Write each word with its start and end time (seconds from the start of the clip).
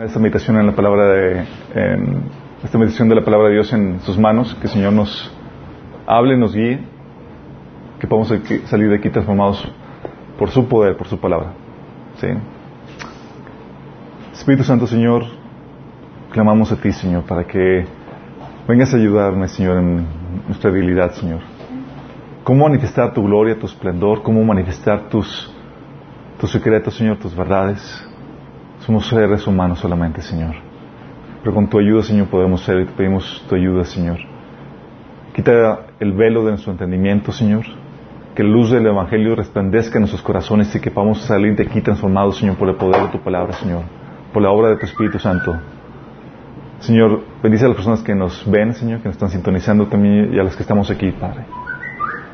Esta 0.00 0.20
meditación 0.20 0.56
en 0.60 0.66
la 0.68 0.76
palabra 0.76 1.06
de, 1.06 1.44
esta 2.62 2.78
meditación 2.78 3.08
de 3.08 3.16
la 3.16 3.24
palabra 3.24 3.48
de 3.48 3.54
Dios 3.54 3.72
en 3.72 3.98
sus 3.98 4.16
manos, 4.16 4.54
que 4.54 4.68
el 4.68 4.72
Señor 4.72 4.92
nos 4.92 5.28
hable, 6.06 6.36
nos 6.36 6.54
guíe, 6.54 6.78
que 7.98 8.06
podamos 8.06 8.32
salir 8.66 8.90
de 8.90 8.94
aquí 8.94 9.10
transformados 9.10 9.68
por 10.38 10.50
su 10.50 10.68
poder, 10.68 10.96
por 10.96 11.08
su 11.08 11.18
palabra. 11.18 11.52
Espíritu 14.32 14.62
Santo, 14.62 14.86
Señor, 14.86 15.24
clamamos 16.30 16.70
a 16.70 16.76
ti, 16.76 16.92
Señor, 16.92 17.24
para 17.24 17.42
que 17.42 17.84
vengas 18.68 18.94
a 18.94 18.98
ayudarme, 18.98 19.48
Señor, 19.48 19.78
en 19.78 20.06
nuestra 20.46 20.70
debilidad, 20.70 21.10
Señor. 21.10 21.40
Cómo 22.44 22.68
manifestar 22.68 23.12
tu 23.12 23.24
gloria, 23.24 23.58
tu 23.58 23.66
esplendor, 23.66 24.22
cómo 24.22 24.44
manifestar 24.44 25.08
tus 25.08 25.52
secretos, 26.44 26.94
Señor, 26.94 27.16
tus 27.16 27.34
verdades 27.34 28.07
somos 28.88 29.06
seres 29.06 29.46
humanos 29.46 29.80
solamente, 29.80 30.22
Señor. 30.22 30.54
Pero 31.42 31.54
con 31.54 31.68
tu 31.68 31.78
ayuda, 31.78 32.02
Señor, 32.02 32.28
podemos 32.28 32.62
ser 32.62 32.80
y 32.80 32.86
te 32.86 32.92
pedimos 32.92 33.44
tu 33.46 33.54
ayuda, 33.54 33.84
Señor. 33.84 34.16
Quita 35.34 35.80
el 36.00 36.14
velo 36.14 36.42
de 36.42 36.52
nuestro 36.52 36.72
entendimiento, 36.72 37.30
Señor. 37.30 37.66
Que 38.34 38.42
la 38.42 38.48
luz 38.48 38.70
del 38.70 38.86
Evangelio 38.86 39.36
resplandezca 39.36 39.98
en 39.98 40.04
nuestros 40.04 40.22
corazones 40.22 40.74
y 40.74 40.80
que 40.80 40.90
podamos 40.90 41.20
salir 41.20 41.54
de 41.54 41.64
aquí 41.64 41.82
transformados, 41.82 42.38
Señor, 42.38 42.56
por 42.56 42.66
el 42.70 42.76
poder 42.76 43.02
de 43.02 43.08
tu 43.08 43.20
palabra, 43.20 43.52
Señor. 43.52 43.82
Por 44.32 44.42
la 44.42 44.50
obra 44.50 44.70
de 44.70 44.76
tu 44.76 44.86
Espíritu 44.86 45.18
Santo. 45.18 45.54
Señor, 46.78 47.24
bendice 47.42 47.66
a 47.66 47.68
las 47.68 47.76
personas 47.76 48.00
que 48.00 48.14
nos 48.14 48.50
ven, 48.50 48.72
Señor, 48.72 49.00
que 49.00 49.08
nos 49.08 49.16
están 49.16 49.28
sintonizando 49.28 49.86
también 49.88 50.32
y 50.32 50.38
a 50.38 50.44
las 50.44 50.56
que 50.56 50.62
estamos 50.62 50.90
aquí, 50.90 51.10
Padre. 51.10 51.44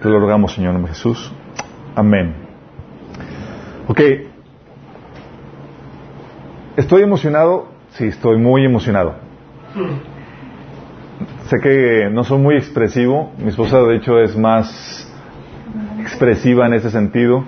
Te 0.00 0.08
lo 0.08 0.20
rogamos, 0.20 0.52
Señor, 0.52 0.76
en 0.76 0.86
Jesús. 0.86 1.32
Amén. 1.96 2.32
Ok, 3.88 4.00
¿Estoy 6.76 7.02
emocionado? 7.02 7.68
Sí, 7.90 8.08
estoy 8.08 8.36
muy 8.36 8.64
emocionado. 8.64 9.14
Sé 11.46 11.58
que 11.62 12.08
no 12.10 12.24
soy 12.24 12.38
muy 12.38 12.56
expresivo. 12.56 13.30
Mi 13.38 13.50
esposa, 13.50 13.78
de 13.82 13.94
hecho, 13.94 14.18
es 14.18 14.36
más 14.36 15.08
expresiva 16.00 16.66
en 16.66 16.74
ese 16.74 16.90
sentido, 16.90 17.44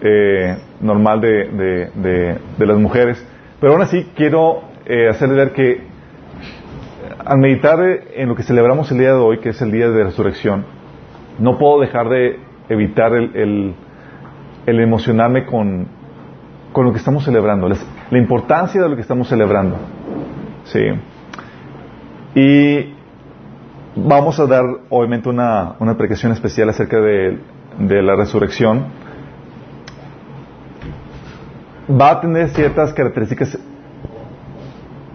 eh, 0.00 0.56
normal 0.80 1.20
de, 1.20 1.90
de, 1.94 2.66
las 2.66 2.78
mujeres. 2.78 3.22
Pero 3.60 3.74
aún 3.74 3.82
así, 3.82 4.10
quiero 4.16 4.62
eh, 4.86 5.08
hacerle 5.10 5.34
ver 5.34 5.52
que 5.52 5.82
al 7.22 7.38
meditar 7.38 7.80
en 8.14 8.30
lo 8.30 8.34
que 8.34 8.44
celebramos 8.44 8.90
el 8.92 8.98
día 8.98 9.12
de 9.12 9.20
hoy, 9.20 9.40
que 9.40 9.50
es 9.50 9.60
el 9.60 9.72
día 9.72 9.90
de 9.90 10.04
resurrección, 10.04 10.64
no 11.38 11.58
puedo 11.58 11.80
dejar 11.80 12.08
de 12.08 12.38
evitar 12.70 13.12
el, 13.12 13.74
el 14.64 14.80
emocionarme 14.80 15.44
con, 15.44 15.86
con 16.72 16.86
lo 16.86 16.92
que 16.92 16.98
estamos 16.98 17.24
celebrando, 17.24 17.68
la 18.10 18.18
importancia 18.18 18.82
de 18.82 18.88
lo 18.88 18.96
que 18.96 19.02
estamos 19.02 19.28
celebrando. 19.28 19.76
Sí. 20.64 20.80
Y 22.34 22.94
vamos 23.96 24.38
a 24.40 24.46
dar, 24.46 24.64
obviamente, 24.88 25.28
una, 25.28 25.74
una 25.78 25.96
predicación 25.96 26.32
especial 26.32 26.68
acerca 26.68 27.00
de, 27.00 27.38
de 27.78 28.02
la 28.02 28.16
resurrección. 28.16 28.86
Va 31.88 32.10
a 32.10 32.20
tener 32.20 32.50
ciertas 32.50 32.92
características 32.92 33.58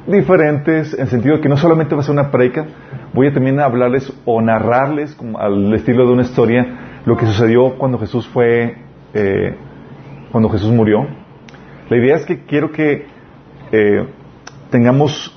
diferentes, 0.08 0.94
en 0.94 1.02
el 1.02 1.08
sentido 1.08 1.36
de 1.36 1.42
que 1.42 1.50
no 1.50 1.58
solamente 1.58 1.96
va 1.96 2.02
a 2.02 2.04
ser 2.04 2.14
una 2.14 2.32
predica, 2.32 2.66
voy 3.14 3.28
a 3.28 3.34
también 3.34 3.60
hablarles 3.60 4.12
o 4.26 4.42
narrarles, 4.42 5.18
al 5.38 5.74
estilo 5.74 6.06
de 6.06 6.14
una 6.14 6.22
historia, 6.24 7.02
lo 7.06 7.18
que 7.18 7.26
sucedió 7.26 7.78
cuando 7.78 7.98
Jesús 7.98 8.28
fue, 8.28 8.78
eh, 9.14 9.56
cuando 10.32 10.50
Jesús 10.50 10.72
murió 10.72 11.08
la 11.90 11.98
idea 11.98 12.16
es 12.16 12.26
que 12.26 12.46
quiero 12.46 12.72
que 12.72 13.06
eh, 13.72 14.08
tengamos 14.72 15.36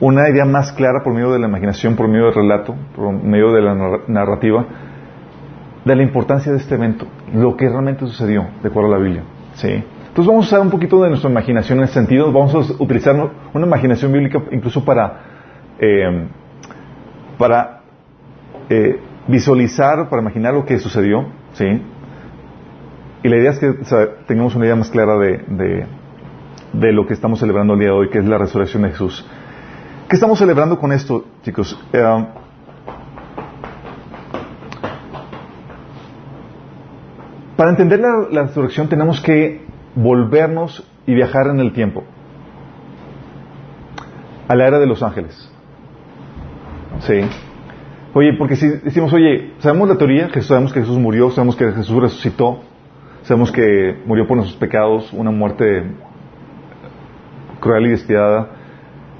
una 0.00 0.28
idea 0.28 0.44
más 0.44 0.72
clara 0.72 1.02
por 1.02 1.14
medio 1.14 1.32
de 1.32 1.38
la 1.38 1.48
imaginación, 1.48 1.96
por 1.96 2.08
medio 2.08 2.26
del 2.26 2.34
relato, 2.34 2.74
por 2.94 3.12
medio 3.12 3.52
de 3.52 3.62
la 3.62 3.74
narrativa, 4.06 4.66
de 5.84 5.96
la 5.96 6.02
importancia 6.02 6.52
de 6.52 6.58
este 6.58 6.74
evento, 6.74 7.06
lo 7.32 7.56
que 7.56 7.68
realmente 7.68 8.06
sucedió, 8.06 8.46
de 8.62 8.68
acuerdo 8.68 8.92
a 8.92 8.98
la 8.98 9.02
Biblia. 9.02 9.22
¿sí? 9.54 9.68
Entonces 9.68 10.26
vamos 10.26 10.46
a 10.46 10.48
usar 10.48 10.60
un 10.60 10.70
poquito 10.70 11.02
de 11.02 11.10
nuestra 11.10 11.30
imaginación 11.30 11.78
en 11.78 11.84
ese 11.84 11.94
sentido, 11.94 12.32
vamos 12.32 12.54
a 12.54 12.82
utilizar 12.82 13.14
una 13.52 13.66
imaginación 13.66 14.12
bíblica 14.12 14.42
incluso 14.50 14.84
para, 14.84 15.20
eh, 15.78 16.26
para 17.38 17.80
eh, 18.68 19.00
visualizar, 19.28 20.08
para 20.08 20.22
imaginar 20.22 20.54
lo 20.54 20.64
que 20.64 20.78
sucedió, 20.78 21.26
¿sí? 21.52 21.82
Y 23.22 23.28
la 23.28 23.36
idea 23.36 23.50
es 23.50 23.58
que 23.58 23.72
tengamos 24.26 24.54
una 24.54 24.66
idea 24.66 24.76
más 24.76 24.90
clara 24.90 25.16
de, 25.18 25.86
de, 26.72 26.92
lo 26.92 27.06
que 27.06 27.14
estamos 27.14 27.40
celebrando 27.40 27.74
el 27.74 27.80
día 27.80 27.88
de 27.88 27.94
hoy, 27.94 28.10
que 28.10 28.18
es 28.18 28.24
la 28.24 28.38
resurrección 28.38 28.82
de 28.82 28.90
Jesús. 28.90 29.26
¿Qué 30.08 30.14
estamos 30.14 30.38
celebrando 30.38 30.78
con 30.78 30.92
esto, 30.92 31.24
chicos? 31.42 31.78
Eh, 31.92 32.26
para 37.56 37.70
entender 37.70 38.00
la, 38.00 38.42
resurrección 38.42 38.88
tenemos 38.88 39.20
que 39.20 39.64
volvernos 39.94 40.86
y 41.06 41.14
viajar 41.14 41.48
en 41.48 41.60
el 41.60 41.72
tiempo 41.72 42.04
a 44.46 44.54
la 44.54 44.68
era 44.68 44.78
de 44.78 44.86
los 44.86 45.02
ángeles. 45.02 45.50
Sí. 47.00 47.20
Oye, 48.14 48.34
porque 48.34 48.56
si 48.56 48.68
decimos, 48.68 49.12
oye, 49.12 49.54
sabemos 49.58 49.88
la 49.88 49.96
teoría, 49.96 50.28
que 50.28 50.40
sabemos 50.40 50.72
que 50.72 50.80
Jesús 50.80 50.98
murió, 50.98 51.30
sabemos 51.30 51.56
que 51.56 51.72
Jesús 51.72 52.00
resucitó, 52.00 52.60
Sabemos 53.26 53.50
que 53.50 54.02
murió 54.06 54.24
por 54.28 54.36
nuestros 54.36 54.56
pecados, 54.56 55.12
una 55.12 55.32
muerte 55.32 55.82
cruel 57.58 57.86
y 57.86 57.90
despiadada. 57.90 58.50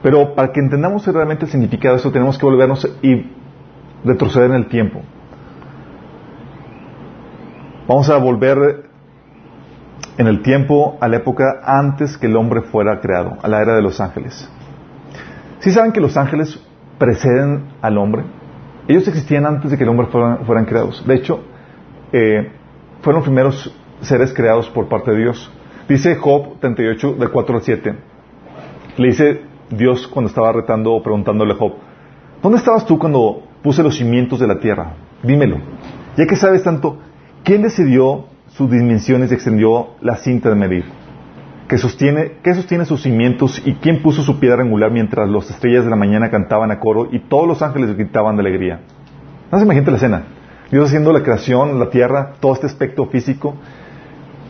Pero 0.00 0.33
para 0.37 0.53
que 0.53 0.61
entendamos 0.61 1.05
realmente 1.09 1.47
el 1.47 1.50
significado 1.50 1.97
de 1.97 2.00
eso, 2.03 2.12
tenemos 2.12 2.39
que 2.39 2.47
volvernos 2.47 2.89
y 3.03 3.33
retroceder 4.05 4.50
en 4.50 4.56
el 4.59 4.69
tiempo. 4.69 5.03
Vamos 7.89 8.09
a 8.09 8.16
volver 8.19 8.84
en 10.19 10.27
el 10.28 10.41
tiempo 10.43 10.97
a 11.00 11.09
la 11.09 11.16
época 11.16 11.61
antes 11.65 12.16
que 12.16 12.28
el 12.28 12.37
hombre 12.37 12.62
fuera 12.62 13.00
creado, 13.00 13.39
a 13.43 13.49
la 13.49 13.61
era 13.61 13.75
de 13.75 13.83
los 13.83 14.00
ángeles. 14.00 14.49
¿Sí 15.59 15.72
saben 15.72 15.91
que 15.91 16.00
los 16.00 16.16
ángeles 16.16 16.65
preceden 16.97 17.65
al 17.83 17.99
hombre? 17.99 18.22
Ellos 18.87 19.09
existían 19.09 19.47
antes 19.47 19.72
de 19.72 19.77
que 19.77 19.83
el 19.83 19.91
hombre 19.91 20.06
fueran, 20.06 20.65
creados. 20.65 21.05
De 21.05 21.16
hecho, 21.16 21.41
eh, 22.12 22.53
fueron 23.03 23.25
primeros 23.25 23.75
seres 24.01 24.33
creados 24.33 24.69
por 24.69 24.89
parte 24.89 25.11
de 25.11 25.19
Dios. 25.19 25.51
Dice 25.89 26.17
Job 26.17 26.59
38, 26.61 27.15
del 27.15 27.31
4 27.31 27.57
al 27.57 27.62
7. 27.62 27.95
Le 28.97 29.07
dice 29.09 29.43
Dios 29.71 30.07
cuando 30.09 30.29
estaba 30.29 30.53
retando 30.53 30.93
o 30.93 31.03
preguntándole 31.03 31.53
a 31.53 31.57
Job, 31.57 31.75
¿dónde 32.43 32.59
estabas 32.59 32.87
tú 32.87 32.99
cuando 32.99 33.43
puse 33.62 33.83
los 33.83 33.97
cimientos 33.97 34.41
de 34.41 34.47
la 34.47 34.59
tierra? 34.59 34.95
Dímelo. 35.23 35.59
Ya 36.17 36.27
que 36.27 36.37
sabes 36.37 36.62
tanto, 36.62 36.99
¿quién 37.45 37.62
decidió 37.62 38.27
sus 38.49 38.71
dimensiones 38.71 39.31
y 39.31 39.34
extendió 39.34 39.89
la 40.01 40.17
cinta 40.17 40.49
de 40.49 40.57
medir? 40.57 40.84
¿Qué 41.69 41.78
sostiene, 41.78 42.34
¿Qué 42.43 42.55
sostiene 42.55 42.84
sus 42.84 43.03
cimientos 43.03 43.61
y 43.65 43.75
quién 43.75 44.01
puso 44.01 44.23
su 44.23 44.39
piedra 44.39 44.63
angular 44.63 44.91
mientras 44.93 45.28
las 45.28 45.51
estrellas 45.51 45.84
de 45.84 45.91
la 45.91 45.97
mañana 45.97 46.31
cantaban 46.31 46.71
a 46.71 46.78
coro 46.78 47.09
y 47.11 47.19
todos 47.19 47.47
los 47.47 47.61
ángeles 47.61 47.97
gritaban 47.97 48.37
de 48.37 48.43
alegría? 48.43 48.81
No 49.51 49.59
se 49.59 49.65
imagínate 49.65 49.91
la 49.91 49.97
escena. 49.97 50.23
Dios 50.71 50.87
haciendo 50.87 51.13
la 51.13 51.23
creación, 51.23 51.78
la 51.78 51.91
tierra, 51.91 52.34
todo 52.41 52.55
este 52.55 52.67
aspecto 52.67 53.07
físico 53.07 53.57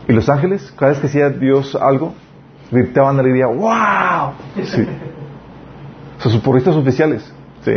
y 0.07 0.13
los 0.13 0.29
ángeles, 0.29 0.73
cada 0.77 0.91
vez 0.91 0.99
que 0.99 1.07
hacía 1.07 1.29
Dios 1.29 1.75
algo, 1.75 2.13
gritaban 2.71 3.19
alegría, 3.19 3.47
¡wow! 3.47 4.33
Sí. 4.63 4.87
O 6.17 6.21
sea, 6.21 6.31
sus 6.31 6.75
oficiales. 6.75 7.33
Sí. 7.61 7.73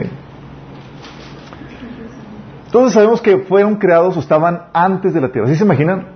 Entonces 2.67 2.95
sabemos 2.95 3.21
que 3.21 3.39
fueron 3.39 3.77
creados 3.77 4.17
o 4.17 4.21
estaban 4.21 4.67
antes 4.73 5.13
de 5.13 5.21
la 5.21 5.33
tierra. 5.33 5.49
¿Sí 5.49 5.57
se 5.57 5.65
imaginan? 5.65 6.07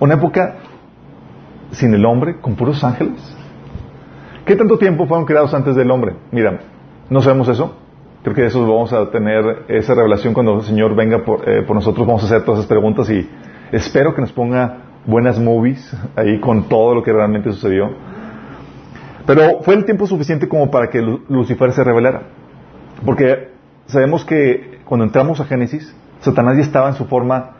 Una 0.00 0.14
época 0.14 0.56
sin 1.72 1.92
el 1.92 2.06
hombre, 2.06 2.40
con 2.40 2.54
puros 2.54 2.82
ángeles. 2.82 3.20
¿Qué 4.46 4.56
tanto 4.56 4.78
tiempo 4.78 5.06
fueron 5.06 5.26
creados 5.26 5.52
antes 5.52 5.76
del 5.76 5.90
hombre? 5.90 6.16
Mira, 6.32 6.60
no 7.10 7.20
sabemos 7.20 7.48
eso. 7.48 7.76
Creo 8.22 8.34
que 8.34 8.46
eso 8.46 8.60
vamos 8.62 8.92
a 8.92 9.10
tener 9.10 9.66
esa 9.68 9.94
revelación 9.94 10.32
cuando 10.32 10.54
el 10.54 10.62
Señor 10.62 10.96
venga 10.96 11.24
por, 11.24 11.46
eh, 11.46 11.62
por 11.62 11.76
nosotros. 11.76 12.06
Vamos 12.06 12.22
a 12.22 12.26
hacer 12.26 12.42
todas 12.42 12.60
esas 12.60 12.68
preguntas 12.68 13.10
y 13.10 13.28
espero 13.70 14.14
que 14.14 14.22
nos 14.22 14.32
ponga 14.32 14.85
buenas 15.06 15.38
movies 15.38 15.96
ahí 16.16 16.40
con 16.40 16.68
todo 16.68 16.94
lo 16.94 17.02
que 17.02 17.12
realmente 17.12 17.50
sucedió. 17.52 17.90
Pero 19.26 19.60
fue 19.62 19.74
el 19.74 19.84
tiempo 19.84 20.06
suficiente 20.06 20.48
como 20.48 20.70
para 20.70 20.88
que 20.88 21.00
Lucifer 21.00 21.72
se 21.72 21.82
revelara. 21.82 22.22
Porque 23.04 23.50
sabemos 23.86 24.24
que 24.24 24.80
cuando 24.84 25.04
entramos 25.04 25.40
a 25.40 25.44
Génesis, 25.44 25.94
Satanás 26.20 26.56
ya 26.56 26.62
estaba 26.62 26.88
en 26.88 26.94
su 26.94 27.06
forma 27.06 27.56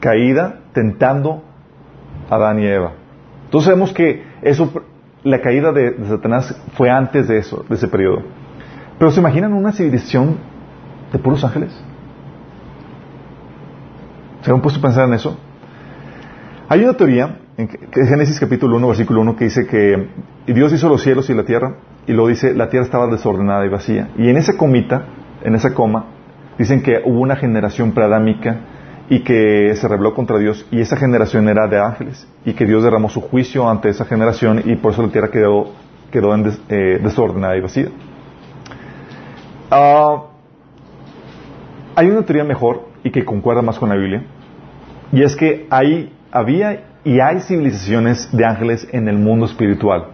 caída, 0.00 0.60
tentando 0.72 1.42
a 2.30 2.34
Adán 2.34 2.60
y 2.60 2.66
Eva. 2.66 2.92
Entonces 3.46 3.66
sabemos 3.66 3.92
que 3.92 4.24
eso, 4.42 4.70
la 5.22 5.40
caída 5.40 5.72
de, 5.72 5.96
Satanás 6.06 6.54
fue 6.74 6.90
antes 6.90 7.28
de 7.28 7.38
eso, 7.38 7.64
de 7.68 7.74
ese 7.74 7.88
periodo. 7.88 8.22
Pero 8.98 9.10
¿se 9.10 9.20
imaginan 9.20 9.52
una 9.54 9.72
civilización 9.72 10.36
de 11.12 11.18
puros 11.18 11.44
ángeles? 11.44 11.72
¿Se 14.42 14.50
han 14.50 14.60
puesto 14.60 14.80
a 14.80 14.82
pensar 14.82 15.08
en 15.08 15.14
eso? 15.14 15.38
Hay 16.68 16.82
una 16.82 16.94
teoría 16.94 17.38
en 17.56 17.68
Génesis 17.68 18.40
capítulo 18.40 18.76
1, 18.76 18.88
versículo 18.88 19.20
1, 19.20 19.36
que 19.36 19.44
dice 19.44 19.68
que 19.68 20.08
Dios 20.52 20.72
hizo 20.72 20.88
los 20.88 21.00
cielos 21.00 21.30
y 21.30 21.34
la 21.34 21.44
tierra, 21.44 21.76
y 22.08 22.12
luego 22.12 22.28
dice, 22.28 22.54
la 22.54 22.68
tierra 22.68 22.84
estaba 22.84 23.06
desordenada 23.06 23.64
y 23.64 23.68
vacía. 23.68 24.08
Y 24.18 24.28
en 24.28 24.36
esa 24.36 24.56
comita, 24.56 25.06
en 25.44 25.54
esa 25.54 25.72
coma, 25.74 26.06
dicen 26.58 26.82
que 26.82 27.02
hubo 27.04 27.20
una 27.20 27.36
generación 27.36 27.92
preadámica 27.92 28.62
y 29.08 29.20
que 29.20 29.76
se 29.76 29.86
rebeló 29.86 30.12
contra 30.12 30.38
Dios, 30.38 30.66
y 30.72 30.80
esa 30.80 30.96
generación 30.96 31.48
era 31.48 31.68
de 31.68 31.78
ángeles, 31.78 32.26
y 32.44 32.54
que 32.54 32.66
Dios 32.66 32.82
derramó 32.82 33.10
su 33.10 33.20
juicio 33.20 33.70
ante 33.70 33.88
esa 33.88 34.04
generación, 34.04 34.60
y 34.64 34.74
por 34.74 34.92
eso 34.92 35.02
la 35.02 35.12
tierra 35.12 35.30
quedó, 35.30 35.72
quedó 36.10 36.34
eh, 36.34 36.98
desordenada 37.00 37.56
y 37.56 37.60
vacía. 37.60 37.90
Ah, 39.70 40.24
hay 41.94 42.10
una 42.10 42.22
teoría 42.22 42.42
mejor 42.42 42.88
y 43.04 43.12
que 43.12 43.24
concuerda 43.24 43.62
más 43.62 43.78
con 43.78 43.88
la 43.88 43.94
Biblia, 43.94 44.24
y 45.12 45.22
es 45.22 45.36
que 45.36 45.68
hay, 45.70 46.12
había 46.36 46.84
y 47.02 47.20
hay 47.20 47.40
civilizaciones 47.40 48.28
de 48.36 48.44
ángeles 48.44 48.86
en 48.92 49.08
el 49.08 49.16
mundo 49.16 49.46
espiritual. 49.46 50.08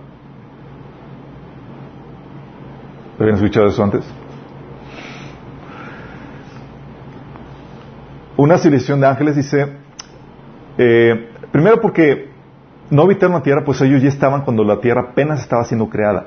¿Habían 3.19 3.37
escuchado 3.37 3.67
eso 3.67 3.83
antes? 3.83 4.05
Una 8.37 8.59
civilización 8.59 9.01
de 9.01 9.07
ángeles 9.07 9.37
dice, 9.37 9.67
eh, 10.79 11.29
primero 11.51 11.81
porque 11.81 12.31
no 12.91 13.03
habitaron 13.03 13.35
la 13.35 13.43
tierra, 13.43 13.65
pues 13.65 13.81
ellos 13.81 14.03
ya 14.03 14.09
estaban 14.09 14.43
cuando 14.43 14.65
la 14.65 14.81
tierra 14.81 15.09
apenas 15.11 15.41
estaba 15.41 15.65
siendo 15.65 15.89
creada. 15.89 16.27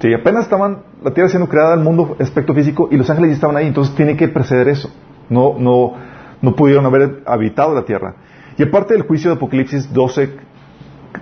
Sí, 0.00 0.12
apenas 0.12 0.44
estaban 0.44 0.82
la 1.02 1.12
tierra 1.12 1.28
siendo 1.28 1.48
creada, 1.48 1.74
el 1.74 1.80
mundo 1.80 2.16
aspecto 2.20 2.54
físico, 2.54 2.88
y 2.90 2.96
los 2.96 3.08
ángeles 3.10 3.30
ya 3.30 3.34
estaban 3.34 3.56
ahí, 3.56 3.66
entonces 3.66 3.94
tiene 3.94 4.16
que 4.16 4.28
preceder 4.28 4.68
eso. 4.68 4.90
No, 5.28 5.56
no, 5.58 5.94
no 6.40 6.56
pudieron 6.56 6.84
haber 6.86 7.22
habitado 7.26 7.74
la 7.74 7.82
tierra. 7.82 8.14
Y 8.58 8.62
aparte 8.62 8.94
del 8.94 9.02
juicio 9.02 9.30
de 9.30 9.36
Apocalipsis 9.36 9.92
12, 9.92 10.36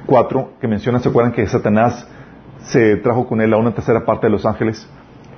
4, 0.06 0.52
que 0.60 0.68
menciona, 0.68 0.98
¿se 0.98 1.08
acuerdan 1.08 1.32
que 1.32 1.46
Satanás 1.46 2.06
se 2.64 2.96
trajo 2.96 3.26
con 3.26 3.40
él 3.40 3.52
a 3.52 3.56
una 3.56 3.74
tercera 3.74 4.04
parte 4.04 4.26
de 4.26 4.32
los 4.32 4.44
ángeles? 4.46 4.88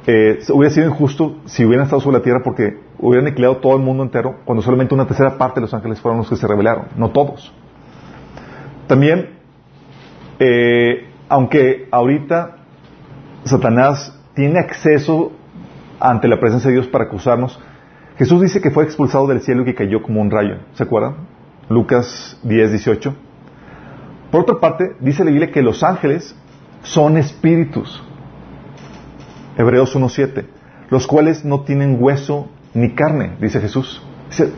Eh, 0.06 0.38
hubiera 0.52 0.74
sido 0.74 0.86
injusto 0.86 1.36
si 1.44 1.64
hubieran 1.64 1.84
estado 1.84 2.00
sobre 2.00 2.18
la 2.18 2.22
tierra 2.22 2.40
porque 2.42 2.80
hubieran 2.98 3.26
aniquilado 3.26 3.58
todo 3.58 3.76
el 3.76 3.82
mundo 3.82 4.02
entero 4.02 4.40
cuando 4.46 4.62
solamente 4.62 4.94
una 4.94 5.06
tercera 5.06 5.36
parte 5.36 5.60
de 5.60 5.62
los 5.62 5.74
ángeles 5.74 6.00
fueron 6.00 6.18
los 6.18 6.28
que 6.28 6.36
se 6.36 6.46
rebelaron, 6.46 6.86
no 6.96 7.10
todos. 7.10 7.52
También, 8.86 9.30
eh, 10.38 11.06
aunque 11.28 11.86
ahorita 11.90 12.56
Satanás 13.44 14.18
tiene 14.34 14.58
acceso 14.58 15.32
ante 16.00 16.28
la 16.28 16.40
presencia 16.40 16.70
de 16.70 16.76
Dios 16.76 16.86
para 16.88 17.04
acusarnos, 17.04 17.60
Jesús 18.16 18.40
dice 18.40 18.60
que 18.60 18.70
fue 18.70 18.84
expulsado 18.84 19.26
del 19.26 19.42
cielo 19.42 19.62
y 19.62 19.66
que 19.66 19.74
cayó 19.74 20.02
como 20.02 20.20
un 20.20 20.30
rayo. 20.30 20.56
¿Se 20.74 20.82
acuerdan? 20.82 21.29
Lucas 21.70 22.36
10, 22.42 22.72
18. 22.72 23.14
Por 24.32 24.40
otra 24.42 24.56
parte, 24.58 24.96
dice 24.98 25.24
la 25.24 25.30
Biblia 25.30 25.52
que 25.52 25.62
los 25.62 25.84
ángeles 25.84 26.34
son 26.82 27.16
espíritus. 27.16 28.02
Hebreos 29.56 29.94
1.7, 29.96 30.46
los 30.90 31.06
cuales 31.06 31.44
no 31.44 31.60
tienen 31.60 31.96
hueso 32.00 32.48
ni 32.74 32.90
carne, 32.90 33.36
dice 33.40 33.60
Jesús. 33.60 34.02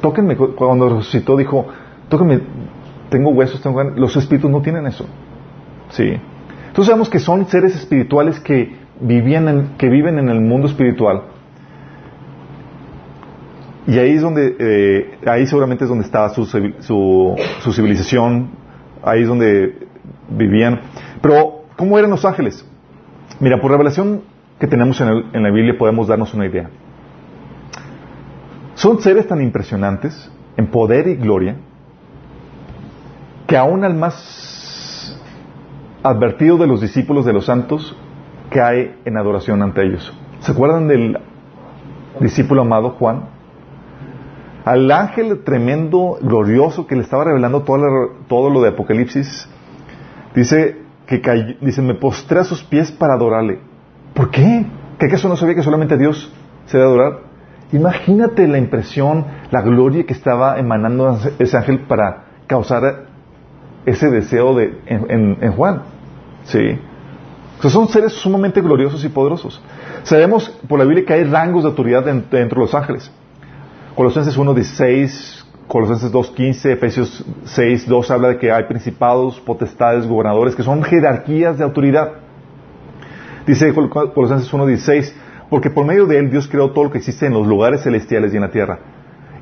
Tóquenme, 0.00 0.36
cuando 0.36 0.88
resucitó 0.88 1.36
dijo, 1.36 1.66
tóquenme, 2.08 2.40
tengo 3.10 3.30
huesos, 3.30 3.60
tengo 3.60 3.76
carne. 3.76 3.92
Los 4.00 4.16
espíritus 4.16 4.50
no 4.50 4.62
tienen 4.62 4.86
eso. 4.86 5.06
Sí. 5.90 6.14
Entonces 6.68 6.86
sabemos 6.86 7.10
que 7.10 7.18
son 7.18 7.46
seres 7.46 7.76
espirituales 7.76 8.40
que, 8.40 8.74
vivían 9.00 9.74
que 9.76 9.88
viven 9.90 10.18
en 10.18 10.30
el 10.30 10.40
mundo 10.40 10.66
espiritual. 10.66 11.24
Y 13.86 13.98
ahí 13.98 14.12
es 14.12 14.22
donde, 14.22 14.56
eh, 14.58 15.18
ahí 15.26 15.46
seguramente 15.46 15.84
es 15.84 15.88
donde 15.88 16.04
estaba 16.04 16.28
su, 16.30 16.44
su, 16.44 17.36
su 17.60 17.72
civilización, 17.72 18.50
ahí 19.02 19.22
es 19.22 19.28
donde 19.28 19.88
vivían. 20.28 20.80
Pero, 21.20 21.64
¿cómo 21.76 21.98
eran 21.98 22.10
los 22.10 22.24
ángeles? 22.24 22.64
Mira, 23.40 23.60
por 23.60 23.70
revelación 23.72 24.22
que 24.62 24.68
tenemos 24.68 25.00
en, 25.00 25.42
la 25.42 25.50
Biblia 25.50 25.76
podemos 25.76 26.06
darnos 26.06 26.32
una 26.34 26.46
idea. 26.46 26.70
Son 28.74 29.00
seres 29.00 29.26
tan 29.26 29.42
impresionantes 29.42 30.30
en 30.56 30.68
poder 30.68 31.08
y 31.08 31.16
gloria 31.16 31.56
que 33.48 33.56
aún 33.56 33.82
al 33.84 33.94
más 33.94 35.20
advertido 36.04 36.56
de 36.58 36.68
los 36.68 36.80
discípulos 36.80 37.24
de 37.24 37.32
los 37.32 37.46
santos 37.46 37.96
cae 38.50 38.94
en 39.04 39.16
adoración 39.16 39.62
ante 39.62 39.82
ellos. 39.82 40.12
¿Se 40.38 40.52
acuerdan 40.52 40.86
del 40.86 41.18
discípulo 42.20 42.62
amado 42.62 42.90
Juan? 42.90 43.24
Al 44.64 44.90
ángel 44.92 45.42
tremendo, 45.44 46.18
glorioso, 46.20 46.86
que 46.86 46.94
le 46.94 47.02
estaba 47.02 47.24
revelando 47.24 47.62
todo, 47.62 47.82
todo 48.28 48.50
lo 48.50 48.60
de 48.62 48.70
Apocalipsis, 48.70 49.48
dice 50.34 50.82
que 51.06 51.56
dice, 51.60 51.82
me 51.82 51.94
postré 51.94 52.40
a 52.40 52.44
sus 52.44 52.62
pies 52.62 52.90
para 52.92 53.14
adorarle. 53.14 53.58
¿Por 54.14 54.30
qué? 54.30 54.66
¿Que 54.98 55.06
acaso 55.06 55.28
no 55.28 55.36
sabía 55.36 55.54
que 55.54 55.62
solamente 55.62 55.98
Dios 55.98 56.32
se 56.66 56.78
debe 56.78 56.88
adorar? 56.88 57.20
Imagínate 57.72 58.46
la 58.46 58.58
impresión, 58.58 59.26
la 59.50 59.62
gloria 59.62 60.04
que 60.04 60.12
estaba 60.12 60.58
emanando 60.58 61.18
ese 61.38 61.56
ángel 61.56 61.80
para 61.80 62.24
causar 62.46 63.06
ese 63.86 64.10
deseo 64.10 64.54
de, 64.54 64.78
en, 64.86 65.52
Juan. 65.52 65.82
¿Sí? 66.44 66.78
son 67.68 67.88
seres 67.88 68.12
sumamente 68.12 68.60
gloriosos 68.60 69.04
y 69.04 69.08
poderosos. 69.08 69.62
Sabemos 70.02 70.50
por 70.68 70.78
la 70.78 70.84
Biblia 70.84 71.04
que 71.06 71.14
hay 71.14 71.24
rangos 71.24 71.62
de 71.62 71.70
autoridad 71.70 72.04
dentro 72.04 72.38
de 72.40 72.56
los 72.56 72.74
ángeles. 72.74 73.10
Colosenses 73.94 74.38
1.16, 74.38 75.44
Colosenses 75.68 76.10
2.15, 76.10 76.70
Efesios 76.70 77.26
6.2 77.44 78.10
habla 78.10 78.28
de 78.28 78.38
que 78.38 78.50
hay 78.50 78.64
principados, 78.64 79.38
potestades, 79.40 80.06
gobernadores, 80.06 80.54
que 80.54 80.62
son 80.62 80.82
jerarquías 80.82 81.58
de 81.58 81.64
autoridad. 81.64 82.12
Dice 83.46 83.74
Colosenses 83.74 84.50
1.16, 84.50 85.12
porque 85.50 85.68
por 85.68 85.84
medio 85.84 86.06
de 86.06 86.18
él 86.18 86.30
Dios 86.30 86.48
creó 86.48 86.70
todo 86.70 86.84
lo 86.84 86.90
que 86.90 86.98
existe 86.98 87.26
en 87.26 87.34
los 87.34 87.46
lugares 87.46 87.82
celestiales 87.82 88.32
y 88.32 88.36
en 88.36 88.42
la 88.42 88.50
tierra. 88.50 88.78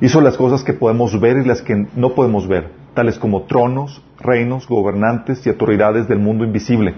Hizo 0.01 0.19
las 0.19 0.35
cosas 0.35 0.63
que 0.63 0.73
podemos 0.73 1.17
ver 1.21 1.37
y 1.37 1.45
las 1.45 1.61
que 1.61 1.87
no 1.95 2.13
podemos 2.13 2.45
ver, 2.45 2.71
tales 2.93 3.17
como 3.17 3.43
tronos, 3.43 4.03
reinos, 4.19 4.67
gobernantes 4.67 5.45
y 5.45 5.49
autoridades 5.49 6.09
del 6.09 6.19
mundo 6.19 6.43
invisible. 6.43 6.93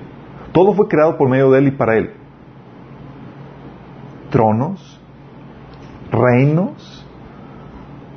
Todo 0.53 0.73
fue 0.73 0.87
creado 0.87 1.17
por 1.17 1.29
medio 1.29 1.51
de 1.51 1.59
él 1.59 1.67
y 1.67 1.71
para 1.71 1.97
él. 1.97 2.13
Tronos, 4.31 4.99
reinos, 6.11 6.92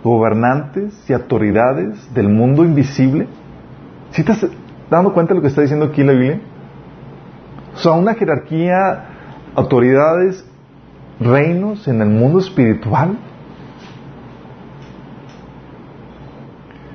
gobernantes 0.07 0.95
y 1.09 1.13
autoridades 1.13 2.15
del 2.15 2.29
mundo 2.29 2.65
invisible. 2.65 3.27
¿Sí 4.13 4.21
estás 4.23 4.47
dando 4.89 5.13
cuenta 5.13 5.35
de 5.35 5.39
lo 5.39 5.43
que 5.43 5.49
está 5.49 5.63
diciendo 5.63 5.87
aquí 5.87 6.05
la 6.05 6.13
Biblia? 6.13 6.41
O 7.75 7.79
sea, 7.79 7.93
una 7.93 8.15
jerarquía, 8.15 9.05
autoridades, 9.57 10.49
reinos 11.19 11.89
en 11.89 12.01
el 12.03 12.09
mundo 12.09 12.39
espiritual. 12.39 13.19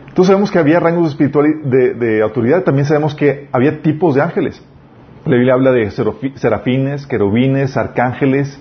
Entonces 0.08 0.28
sabemos 0.28 0.50
que 0.50 0.60
había 0.60 0.80
rangos 0.80 1.18
de, 1.18 1.94
de, 1.94 2.22
autoridad, 2.22 2.64
también 2.64 2.86
sabemos 2.86 3.14
que 3.14 3.50
había 3.52 3.82
tipos 3.82 4.16
de 4.16 4.22
ángeles. 4.22 4.64
La 5.26 5.36
Biblia 5.36 5.54
habla 5.54 5.72
de 5.72 5.92
serafines, 5.92 7.06
querubines, 7.08 7.76
arcángeles 7.76 8.58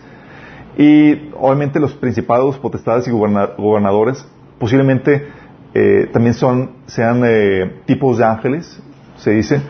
y 0.76 1.30
obviamente 1.38 1.78
los 1.80 1.94
principados, 1.94 2.58
potestades 2.58 3.08
y 3.08 3.10
gobernadores 3.10 4.26
posiblemente 4.60 5.26
eh, 5.74 6.08
también 6.12 6.34
son, 6.34 6.72
sean 6.86 7.22
eh, 7.24 7.80
tipos 7.86 8.18
de 8.18 8.24
ángeles, 8.24 8.80
se 9.16 9.32
dice. 9.32 9.60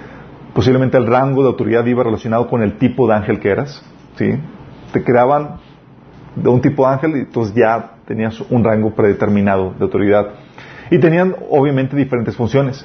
Posiblemente 0.52 0.98
el 0.98 1.06
rango 1.06 1.42
de 1.42 1.48
autoridad 1.48 1.86
iba 1.86 2.02
relacionado 2.02 2.48
con 2.48 2.62
el 2.62 2.76
tipo 2.76 3.06
de 3.06 3.14
ángel 3.14 3.38
que 3.38 3.50
eras. 3.50 3.82
¿sí? 4.16 4.34
Te 4.92 5.04
creaban 5.04 5.60
de 6.34 6.48
un 6.48 6.60
tipo 6.60 6.86
de 6.86 6.94
ángel 6.94 7.16
y 7.16 7.20
entonces 7.20 7.54
ya 7.54 7.92
tenías 8.04 8.40
un 8.50 8.64
rango 8.64 8.94
predeterminado 8.94 9.72
de 9.78 9.84
autoridad. 9.84 10.30
Y 10.90 10.98
tenían 10.98 11.36
obviamente 11.48 11.96
diferentes 11.96 12.36
funciones. 12.36 12.84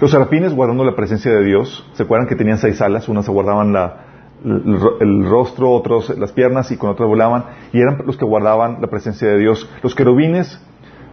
Los 0.00 0.10
serafines 0.10 0.52
guardando 0.52 0.84
la 0.84 0.96
presencia 0.96 1.30
de 1.30 1.44
Dios, 1.44 1.88
¿se 1.92 2.02
acuerdan 2.02 2.28
que 2.28 2.34
tenían 2.34 2.58
seis 2.58 2.82
alas? 2.82 3.08
Unas 3.08 3.28
guardaban 3.28 3.72
la, 3.72 4.06
el, 4.44 5.24
rostro, 5.24 5.70
otros 5.70 6.16
las 6.18 6.32
piernas 6.32 6.70
y 6.72 6.76
con 6.76 6.90
otras 6.90 7.08
volaban. 7.08 7.44
Y 7.72 7.80
eran 7.80 8.02
los 8.04 8.16
que 8.16 8.24
guardaban 8.24 8.78
la 8.80 8.88
presencia 8.88 9.28
de 9.28 9.38
Dios. 9.38 9.70
Los 9.82 9.94
querubines 9.94 10.60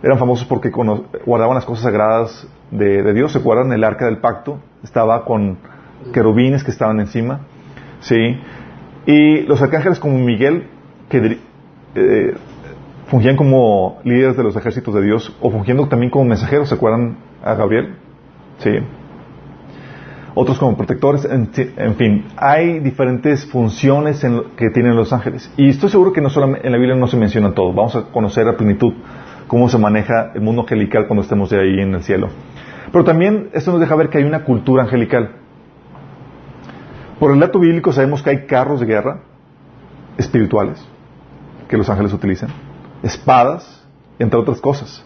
eran 0.04 0.20
famosos 0.20 0.46
porque 0.46 0.70
guardaban 0.70 1.56
las 1.56 1.66
cosas 1.66 1.86
sagradas 1.86 2.48
de, 2.72 3.14
Dios. 3.14 3.32
¿Se 3.32 3.40
acuerdan? 3.40 3.72
El 3.72 3.86
arca 3.86 4.06
del 4.06 4.18
pacto 4.18 4.60
estaba 4.84 5.24
con 5.24 5.58
querubines 6.14 6.64
que 6.66 6.72
estaban 6.72 7.00
encima, 7.00 7.40
¿sí? 8.02 8.38
Y 9.06 9.42
los 9.44 9.62
arcángeles 9.62 10.00
como 10.00 10.18
Miguel, 10.18 10.68
que 11.08 11.40
eh, 11.96 12.34
fungían 13.08 13.38
como 13.38 14.00
líderes 14.04 14.36
de 14.36 14.44
los 14.44 14.58
ejércitos 14.58 14.94
de 14.94 15.04
Dios, 15.04 15.34
o 15.40 15.50
fungiendo 15.50 15.88
también 15.88 16.12
como 16.12 16.26
mensajeros, 16.26 16.68
¿se 16.68 16.76
acuerdan 16.76 17.18
a 17.42 17.54
Gabriel? 17.54 17.96
Sí. 18.58 18.72
Otros 20.36 20.60
como 20.60 20.76
protectores, 20.76 21.26
en, 21.26 21.96
fin, 21.96 22.26
hay 22.36 22.80
diferentes 22.80 23.46
funciones 23.46 24.26
que 24.58 24.70
tienen 24.72 24.96
los 24.96 25.14
ángeles. 25.14 25.50
Y 25.56 25.70
estoy 25.70 25.90
seguro 25.90 26.12
que 26.12 26.22
no 26.22 26.30
solamente 26.30 26.66
en 26.66 26.72
la 26.74 26.78
Biblia 26.80 26.96
no 26.96 27.08
se 27.08 27.18
menciona 27.18 27.54
todo. 27.54 27.72
Vamos 27.72 27.96
a 27.96 28.06
conocer 28.12 28.48
a 28.48 28.58
plenitud 28.58 28.94
cómo 29.48 29.70
se 29.70 29.78
maneja 29.78 30.32
el 30.34 30.42
mundo 30.42 30.62
angelical 30.62 31.08
cuando 31.08 31.24
estemos 31.24 31.50
de 31.50 31.60
ahí 31.60 31.80
en 31.80 31.96
el 31.96 32.04
cielo. 32.04 32.30
Pero 32.92 33.04
también 33.04 33.50
esto 33.54 33.72
nos 33.72 33.80
deja 33.80 33.96
ver 33.96 34.10
que 34.10 34.20
hay 34.20 34.24
una 34.24 34.44
cultura 34.44 34.84
angelical. 34.84 35.32
Por 37.20 37.32
el 37.32 37.38
relato 37.38 37.60
bíblico 37.60 37.92
sabemos 37.92 38.22
que 38.22 38.30
hay 38.30 38.46
carros 38.46 38.80
de 38.80 38.86
guerra 38.86 39.20
espirituales 40.18 40.86
que 41.68 41.78
los 41.78 41.90
ángeles 41.90 42.14
utilizan, 42.14 42.50
espadas, 43.02 43.84
entre 44.20 44.40
otras 44.40 44.60
cosas. 44.62 45.04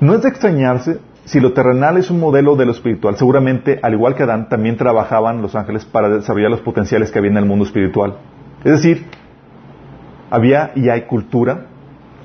No 0.00 0.14
es 0.14 0.22
de 0.22 0.28
extrañarse 0.28 1.00
si 1.24 1.40
lo 1.40 1.52
terrenal 1.52 1.98
es 1.98 2.10
un 2.10 2.20
modelo 2.20 2.56
de 2.56 2.64
lo 2.64 2.72
espiritual. 2.72 3.16
Seguramente, 3.16 3.78
al 3.82 3.92
igual 3.92 4.14
que 4.14 4.22
Adán, 4.22 4.48
también 4.48 4.76
trabajaban 4.76 5.42
los 5.42 5.54
ángeles 5.54 5.84
para 5.84 6.08
desarrollar 6.08 6.50
los 6.50 6.60
potenciales 6.60 7.10
que 7.10 7.18
había 7.18 7.30
en 7.30 7.36
el 7.36 7.44
mundo 7.44 7.66
espiritual. 7.66 8.16
Es 8.64 8.72
decir, 8.72 9.06
había 10.30 10.72
y 10.74 10.88
hay 10.88 11.02
cultura, 11.02 11.66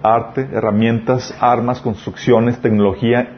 arte, 0.04 0.48
herramientas, 0.52 1.36
armas, 1.40 1.82
construcciones, 1.82 2.60
tecnología 2.60 3.38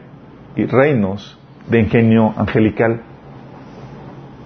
y 0.56 0.66
reinos 0.66 1.38
de 1.68 1.80
ingenio 1.80 2.34
angelical. 2.36 3.02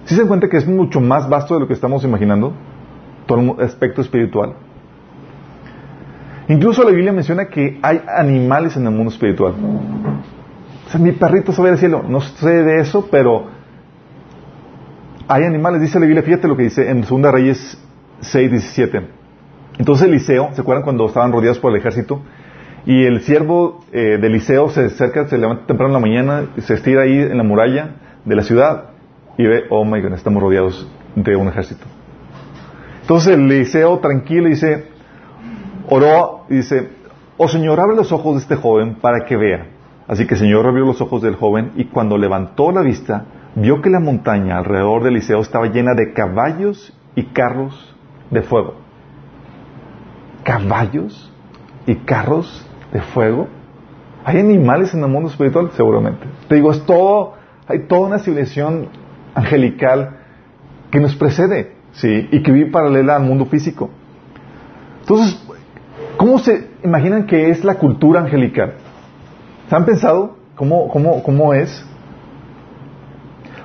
¿Sí 0.05 0.15
se 0.15 0.21
dan 0.21 0.27
cuenta 0.27 0.47
que 0.49 0.57
es 0.57 0.67
mucho 0.67 1.01
más 1.01 1.27
vasto 1.27 1.55
de 1.55 1.61
lo 1.61 1.67
que 1.67 1.73
estamos 1.73 2.03
imaginando? 2.03 2.53
Todo 3.25 3.39
el 3.39 3.65
aspecto 3.65 4.01
espiritual. 4.01 4.55
Incluso 6.47 6.83
la 6.83 6.91
Biblia 6.91 7.13
menciona 7.13 7.45
que 7.45 7.79
hay 7.81 8.01
animales 8.17 8.75
en 8.75 8.85
el 8.85 8.91
mundo 8.91 9.11
espiritual. 9.11 9.53
O 10.87 10.89
sea, 10.89 10.99
mi 10.99 11.11
perrito 11.13 11.51
sube 11.51 11.69
al 11.69 11.77
cielo. 11.77 12.03
No 12.07 12.19
sé 12.19 12.63
de 12.63 12.81
eso, 12.81 13.07
pero 13.09 13.47
hay 15.27 15.43
animales. 15.43 15.81
Dice 15.81 15.99
la 15.99 16.05
Biblia, 16.05 16.23
fíjate 16.23 16.47
lo 16.47 16.57
que 16.57 16.63
dice 16.63 16.89
en 16.89 17.01
2 17.01 17.31
Reyes 17.31 17.81
6, 18.19 18.51
17. 18.51 19.20
Entonces 19.81 20.07
Eliseo, 20.07 20.51
¿se 20.53 20.61
acuerdan 20.61 20.83
cuando 20.83 21.07
estaban 21.07 21.31
rodeados 21.31 21.57
por 21.57 21.71
el 21.71 21.79
ejército? 21.79 22.21
Y 22.85 23.03
el 23.03 23.21
siervo 23.21 23.79
eh, 23.91 24.19
de 24.21 24.27
Eliseo 24.27 24.69
se 24.69 24.85
acerca, 24.85 25.27
se 25.27 25.39
levanta 25.39 25.65
temprano 25.65 25.87
en 25.87 25.93
la 25.93 25.99
mañana, 25.99 26.49
se 26.59 26.75
estira 26.75 27.01
ahí 27.01 27.17
en 27.17 27.35
la 27.35 27.43
muralla 27.43 27.95
de 28.23 28.35
la 28.35 28.43
ciudad 28.43 28.91
y 29.39 29.47
ve, 29.47 29.63
oh 29.71 29.83
my 29.83 29.99
God, 29.99 30.13
estamos 30.13 30.43
rodeados 30.43 30.87
de 31.15 31.35
un 31.35 31.47
ejército. 31.47 31.83
Entonces 33.01 33.35
Eliseo 33.35 33.97
tranquilo 33.97 34.49
dice, 34.49 34.85
oró 35.89 36.45
y 36.47 36.57
dice, 36.57 36.89
oh 37.37 37.47
Señor, 37.47 37.79
abre 37.79 37.95
los 37.95 38.11
ojos 38.11 38.35
de 38.35 38.41
este 38.41 38.57
joven 38.57 38.97
para 39.01 39.25
que 39.25 39.35
vea. 39.35 39.65
Así 40.07 40.27
que 40.27 40.35
el 40.35 40.41
Señor 40.41 40.67
abrió 40.67 40.85
los 40.85 41.01
ojos 41.01 41.23
del 41.23 41.37
joven 41.37 41.71
y 41.75 41.85
cuando 41.85 42.19
levantó 42.19 42.71
la 42.71 42.83
vista, 42.83 43.25
vio 43.55 43.81
que 43.81 43.89
la 43.89 43.99
montaña 43.99 44.59
alrededor 44.59 45.01
de 45.01 45.09
Eliseo 45.09 45.39
estaba 45.39 45.65
llena 45.65 45.95
de 45.95 46.13
caballos 46.13 46.95
y 47.15 47.23
carros 47.23 47.95
de 48.29 48.43
fuego. 48.43 48.80
¿Caballos 50.43 51.31
y 51.85 51.95
carros 51.95 52.65
de 52.93 53.01
fuego? 53.01 53.47
¿Hay 54.23 54.39
animales 54.39 54.93
en 54.93 55.03
el 55.03 55.09
mundo 55.09 55.29
espiritual? 55.29 55.71
Seguramente. 55.71 56.25
Te 56.47 56.55
digo, 56.55 56.71
es 56.71 56.85
todo, 56.85 57.33
hay 57.67 57.87
toda 57.87 58.07
una 58.07 58.19
civilización 58.19 58.89
angelical 59.33 60.17
que 60.91 60.99
nos 60.99 61.15
precede, 61.15 61.75
¿sí? 61.93 62.27
Y 62.31 62.43
que 62.43 62.51
vive 62.51 62.71
paralela 62.71 63.15
al 63.15 63.23
mundo 63.23 63.45
físico. 63.45 63.89
Entonces, 65.01 65.41
¿cómo 66.17 66.37
se 66.39 66.69
imaginan 66.83 67.25
que 67.25 67.49
es 67.49 67.63
la 67.63 67.75
cultura 67.75 68.21
angelical? 68.21 68.75
¿Se 69.69 69.75
han 69.75 69.85
pensado 69.85 70.37
cómo, 70.55 70.89
cómo, 70.89 71.23
cómo 71.23 71.53
es? 71.53 71.85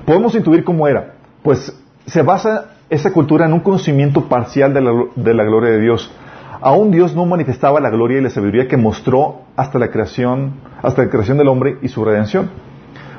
Podemos 0.05 0.33
intuir 0.35 0.63
cómo 0.63 0.87
era. 0.87 1.15
Pues 1.43 1.77
se 2.05 2.21
basa 2.21 2.71
esa 2.89 3.11
cultura 3.11 3.45
en 3.45 3.53
un 3.53 3.59
conocimiento 3.59 4.29
parcial 4.29 4.73
de 4.73 4.81
la, 4.81 4.91
de 5.15 5.33
la 5.33 5.43
gloria 5.43 5.71
de 5.71 5.81
Dios. 5.81 6.11
Aún 6.61 6.91
Dios 6.91 7.15
no 7.15 7.25
manifestaba 7.25 7.79
la 7.79 7.89
gloria 7.89 8.17
y 8.17 8.21
la 8.21 8.29
sabiduría 8.29 8.67
que 8.67 8.77
mostró 8.77 9.41
hasta 9.55 9.77
la 9.77 9.89
creación, 9.89 10.53
hasta 10.81 11.03
la 11.03 11.09
creación 11.09 11.37
del 11.37 11.47
hombre 11.47 11.77
y 11.81 11.87
su 11.87 12.03
redención. 12.03 12.49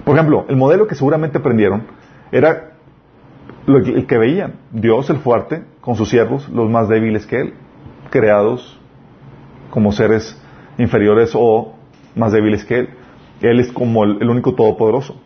Por 0.04 0.16
ejemplo, 0.16 0.44
el 0.48 0.56
modelo 0.56 0.86
que 0.86 0.94
seguramente 0.94 1.38
aprendieron 1.38 1.84
era 2.32 2.72
lo 3.66 3.82
que, 3.82 3.90
el 3.92 4.06
que 4.06 4.18
veían, 4.18 4.54
Dios 4.72 5.08
el 5.10 5.18
fuerte, 5.18 5.62
con 5.80 5.94
sus 5.94 6.08
siervos, 6.08 6.48
los 6.48 6.68
más 6.68 6.88
débiles 6.88 7.26
que 7.26 7.40
Él, 7.40 7.54
creados 8.10 8.80
como 9.70 9.92
seres 9.92 10.40
inferiores 10.78 11.32
o 11.34 11.74
más 12.16 12.32
débiles 12.32 12.64
que 12.64 12.80
Él. 12.80 12.88
Él 13.40 13.60
es 13.60 13.70
como 13.70 14.02
el, 14.04 14.20
el 14.20 14.30
único 14.30 14.54
todopoderoso. 14.54 15.20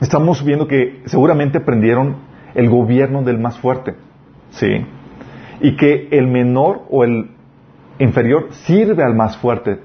Estamos 0.00 0.44
viendo 0.44 0.68
que 0.68 1.00
seguramente 1.06 1.58
aprendieron 1.58 2.16
el 2.54 2.68
gobierno 2.68 3.22
del 3.22 3.38
más 3.38 3.58
fuerte, 3.58 3.94
¿sí? 4.50 4.84
Y 5.60 5.76
que 5.76 6.08
el 6.10 6.26
menor 6.26 6.82
o 6.90 7.02
el 7.02 7.35
inferior 7.98 8.48
sirve 8.50 9.02
al 9.02 9.14
más 9.14 9.36
fuerte, 9.38 9.80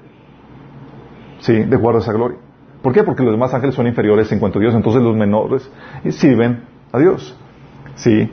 ¿sí? 1.40 1.64
De 1.64 1.76
acuerdo 1.76 2.00
a 2.00 2.02
esa 2.02 2.12
gloria. 2.12 2.38
¿Por 2.82 2.92
qué? 2.92 3.04
Porque 3.04 3.22
los 3.22 3.32
demás 3.32 3.54
ángeles 3.54 3.74
son 3.74 3.86
inferiores 3.86 4.30
en 4.32 4.40
cuanto 4.40 4.58
a 4.58 4.62
Dios, 4.62 4.74
entonces 4.74 5.02
los 5.02 5.16
menores 5.16 5.70
sirven 6.10 6.64
a 6.92 6.98
Dios. 6.98 7.38
¿Sí? 7.94 8.30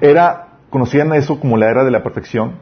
Era, 0.00 0.58
conocían 0.70 1.12
eso 1.14 1.38
como 1.38 1.56
la 1.56 1.70
era 1.70 1.84
de 1.84 1.90
la 1.90 2.02
perfección. 2.02 2.52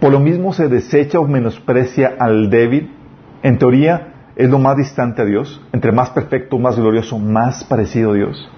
Por 0.00 0.12
lo 0.12 0.20
mismo 0.20 0.52
se 0.52 0.68
desecha 0.68 1.18
o 1.18 1.26
menosprecia 1.26 2.14
al 2.18 2.48
débil. 2.48 2.94
En 3.42 3.58
teoría 3.58 4.30
es 4.36 4.48
lo 4.48 4.58
más 4.58 4.76
distante 4.76 5.22
a 5.22 5.24
Dios. 5.24 5.60
Entre 5.72 5.92
más 5.92 6.10
perfecto, 6.10 6.58
más 6.58 6.78
glorioso, 6.78 7.18
más 7.18 7.64
parecido 7.64 8.12
a 8.12 8.14
Dios. 8.14 8.50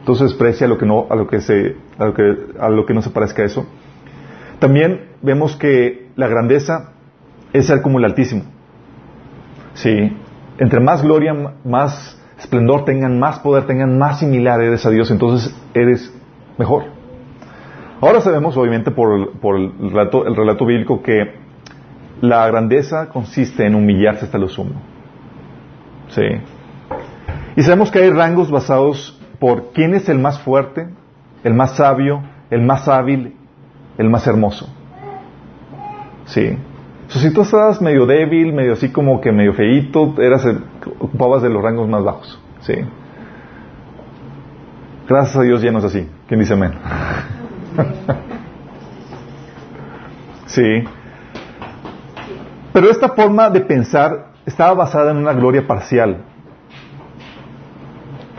Entonces 0.00 0.30
desprecia 0.30 0.66
a 0.66 0.70
lo 0.70 0.78
que 0.78 0.86
no, 0.86 1.06
a 1.10 1.16
lo 1.16 1.26
que 1.26 1.40
se, 1.40 1.76
a 1.98 2.06
lo 2.06 2.14
que, 2.14 2.36
a 2.58 2.68
lo 2.70 2.86
que 2.86 2.94
no 2.94 3.02
se 3.02 3.10
parezca 3.10 3.42
a 3.42 3.46
eso. 3.46 3.66
También 4.60 5.10
vemos 5.20 5.56
que 5.56 6.07
la 6.18 6.26
grandeza 6.26 6.90
es 7.52 7.66
ser 7.68 7.80
como 7.80 7.98
el 8.00 8.04
Altísimo. 8.04 8.42
Sí, 9.74 10.16
entre 10.58 10.80
más 10.80 11.02
gloria, 11.04 11.32
más 11.64 12.20
esplendor 12.36 12.84
tengan, 12.84 13.20
más 13.20 13.38
poder 13.38 13.66
tengan, 13.66 13.96
más 13.98 14.18
similar 14.18 14.60
eres 14.60 14.84
a 14.84 14.90
Dios, 14.90 15.12
entonces 15.12 15.56
eres 15.74 16.12
mejor. 16.58 16.86
Ahora 18.00 18.20
sabemos, 18.20 18.56
obviamente, 18.56 18.90
por, 18.90 19.16
el, 19.16 19.90
relato, 19.90 20.26
el, 20.26 20.34
relato, 20.34 20.66
bíblico, 20.66 21.02
que 21.02 21.36
la 22.20 22.48
grandeza 22.48 23.10
consiste 23.10 23.64
en 23.64 23.76
humillarse 23.76 24.24
hasta 24.24 24.38
lo 24.38 24.48
sumo. 24.48 24.74
Sí. 26.08 26.26
Y 27.54 27.62
sabemos 27.62 27.92
que 27.92 28.00
hay 28.00 28.10
rangos 28.10 28.50
basados 28.50 29.20
por 29.38 29.72
quién 29.72 29.94
es 29.94 30.08
el 30.08 30.18
más 30.18 30.40
fuerte, 30.40 30.88
el 31.44 31.54
más 31.54 31.76
sabio, 31.76 32.22
el 32.50 32.62
más 32.62 32.88
hábil, 32.88 33.36
el 33.98 34.10
más 34.10 34.26
hermoso. 34.26 34.68
Sí 36.28 36.56
si 37.08 37.32
tú 37.32 37.42
estabas 37.42 37.80
medio 37.80 38.06
débil, 38.06 38.52
medio 38.52 38.74
así 38.74 38.90
como 38.90 39.20
que 39.20 39.32
medio 39.32 39.54
feíto, 39.54 40.14
eras 40.18 40.46
ocupabas 40.98 41.42
de 41.42 41.48
los 41.48 41.62
rangos 41.62 41.88
más 41.88 42.04
bajos. 42.04 42.40
Sí. 42.60 42.74
Gracias 45.08 45.36
a 45.36 45.42
Dios 45.42 45.62
ya 45.62 45.72
no 45.72 45.78
es 45.78 45.84
así. 45.84 46.08
¿Quién 46.26 46.40
dice 46.40 46.52
amén? 46.52 46.72
sí. 50.46 50.84
Pero 52.74 52.90
esta 52.90 53.08
forma 53.08 53.48
de 53.48 53.62
pensar 53.62 54.32
estaba 54.44 54.74
basada 54.74 55.10
en 55.10 55.16
una 55.16 55.32
gloria 55.32 55.66
parcial. 55.66 56.24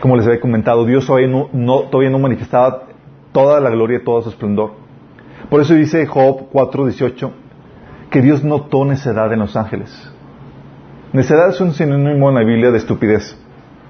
Como 0.00 0.16
les 0.16 0.26
había 0.26 0.40
comentado, 0.40 0.86
Dios 0.86 1.06
todavía 1.06 1.28
no, 1.28 1.82
todavía 1.90 2.10
no 2.10 2.20
manifestaba 2.20 2.84
toda 3.32 3.60
la 3.60 3.70
gloria, 3.70 4.00
todo 4.04 4.22
su 4.22 4.30
esplendor. 4.30 4.74
Por 5.50 5.60
eso 5.60 5.74
dice 5.74 6.06
Job 6.06 6.50
4:18, 6.52 7.30
que 8.10 8.20
Dios 8.20 8.44
notó 8.44 8.84
necedad 8.84 9.32
en 9.32 9.38
los 9.38 9.56
ángeles. 9.56 10.12
Necedad 11.12 11.50
es 11.50 11.60
un 11.60 11.72
sinónimo 11.72 12.28
en 12.28 12.34
la 12.34 12.44
Biblia 12.44 12.70
de 12.70 12.78
estupidez. 12.78 13.36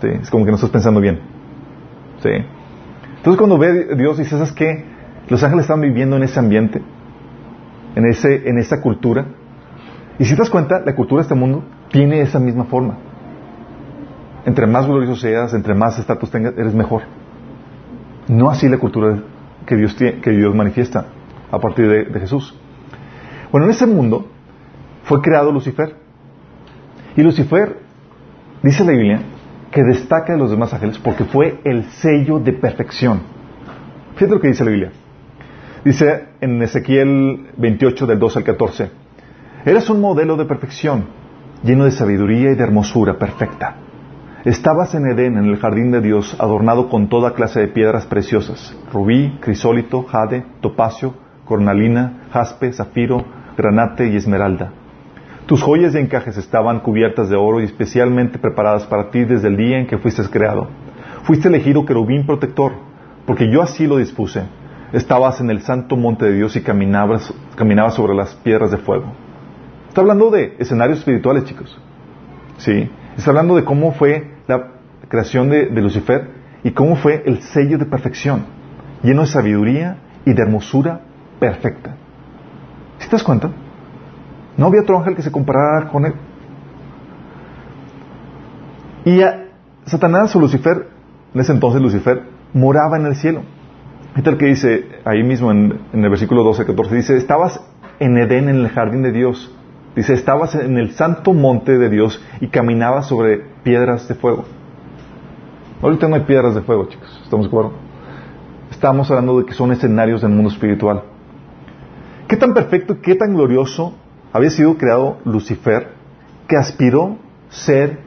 Es 0.03 0.31
como 0.31 0.45
que 0.45 0.50
no 0.50 0.57
estás 0.57 0.71
pensando 0.71 1.00
bien. 1.00 1.21
Entonces 2.25 3.39
cuando 3.39 3.59
ve 3.59 3.95
Dios 3.97 4.19
dice, 4.19 4.31
¿sabes 4.31 4.53
qué? 4.53 4.85
Los 5.29 5.43
ángeles 5.43 5.65
están 5.65 5.81
viviendo 5.81 6.17
en 6.17 6.23
ese 6.23 6.39
ambiente, 6.39 6.83
en, 7.95 8.07
ese, 8.07 8.49
en 8.49 8.59
esa 8.59 8.81
cultura. 8.81 9.27
Y 10.19 10.25
si 10.25 10.35
te 10.35 10.39
das 10.39 10.50
cuenta, 10.50 10.81
la 10.85 10.95
cultura 10.95 11.21
de 11.21 11.23
este 11.23 11.35
mundo 11.35 11.65
tiene 11.91 12.21
esa 12.21 12.39
misma 12.39 12.65
forma. 12.65 12.99
Entre 14.45 14.67
más 14.67 14.87
glorioso 14.87 15.17
seas, 15.17 15.55
entre 15.55 15.75
más 15.75 15.99
estatus 15.99 16.31
tengas, 16.31 16.55
eres 16.57 16.75
mejor. 16.75 17.03
No 18.29 18.50
así 18.50 18.69
la 18.69 18.79
cultura 18.79 19.23
que 19.67 19.77
Dios, 19.77 19.95
que 19.95 20.31
Dios 20.31 20.55
manifiesta 20.55 21.07
a 21.50 21.59
partir 21.59 21.89
de 21.89 22.21
Jesús. 22.21 22.59
Bueno, 23.50 23.66
en 23.66 23.73
ese 23.73 23.87
mundo 23.87 24.26
fue 25.04 25.21
creado 25.21 25.50
Lucifer. 25.50 25.97
Y 27.16 27.23
Lucifer, 27.23 27.78
dice 28.62 28.85
la 28.85 28.92
Biblia, 28.92 29.23
que 29.71 29.83
destaca 29.83 30.33
de 30.33 30.38
los 30.38 30.50
demás 30.50 30.73
ángeles 30.73 30.99
porque 30.99 31.25
fue 31.25 31.61
el 31.64 31.85
sello 31.90 32.38
de 32.38 32.52
perfección. 32.52 33.23
Fíjate 34.14 34.35
lo 34.35 34.40
que 34.40 34.49
dice 34.49 34.64
la 34.64 34.71
Biblia. 34.71 34.92
Dice 35.85 36.26
en 36.40 36.62
Ezequiel 36.62 37.50
28 37.57 38.07
del 38.07 38.19
2 38.19 38.37
al 38.37 38.45
14, 38.45 38.90
eras 39.64 39.88
un 39.88 40.00
modelo 40.00 40.37
de 40.37 40.45
perfección, 40.45 41.07
lleno 41.64 41.85
de 41.85 41.90
sabiduría 41.90 42.52
y 42.52 42.54
de 42.54 42.62
hermosura 42.62 43.19
perfecta. 43.19 43.76
Estabas 44.45 44.95
en 44.95 45.07
Edén, 45.07 45.38
en 45.38 45.47
el 45.47 45.57
jardín 45.57 45.90
de 45.90 46.00
Dios, 46.00 46.37
adornado 46.38 46.88
con 46.88 47.09
toda 47.09 47.35
clase 47.35 47.61
de 47.61 47.69
piedras 47.69 48.07
preciosas, 48.07 48.76
rubí, 48.92 49.38
crisólito, 49.40 50.02
jade, 50.04 50.45
topacio, 50.61 51.14
cornalina, 51.45 52.25
jaspe, 52.30 52.73
zafiro, 52.73 53.25
granate 53.61 54.09
y 54.09 54.17
esmeralda. 54.17 54.73
Tus 55.45 55.62
joyas 55.62 55.95
y 55.95 55.99
encajes 55.99 56.37
estaban 56.38 56.81
cubiertas 56.81 57.29
de 57.29 57.37
oro 57.37 57.61
y 57.61 57.64
especialmente 57.64 58.38
preparadas 58.38 58.87
para 58.87 59.11
ti 59.11 59.25
desde 59.25 59.49
el 59.49 59.57
día 59.57 59.79
en 59.79 59.87
que 59.87 59.99
fuiste 59.99 60.23
creado. 60.31 60.69
Fuiste 61.25 61.49
elegido 61.49 61.85
querubín 61.85 62.25
protector, 62.25 62.73
porque 63.26 63.52
yo 63.52 63.61
así 63.61 63.87
lo 63.87 63.99
dispuse. 63.99 64.45
Estabas 64.93 65.40
en 65.40 65.50
el 65.50 65.61
santo 65.61 65.97
monte 65.97 66.25
de 66.25 66.35
Dios 66.35 66.57
y 66.57 66.62
caminabas, 66.62 67.35
caminabas 67.57 67.95
sobre 67.95 68.14
las 68.14 68.35
piedras 68.37 68.71
de 68.71 68.79
fuego. 68.79 69.12
Está 69.88 70.00
hablando 70.00 70.31
de 70.31 70.57
escenarios 70.59 71.00
espirituales, 71.00 71.45
chicos. 71.45 71.79
Sí. 72.57 72.88
Está 73.17 73.31
hablando 73.31 73.57
de 73.57 73.64
cómo 73.64 73.93
fue 73.93 74.31
la 74.47 74.69
creación 75.09 75.50
de, 75.50 75.67
de 75.67 75.83
Lucifer 75.83 76.31
y 76.64 76.71
cómo 76.71 76.97
fue 76.97 77.23
el 77.26 77.43
sello 77.43 77.76
de 77.76 77.87
perfección, 77.87 78.45
lleno 79.02 79.23
de 79.23 79.26
sabiduría 79.26 79.97
y 80.25 80.33
de 80.33 80.43
hermosura 80.43 81.00
perfecta. 81.38 81.97
¿Sí 83.00 83.09
te 83.09 83.12
das 83.16 83.25
cuenta? 83.25 83.50
No 84.57 84.66
había 84.66 84.83
otro 84.83 84.99
ángel 84.99 85.16
que 85.16 85.23
se 85.23 85.33
comparara 85.33 85.88
con 85.88 86.04
él. 86.04 86.14
Y 89.04 89.23
a 89.23 89.47
Satanás 89.87 90.37
o 90.37 90.40
Lucifer, 90.40 90.88
en 91.35 91.40
ese 91.40 91.52
entonces 91.52 91.80
Lucifer, 91.80 92.23
moraba 92.52 92.99
en 92.99 93.07
el 93.07 93.16
cielo. 93.16 93.42
Este 94.14 94.21
es 94.21 94.35
el 94.35 94.38
que 94.38 94.47
dice 94.47 94.88
ahí 95.04 95.23
mismo 95.23 95.50
en, 95.50 95.80
en 95.92 96.04
el 96.04 96.11
versículo 96.11 96.45
12, 96.45 96.66
14, 96.66 96.95
dice, 96.95 97.16
estabas 97.16 97.61
en 97.99 98.19
Edén, 98.19 98.49
en 98.49 98.57
el 98.57 98.69
jardín 98.69 99.02
de 99.02 99.12
Dios. 99.12 99.54
Dice, 99.97 100.12
estabas 100.12 100.54
en 100.54 100.76
el 100.78 100.92
santo 100.92 101.33
monte 101.33 101.78
de 101.78 101.88
Dios 101.88 102.23
y 102.40 102.49
caminabas 102.49 103.07
sobre 103.07 103.38
piedras 103.62 104.07
de 104.09 104.14
fuego. 104.14 104.45
Ahorita 105.83 106.07
no 106.09 106.16
hay 106.16 106.23
piedras 106.23 106.54
de 106.54 106.61
fuego, 106.61 106.87
chicos. 106.87 107.21
¿Estamos 107.25 107.47
de 107.47 107.49
acuerdo? 107.49 107.73
Estamos 108.71 109.11
hablando 109.11 109.38
de 109.38 109.47
que 109.47 109.54
son 109.54 109.73
escenarios 109.73 110.21
del 110.21 110.30
mundo 110.30 110.50
espiritual. 110.50 111.02
¿Qué 112.30 112.37
tan 112.37 112.54
perfecto, 112.54 113.00
qué 113.02 113.16
tan 113.16 113.34
glorioso 113.34 113.92
había 114.32 114.50
sido 114.50 114.78
creado 114.78 115.18
Lucifer 115.25 115.88
que 116.46 116.56
aspiró 116.56 117.16
ser 117.49 117.99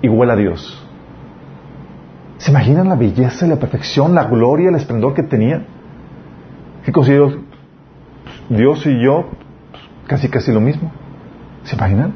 igual 0.00 0.30
a 0.30 0.36
Dios? 0.36 0.82
¿Se 2.38 2.50
imaginan 2.50 2.88
la 2.88 2.94
belleza 2.94 3.44
y 3.44 3.50
la 3.50 3.56
perfección, 3.56 4.14
la 4.14 4.24
gloria, 4.24 4.70
el 4.70 4.76
esplendor 4.76 5.12
que 5.12 5.24
tenía? 5.24 5.66
¿Qué 6.86 6.90
considero 6.90 7.42
Dios 8.48 8.86
y 8.86 8.98
yo 8.98 9.28
casi 10.06 10.30
casi 10.30 10.52
lo 10.52 10.60
mismo? 10.62 10.90
¿Se 11.64 11.76
imaginan? 11.76 12.14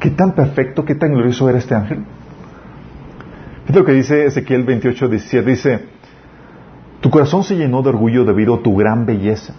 ¿Qué 0.00 0.10
tan 0.10 0.32
perfecto, 0.32 0.84
qué 0.84 0.96
tan 0.96 1.12
glorioso 1.12 1.48
era 1.48 1.58
este 1.58 1.76
ángel? 1.76 2.04
Es 3.68 3.76
lo 3.76 3.84
que 3.84 3.92
dice 3.92 4.26
Ezequiel 4.26 4.64
28, 4.64 5.08
17. 5.08 5.48
Dice, 5.48 5.91
tu 7.02 7.10
corazón 7.10 7.42
se 7.42 7.56
llenó 7.56 7.82
de 7.82 7.88
orgullo 7.88 8.24
debido 8.24 8.54
a 8.54 8.62
tu 8.62 8.76
gran 8.76 9.06
belleza. 9.06 9.54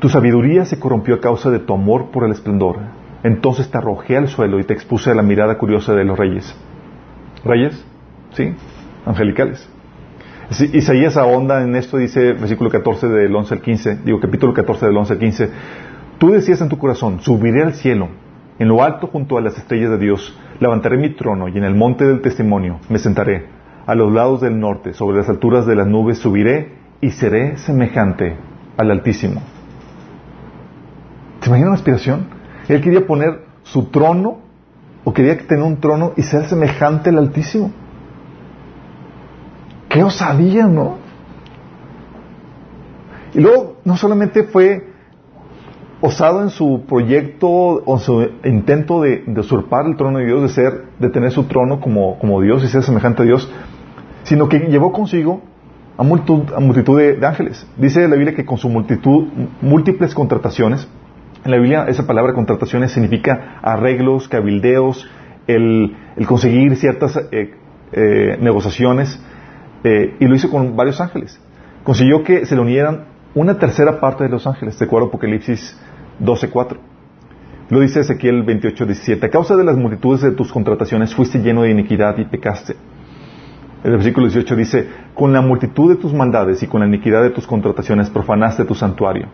Tu 0.00 0.08
sabiduría 0.08 0.64
se 0.64 0.80
corrompió 0.80 1.14
a 1.14 1.20
causa 1.20 1.48
de 1.48 1.60
tu 1.60 1.72
amor 1.72 2.10
por 2.10 2.24
el 2.24 2.32
esplendor. 2.32 2.78
Entonces 3.22 3.70
te 3.70 3.78
arrojé 3.78 4.16
al 4.16 4.26
suelo 4.26 4.58
y 4.58 4.64
te 4.64 4.74
expuse 4.74 5.08
a 5.08 5.14
la 5.14 5.22
mirada 5.22 5.58
curiosa 5.58 5.94
de 5.94 6.04
los 6.04 6.18
reyes. 6.18 6.56
¿Reyes? 7.44 7.84
¿Sí? 8.32 8.52
Angelicales. 9.06 9.70
Isaías 10.72 11.16
ahonda 11.16 11.62
en 11.62 11.76
esto, 11.76 11.98
dice 11.98 12.32
versículo 12.32 12.68
14 12.68 13.06
del 13.06 13.34
11 13.34 13.54
al 13.54 13.60
15, 13.60 13.98
digo 14.04 14.18
capítulo 14.18 14.52
14 14.52 14.86
del 14.86 14.96
11 14.96 15.12
al 15.12 15.18
15, 15.18 15.50
tú 16.18 16.30
decías 16.30 16.60
en 16.62 16.68
tu 16.68 16.78
corazón, 16.78 17.20
subiré 17.20 17.62
al 17.62 17.74
cielo, 17.74 18.08
en 18.58 18.66
lo 18.66 18.82
alto 18.82 19.08
junto 19.08 19.36
a 19.36 19.42
las 19.42 19.58
estrellas 19.58 19.90
de 19.90 19.98
Dios, 19.98 20.36
levantaré 20.58 20.96
mi 20.96 21.10
trono 21.10 21.48
y 21.48 21.58
en 21.58 21.64
el 21.64 21.74
monte 21.74 22.06
del 22.06 22.22
testimonio 22.22 22.80
me 22.88 22.98
sentaré, 22.98 23.44
a 23.86 23.94
los 23.94 24.10
lados 24.10 24.40
del 24.40 24.58
norte, 24.58 24.94
sobre 24.94 25.18
las 25.18 25.28
alturas 25.28 25.66
de 25.66 25.76
las 25.76 25.86
nubes 25.86 26.16
subiré 26.16 26.77
y 27.00 27.10
seré 27.10 27.56
semejante 27.58 28.36
al 28.76 28.90
Altísimo. 28.90 29.40
¿Se 31.40 31.48
imaginan 31.48 31.70
la 31.70 31.76
aspiración? 31.76 32.26
Él 32.68 32.80
quería 32.80 33.06
poner 33.06 33.44
su 33.62 33.84
trono, 33.86 34.38
o 35.04 35.12
quería 35.12 35.38
tener 35.38 35.64
un 35.64 35.80
trono 35.80 36.12
y 36.16 36.22
ser 36.22 36.46
semejante 36.46 37.10
al 37.10 37.18
Altísimo. 37.18 37.70
¡Qué 39.88 40.02
osadía, 40.02 40.66
no! 40.66 40.96
Y 43.34 43.40
luego, 43.40 43.76
no 43.84 43.96
solamente 43.96 44.44
fue 44.44 44.88
osado 46.00 46.42
en 46.42 46.50
su 46.50 46.84
proyecto 46.88 47.48
o 47.48 47.98
su 47.98 48.28
intento 48.44 49.02
de, 49.02 49.24
usurpar 49.36 49.86
el 49.86 49.96
trono 49.96 50.18
de 50.18 50.26
Dios, 50.26 50.42
de 50.42 50.48
ser, 50.48 50.84
de 50.98 51.08
tener 51.08 51.30
su 51.30 51.44
trono 51.44 51.80
como, 51.80 52.18
como 52.18 52.40
Dios 52.40 52.62
y 52.64 52.68
ser 52.68 52.82
semejante 52.82 53.22
a 53.22 53.24
Dios, 53.24 53.50
sino 54.24 54.48
que 54.48 54.58
llevó 54.60 54.92
consigo 54.92 55.42
a 55.98 56.04
multitud, 56.04 56.96
de, 56.96 57.26
ángeles. 57.26 57.66
Dice 57.76 58.06
la 58.06 58.14
Biblia 58.14 58.34
que 58.34 58.46
con 58.46 58.56
su 58.56 58.68
multitud, 58.68 59.26
múltiples 59.60 60.14
contrataciones, 60.14 60.88
en 61.44 61.50
la 61.50 61.56
Biblia 61.56 61.86
esa 61.88 62.06
palabra 62.06 62.34
contrataciones 62.34 62.92
significa 62.92 63.58
arreglos, 63.62 64.28
cabildeos, 64.28 65.10
el, 65.48 65.96
el 66.16 66.26
conseguir 66.26 66.76
ciertas 66.76 67.16
eh, 67.32 67.54
eh, 67.92 68.38
negociaciones, 68.40 69.20
eh, 69.82 70.14
y 70.20 70.26
lo 70.26 70.36
hizo 70.36 70.50
con 70.50 70.76
varios 70.76 71.00
ángeles. 71.00 71.40
Consiguió 71.82 72.22
que 72.22 72.46
se 72.46 72.54
le 72.54 72.60
unieran 72.60 73.06
una 73.34 73.58
tercera 73.58 73.98
parte 73.98 74.22
de 74.22 74.30
los 74.30 74.46
ángeles, 74.46 74.78
de 74.78 74.84
acuerdo 74.84 75.06
a 75.06 75.08
Apocalipsis 75.08 75.76
12.4. 76.20 76.76
Lo 77.70 77.80
dice 77.80 78.00
Ezequiel 78.00 78.46
28.17. 78.46 79.24
A 79.24 79.30
causa 79.30 79.56
de 79.56 79.64
las 79.64 79.76
multitudes 79.76 80.22
de 80.22 80.30
tus 80.30 80.52
contrataciones 80.52 81.12
fuiste 81.12 81.40
lleno 81.40 81.62
de 81.62 81.70
iniquidad 81.70 82.16
y 82.18 82.24
pecaste. 82.24 82.76
El 83.84 83.92
versículo 83.92 84.26
18 84.26 84.56
dice, 84.56 84.88
con 85.14 85.32
la 85.32 85.40
multitud 85.40 85.88
de 85.88 85.96
tus 85.96 86.12
maldades 86.12 86.62
y 86.62 86.66
con 86.66 86.80
la 86.80 86.86
iniquidad 86.86 87.22
de 87.22 87.30
tus 87.30 87.46
contrataciones 87.46 88.10
profanaste 88.10 88.64
tu 88.64 88.74
santuario. 88.74 89.28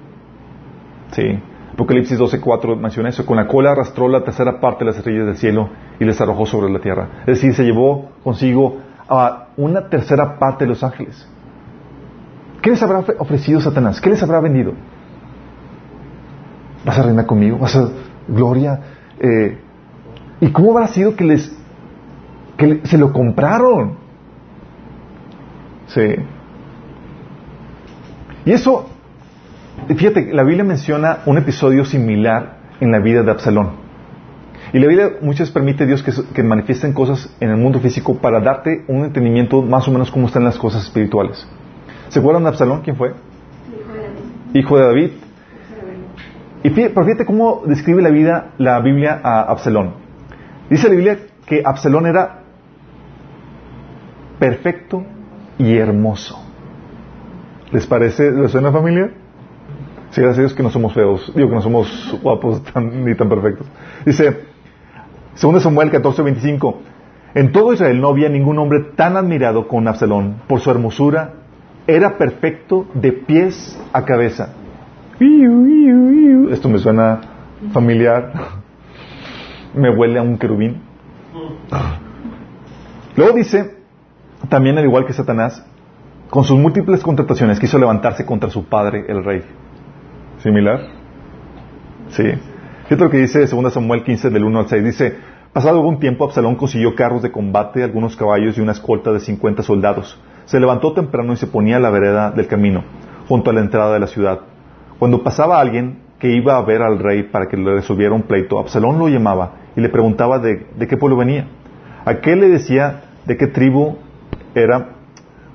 Sí. 1.12 1.40
Apocalipsis 1.72 2.18
12.4 2.18 2.78
menciona 2.78 3.08
eso. 3.08 3.24
Con 3.26 3.36
la 3.36 3.48
cola 3.48 3.72
arrastró 3.72 4.08
la 4.08 4.22
tercera 4.22 4.60
parte 4.60 4.84
de 4.84 4.90
las 4.90 4.96
estrellas 4.98 5.26
del 5.26 5.36
cielo 5.36 5.70
y 5.98 6.04
les 6.04 6.20
arrojó 6.20 6.46
sobre 6.46 6.70
la 6.70 6.78
tierra. 6.78 7.08
Es 7.20 7.40
decir, 7.40 7.54
se 7.54 7.64
llevó 7.64 8.10
consigo 8.22 8.76
a 9.08 9.48
una 9.56 9.88
tercera 9.88 10.38
parte 10.38 10.64
de 10.64 10.68
los 10.68 10.84
ángeles. 10.84 11.28
¿Qué 12.62 12.70
les 12.70 12.82
habrá 12.82 13.04
ofrecido 13.18 13.60
Satanás? 13.60 14.00
¿Qué 14.00 14.10
les 14.10 14.22
habrá 14.22 14.40
vendido? 14.40 14.72
¿Vas 16.84 16.98
a 16.98 17.02
reinar 17.02 17.26
conmigo? 17.26 17.58
¿Vas 17.58 17.76
a 17.76 17.88
gloria? 18.28 18.80
Eh, 19.18 19.58
¿Y 20.40 20.48
cómo 20.48 20.72
habrá 20.72 20.88
sido 20.88 21.16
que 21.16 21.24
les 21.24 21.56
que 22.56 22.82
se 22.84 22.98
lo 22.98 23.12
compraron? 23.12 24.03
Sí. 25.86 26.16
Y 28.44 28.52
eso, 28.52 28.88
fíjate, 29.88 30.32
la 30.32 30.42
Biblia 30.42 30.64
menciona 30.64 31.18
un 31.26 31.38
episodio 31.38 31.84
similar 31.84 32.58
en 32.80 32.90
la 32.90 32.98
vida 32.98 33.22
de 33.22 33.30
Absalón. 33.30 33.84
Y 34.72 34.78
la 34.78 34.88
Biblia 34.88 35.12
muchas 35.20 35.40
veces 35.40 35.54
permite 35.54 35.84
a 35.84 35.86
Dios 35.86 36.02
que, 36.02 36.12
que, 36.34 36.42
manifiesten 36.42 36.92
cosas 36.92 37.34
en 37.40 37.50
el 37.50 37.56
mundo 37.56 37.80
físico 37.80 38.18
para 38.18 38.40
darte 38.40 38.84
un 38.88 39.04
entendimiento 39.04 39.62
más 39.62 39.86
o 39.86 39.92
menos 39.92 40.10
cómo 40.10 40.26
están 40.26 40.44
las 40.44 40.58
cosas 40.58 40.84
espirituales. 40.84 41.46
¿Se 42.08 42.18
acuerdan 42.18 42.42
de 42.42 42.48
Absalón? 42.48 42.82
¿Quién 42.82 42.96
fue? 42.96 43.14
Hijo 44.52 44.76
de 44.76 44.84
David. 44.84 45.10
Y 46.64 46.70
fíjate 46.70 47.24
cómo 47.26 47.62
describe 47.66 48.02
la 48.02 48.10
vida, 48.10 48.52
la 48.58 48.80
Biblia 48.80 49.20
a 49.22 49.42
Absalón. 49.42 49.94
Dice 50.70 50.88
la 50.88 50.94
Biblia 50.94 51.18
que 51.46 51.62
Absalón 51.64 52.06
era 52.06 52.40
perfecto 54.38 55.04
y 55.58 55.76
hermoso. 55.76 56.40
¿Les 57.72 57.86
parece, 57.86 58.30
les 58.30 58.50
suena 58.50 58.72
familia? 58.72 59.10
Sí, 60.10 60.20
gracias 60.20 60.38
a 60.38 60.42
Dios 60.42 60.54
que 60.54 60.62
no 60.62 60.70
somos 60.70 60.94
feos, 60.94 61.32
digo 61.34 61.48
que 61.48 61.54
no 61.56 61.60
somos 61.62 62.18
guapos 62.22 62.62
ni 62.76 63.14
tan 63.14 63.28
perfectos. 63.28 63.66
Dice, 64.06 64.44
2 65.40 65.62
Samuel 65.62 65.90
14, 65.90 66.22
25, 66.22 66.80
en 67.34 67.50
todo 67.50 67.72
Israel 67.72 68.00
no 68.00 68.08
había 68.08 68.28
ningún 68.28 68.58
hombre 68.58 68.92
tan 68.94 69.16
admirado 69.16 69.66
como 69.66 69.88
Absalón 69.88 70.36
por 70.46 70.60
su 70.60 70.70
hermosura 70.70 71.34
era 71.86 72.16
perfecto 72.16 72.86
de 72.94 73.12
pies 73.12 73.78
a 73.92 74.04
cabeza. 74.04 74.54
Esto 76.50 76.68
me 76.68 76.78
suena 76.78 77.20
familiar. 77.72 78.32
Me 79.74 79.90
huele 79.90 80.20
a 80.20 80.22
un 80.22 80.38
querubín. 80.38 80.82
Luego 83.16 83.36
dice, 83.36 83.74
también 84.48 84.78
al 84.78 84.84
igual 84.84 85.06
que 85.06 85.12
Satanás, 85.12 85.64
con 86.30 86.44
sus 86.44 86.58
múltiples 86.58 87.02
contrataciones 87.02 87.60
quiso 87.60 87.78
levantarse 87.78 88.24
contra 88.24 88.50
su 88.50 88.64
padre, 88.64 89.04
el 89.08 89.24
rey. 89.24 89.42
¿Similar? 90.38 90.80
Sí. 92.08 92.24
Fíjate 92.84 93.04
lo 93.04 93.10
que 93.10 93.18
dice 93.18 93.46
2 93.46 93.72
Samuel 93.72 94.04
15 94.04 94.30
del 94.30 94.44
1 94.44 94.58
al 94.58 94.68
6. 94.68 94.84
Dice, 94.84 95.16
pasado 95.52 95.78
algún 95.78 95.98
tiempo 95.98 96.24
Absalón 96.24 96.56
consiguió 96.56 96.94
carros 96.94 97.22
de 97.22 97.32
combate, 97.32 97.82
algunos 97.82 98.16
caballos 98.16 98.58
y 98.58 98.60
una 98.60 98.72
escolta 98.72 99.12
de 99.12 99.20
50 99.20 99.62
soldados 99.62 100.18
se 100.46 100.60
levantó 100.60 100.92
temprano 100.92 101.32
y 101.32 101.36
se 101.36 101.46
ponía 101.46 101.76
a 101.76 101.80
la 101.80 101.90
vereda 101.90 102.30
del 102.30 102.46
camino, 102.46 102.84
junto 103.28 103.50
a 103.50 103.52
la 103.52 103.60
entrada 103.60 103.94
de 103.94 104.00
la 104.00 104.06
ciudad. 104.06 104.40
Cuando 104.98 105.22
pasaba 105.22 105.60
alguien 105.60 106.00
que 106.18 106.30
iba 106.30 106.56
a 106.56 106.62
ver 106.62 106.82
al 106.82 106.98
rey 106.98 107.24
para 107.24 107.46
que 107.46 107.56
le 107.56 107.74
resolviera 107.74 108.14
un 108.14 108.22
pleito, 108.22 108.58
Absalón 108.58 108.98
lo 108.98 109.08
llamaba 109.08 109.54
y 109.76 109.80
le 109.80 109.88
preguntaba 109.88 110.38
de, 110.38 110.66
qué 110.88 110.96
pueblo 110.96 111.16
venía. 111.16 111.48
Aquel 112.04 112.40
le 112.40 112.48
decía 112.48 113.02
de 113.26 113.36
qué 113.36 113.46
tribu 113.46 113.96
era, 114.54 114.88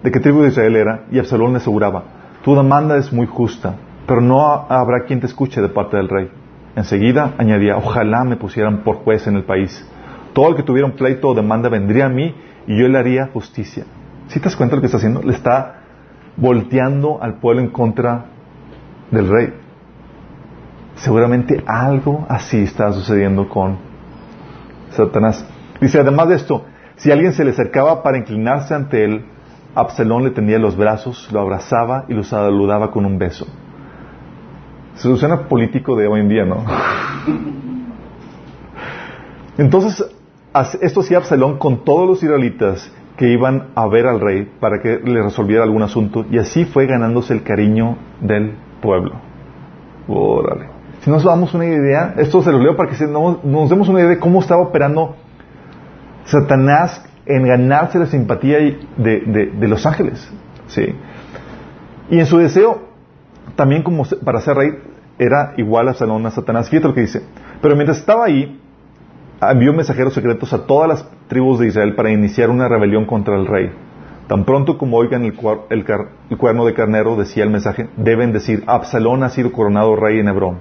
de 0.04 0.12
qué 0.12 0.20
tribu 0.20 0.42
de 0.42 0.50
Israel 0.50 0.76
era, 0.76 1.06
y 1.12 1.20
Absalón 1.20 1.52
le 1.52 1.58
aseguraba, 1.58 2.04
tu 2.44 2.56
demanda 2.56 2.98
es 2.98 3.12
muy 3.12 3.28
justa, 3.28 3.76
pero 4.08 4.22
no 4.22 4.66
habrá 4.70 5.06
quien 5.06 5.20
te 5.20 5.28
escuche 5.28 5.62
de 5.62 5.70
parte 5.70 5.98
del 5.98 6.10
rey. 6.10 6.30
Enseguida 6.76 7.34
añadía, 7.38 7.78
ojalá 7.78 8.24
me 8.24 8.38
pusieran 8.38 8.84
por 8.84 8.98
juez 8.98 9.28
en 9.28 9.36
el 9.36 9.44
país. 9.44 9.86
Todo 10.34 10.50
el 10.50 10.56
que 10.56 10.64
tuviera 10.64 10.88
un 10.88 10.96
pleito 10.96 11.30
o 11.30 11.34
demanda 11.34 11.70
vendría 11.70 12.06
a 12.06 12.10
mí 12.10 12.34
y 12.68 12.80
yo 12.80 12.88
le 12.88 12.98
haría 12.98 13.28
justicia. 13.34 13.86
¿Sí 14.28 14.40
te 14.40 14.46
das 14.46 14.56
cuenta 14.56 14.76
de 14.76 14.78
lo 14.78 14.82
que 14.82 14.86
está 14.86 14.98
haciendo? 14.98 15.22
Le 15.22 15.34
está 15.34 15.82
volteando 16.38 17.22
al 17.22 17.36
pueblo 17.36 17.62
en 17.62 17.70
contra 17.70 18.26
del 19.12 19.28
rey. 19.28 19.54
Seguramente 20.96 21.64
algo 21.66 22.26
así 22.30 22.64
está 22.64 22.92
sucediendo 22.94 23.50
con 23.50 23.78
Satanás. 24.92 25.46
Dice, 25.82 26.00
además 26.00 26.30
de 26.30 26.36
esto, 26.36 26.66
si 27.00 27.12
alguien 27.12 27.34
se 27.34 27.46
le 27.46 27.52
acercaba 27.52 28.04
para 28.04 28.18
inclinarse 28.18 28.74
ante 28.74 29.06
él, 29.06 29.26
Absalón 29.74 30.26
le 30.26 30.32
tendía 30.32 30.60
los 30.60 30.76
brazos, 30.76 31.30
lo 31.32 31.40
abrazaba 31.40 32.04
y 32.10 32.14
lo 32.14 32.24
saludaba 32.24 32.92
con 32.92 33.06
un 33.06 33.18
beso. 33.18 33.48
Se 34.96 35.16
suena 35.16 35.48
político 35.48 35.96
de 35.96 36.08
hoy 36.08 36.20
en 36.20 36.28
día, 36.28 36.44
¿no? 36.44 36.66
Entonces, 39.58 40.06
esto 40.82 41.00
hacía 41.00 41.20
Absalón 41.20 41.58
con 41.58 41.86
todos 41.86 42.06
los 42.06 42.22
israelitas 42.22 42.94
que 43.16 43.30
iban 43.32 43.68
a 43.76 43.88
ver 43.88 44.06
al 44.06 44.20
rey 44.20 44.52
para 44.60 44.82
que 44.82 45.00
le 45.00 45.24
resolviera 45.24 45.64
algún 45.64 45.84
asunto 45.84 46.26
y 46.30 46.38
así 46.38 46.66
fue 46.66 46.86
ganándose 46.86 47.34
el 47.34 47.44
cariño 47.44 47.98
del 48.20 48.56
pueblo. 48.82 49.14
Órale. 50.08 50.68
Si 51.02 51.10
nos 51.10 51.24
damos 51.24 51.54
una 51.54 51.66
idea, 51.66 52.16
esto 52.18 52.42
se 52.42 52.52
lo 52.52 52.60
leo 52.60 52.76
para 52.76 52.90
que 52.90 53.08
nos 53.08 53.70
demos 53.70 53.88
una 53.88 54.00
idea 54.00 54.10
de 54.10 54.20
cómo 54.20 54.42
estaba 54.42 54.62
operando 54.62 55.16
Satanás 56.30 57.04
en 57.26 57.46
ganarse 57.46 58.00
la 58.00 58.08
simpatía 58.08 58.58
de, 58.58 59.52
de, 59.60 59.68
los 59.68 59.86
ángeles. 59.86 60.32
¿sí? 60.68 60.96
Y 62.10 62.20
en 62.20 62.26
su 62.26 62.38
deseo, 62.38 62.90
también 63.56 63.84
como 63.84 64.04
para 64.24 64.42
ser 64.42 64.58
rey, 64.58 64.72
era 65.20 65.54
igual 65.58 65.90
a 65.90 65.94
Salón 65.94 66.26
a 66.26 66.32
Satanás. 66.32 66.70
Fíjate 66.70 66.88
lo 66.88 66.94
que 66.94 67.02
dice. 67.02 67.22
Pero 67.62 67.76
mientras 67.76 68.00
estaba 68.00 68.26
ahí, 68.26 68.60
envió 69.42 69.74
mensajeros 69.74 70.14
secretos 70.14 70.54
a 70.54 70.66
todas 70.66 70.90
las 70.90 71.12
tribus 71.28 71.60
de 71.60 71.68
Israel 71.68 71.94
para 71.96 72.10
iniciar 72.10 72.50
una 72.50 72.68
rebelión 72.68 73.06
contra 73.06 73.36
el 73.36 73.46
rey. 73.46 73.72
Tan 74.28 74.46
pronto 74.46 74.78
como 74.78 74.98
oigan 74.98 75.26
el, 75.26 75.34
cuerno 75.34 76.66
de 76.66 76.74
carnero, 76.74 77.16
decía 77.16 77.44
el 77.44 77.50
mensaje, 77.50 77.90
deben 77.98 78.32
decir, 78.32 78.64
Absalón 78.68 79.24
ha 79.24 79.30
sido 79.30 79.52
coronado 79.52 79.96
rey 79.96 80.20
en 80.20 80.28
Hebrón. 80.28 80.60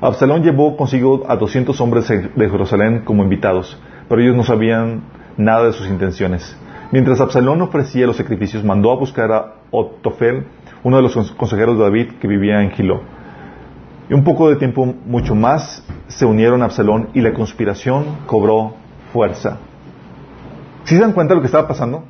Absalón 0.00 0.42
llevó 0.42 0.76
consigo 0.76 1.24
a 1.28 1.36
200 1.36 1.78
hombres 1.80 2.08
de 2.08 2.50
Jerusalén 2.50 3.02
como 3.04 3.22
invitados, 3.22 3.80
pero 4.08 4.20
ellos 4.20 4.36
no 4.36 4.44
sabían 4.44 5.02
nada 5.36 5.66
de 5.66 5.72
sus 5.72 5.88
intenciones. 5.88 6.56
Mientras 6.92 7.20
Absalón 7.20 7.60
ofrecía 7.62 8.06
los 8.06 8.16
sacrificios, 8.16 8.64
mandó 8.64 8.92
a 8.92 8.96
buscar 8.96 9.32
a 9.32 9.54
Otofel, 9.70 10.46
uno 10.82 10.96
de 10.96 11.02
los 11.02 11.32
consejeros 11.32 11.76
de 11.78 11.84
David 11.84 12.12
que 12.20 12.28
vivía 12.28 12.62
en 12.62 12.70
Gilo. 12.70 13.00
Y 14.08 14.14
un 14.14 14.22
poco 14.22 14.50
de 14.50 14.56
tiempo, 14.56 14.84
mucho 15.06 15.34
más, 15.34 15.84
se 16.08 16.26
unieron 16.26 16.62
a 16.62 16.66
Absalón 16.66 17.08
y 17.14 17.20
la 17.20 17.32
conspiración 17.32 18.04
cobró 18.26 18.74
fuerza. 19.12 19.58
¿Sí 20.84 20.94
se 20.94 21.00
dan 21.00 21.12
cuenta 21.12 21.32
de 21.32 21.36
lo 21.36 21.40
que 21.40 21.46
estaba 21.46 21.66
pasando? 21.66 22.04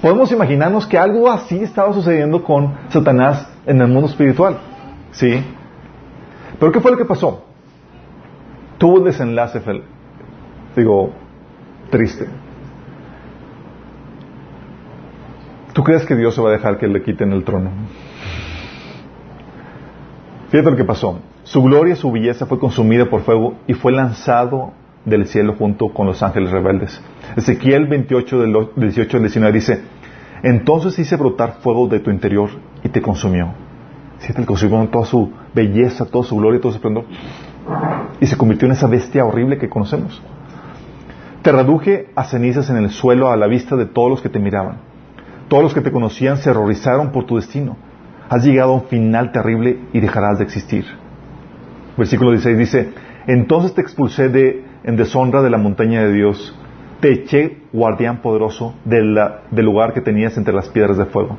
Podemos 0.00 0.32
imaginarnos 0.32 0.86
que 0.86 0.98
algo 0.98 1.30
así 1.30 1.62
estaba 1.62 1.92
sucediendo 1.92 2.42
con 2.42 2.74
Satanás 2.88 3.48
en 3.66 3.80
el 3.80 3.88
mundo 3.88 4.08
espiritual. 4.08 4.58
¿Sí? 5.12 5.44
Pero 6.58 6.72
¿qué 6.72 6.80
fue 6.80 6.90
lo 6.90 6.96
que 6.96 7.04
pasó? 7.04 7.44
Tuvo 8.78 9.00
desenlace, 9.00 9.60
digo, 10.76 11.10
triste. 11.90 12.26
¿Tú 15.72 15.82
crees 15.84 16.06
que 16.06 16.16
Dios 16.16 16.34
se 16.34 16.40
va 16.40 16.48
a 16.50 16.52
dejar 16.52 16.78
que 16.78 16.86
le 16.86 17.02
quiten 17.02 17.32
el 17.32 17.44
trono? 17.44 17.70
Fíjate 20.48 20.70
lo 20.70 20.76
que 20.76 20.84
pasó. 20.84 21.20
Su 21.42 21.62
gloria 21.62 21.94
y 21.94 21.96
su 21.96 22.10
belleza 22.10 22.46
fue 22.46 22.58
consumida 22.58 23.06
por 23.06 23.22
fuego 23.22 23.56
y 23.66 23.74
fue 23.74 23.92
lanzado 23.92 24.72
del 25.04 25.26
cielo 25.26 25.54
junto 25.58 25.88
con 25.90 26.06
los 26.06 26.22
ángeles 26.22 26.50
rebeldes. 26.50 27.00
Ezequiel 27.36 27.86
28, 27.86 28.38
del 28.40 28.68
18 28.76 29.16
al 29.16 29.22
19 29.22 29.52
dice, 29.52 29.82
entonces 30.42 30.98
hice 30.98 31.16
brotar 31.16 31.58
fuego 31.60 31.88
de 31.88 32.00
tu 32.00 32.10
interior 32.10 32.50
y 32.82 32.88
te 32.88 33.00
consumió. 33.02 33.52
Fíjate, 34.18 34.40
le 34.40 34.46
consumió 34.46 34.88
toda 34.88 35.04
su 35.04 35.30
belleza, 35.54 36.06
toda 36.06 36.24
su 36.24 36.36
gloria, 36.36 36.60
todo 36.60 36.72
su 36.72 36.78
esplendor. 36.78 37.04
Y 38.20 38.26
se 38.26 38.36
convirtió 38.36 38.66
en 38.66 38.72
esa 38.72 38.86
bestia 38.86 39.24
horrible 39.24 39.58
que 39.58 39.68
conocemos. 39.68 40.22
Te 41.46 41.52
reduje 41.52 42.08
a 42.16 42.24
cenizas 42.24 42.70
en 42.70 42.76
el 42.76 42.90
suelo 42.90 43.30
a 43.30 43.36
la 43.36 43.46
vista 43.46 43.76
de 43.76 43.86
todos 43.86 44.10
los 44.10 44.20
que 44.20 44.28
te 44.28 44.40
miraban. 44.40 44.78
Todos 45.46 45.62
los 45.62 45.74
que 45.74 45.80
te 45.80 45.92
conocían 45.92 46.38
se 46.38 46.50
horrorizaron 46.50 47.12
por 47.12 47.24
tu 47.24 47.36
destino. 47.36 47.76
Has 48.28 48.44
llegado 48.44 48.72
a 48.72 48.74
un 48.74 48.86
final 48.86 49.30
terrible 49.30 49.78
y 49.92 50.00
dejarás 50.00 50.38
de 50.38 50.44
existir. 50.44 50.84
Versículo 51.96 52.32
16 52.32 52.58
dice, 52.58 52.90
entonces 53.28 53.74
te 53.74 53.80
expulsé 53.80 54.28
de, 54.28 54.64
en 54.82 54.96
deshonra 54.96 55.40
de 55.40 55.50
la 55.50 55.56
montaña 55.56 56.02
de 56.02 56.12
Dios, 56.14 56.58
te 56.98 57.12
eché, 57.12 57.58
guardián 57.72 58.22
poderoso, 58.22 58.74
del 58.84 59.14
lugar 59.52 59.92
que 59.94 60.00
tenías 60.00 60.36
entre 60.36 60.52
las 60.52 60.68
piedras 60.68 60.98
de 60.98 61.04
fuego. 61.04 61.36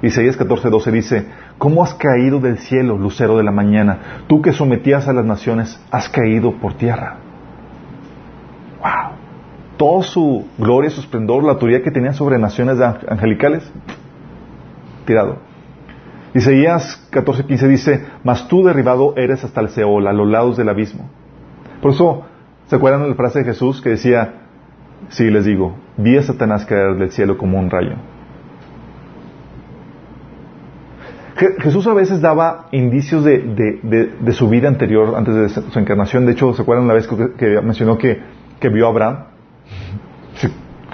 Isaías 0.00 0.38
14:12 0.38 0.90
dice, 0.90 1.26
¿cómo 1.58 1.84
has 1.84 1.92
caído 1.92 2.40
del 2.40 2.56
cielo, 2.56 2.96
lucero 2.96 3.36
de 3.36 3.44
la 3.44 3.52
mañana? 3.52 4.24
Tú 4.26 4.40
que 4.40 4.54
sometías 4.54 5.06
a 5.06 5.12
las 5.12 5.26
naciones, 5.26 5.78
has 5.90 6.08
caído 6.08 6.52
por 6.52 6.78
tierra. 6.78 7.18
¡Wow! 8.80 9.13
Toda 9.76 10.02
su 10.02 10.46
gloria, 10.58 10.90
su 10.90 11.00
esplendor, 11.00 11.42
la 11.44 11.52
autoridad 11.52 11.82
que 11.82 11.90
tenía 11.90 12.12
sobre 12.12 12.38
naciones 12.38 12.80
angelicales, 12.80 13.70
tirado. 15.04 15.38
Isaías 16.34 17.08
14:15 17.12 17.68
dice, 17.68 18.04
mas 18.24 18.48
tú 18.48 18.64
derribado 18.64 19.14
eres 19.16 19.44
hasta 19.44 19.60
el 19.60 19.68
Seol, 19.68 20.06
a 20.06 20.12
los 20.12 20.28
lados 20.28 20.56
del 20.56 20.68
abismo. 20.68 21.08
Por 21.80 21.92
eso, 21.92 22.24
¿se 22.66 22.76
acuerdan 22.76 23.02
de 23.02 23.10
la 23.10 23.14
frase 23.14 23.40
de 23.40 23.44
Jesús 23.44 23.80
que 23.80 23.90
decía, 23.90 24.34
sí 25.10 25.30
les 25.30 25.44
digo, 25.44 25.76
vi 25.96 26.16
a 26.16 26.22
Satanás 26.22 26.66
caer 26.66 26.96
del 26.96 27.10
cielo 27.10 27.38
como 27.38 27.58
un 27.58 27.70
rayo? 27.70 27.94
Jesús 31.58 31.86
a 31.88 31.94
veces 31.94 32.20
daba 32.20 32.68
indicios 32.70 33.24
de, 33.24 34.32
su 34.32 34.48
vida 34.48 34.68
anterior, 34.68 35.14
antes 35.16 35.34
de 35.34 35.48
su 35.48 35.78
encarnación. 35.78 36.26
De 36.26 36.32
hecho, 36.32 36.54
¿se 36.54 36.62
acuerdan 36.62 36.86
la 36.86 36.94
vez 36.94 37.08
que, 37.08 37.60
mencionó 37.60 37.98
que, 37.98 38.22
que, 38.60 38.68
vio 38.68 38.86
a 38.86 38.90
Abraham? 38.90 39.16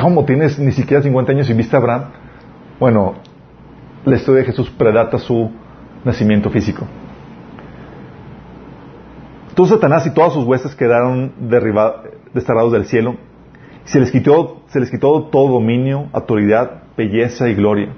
¿Cómo 0.00 0.24
tienes 0.24 0.58
ni 0.58 0.72
siquiera 0.72 1.02
50 1.02 1.32
años 1.32 1.50
y 1.50 1.52
viste 1.52 1.76
a 1.76 1.78
Abraham? 1.78 2.04
Bueno, 2.78 3.16
la 4.06 4.16
historia 4.16 4.40
de 4.40 4.46
Jesús 4.46 4.70
predata 4.70 5.18
su 5.18 5.50
nacimiento 6.04 6.48
físico. 6.48 6.86
Entonces 9.50 9.74
Satanás 9.74 10.06
y 10.06 10.14
todas 10.14 10.32
sus 10.32 10.44
huestes 10.46 10.74
quedaron 10.74 11.32
desterrados 12.32 12.72
del 12.72 12.86
cielo. 12.86 13.16
Se 13.84 14.00
les, 14.00 14.10
quitó, 14.10 14.62
se 14.68 14.80
les 14.80 14.90
quitó 14.90 15.24
todo 15.24 15.52
dominio, 15.52 16.08
autoridad, 16.12 16.84
belleza 16.96 17.48
y 17.48 17.54
gloria. 17.54 17.90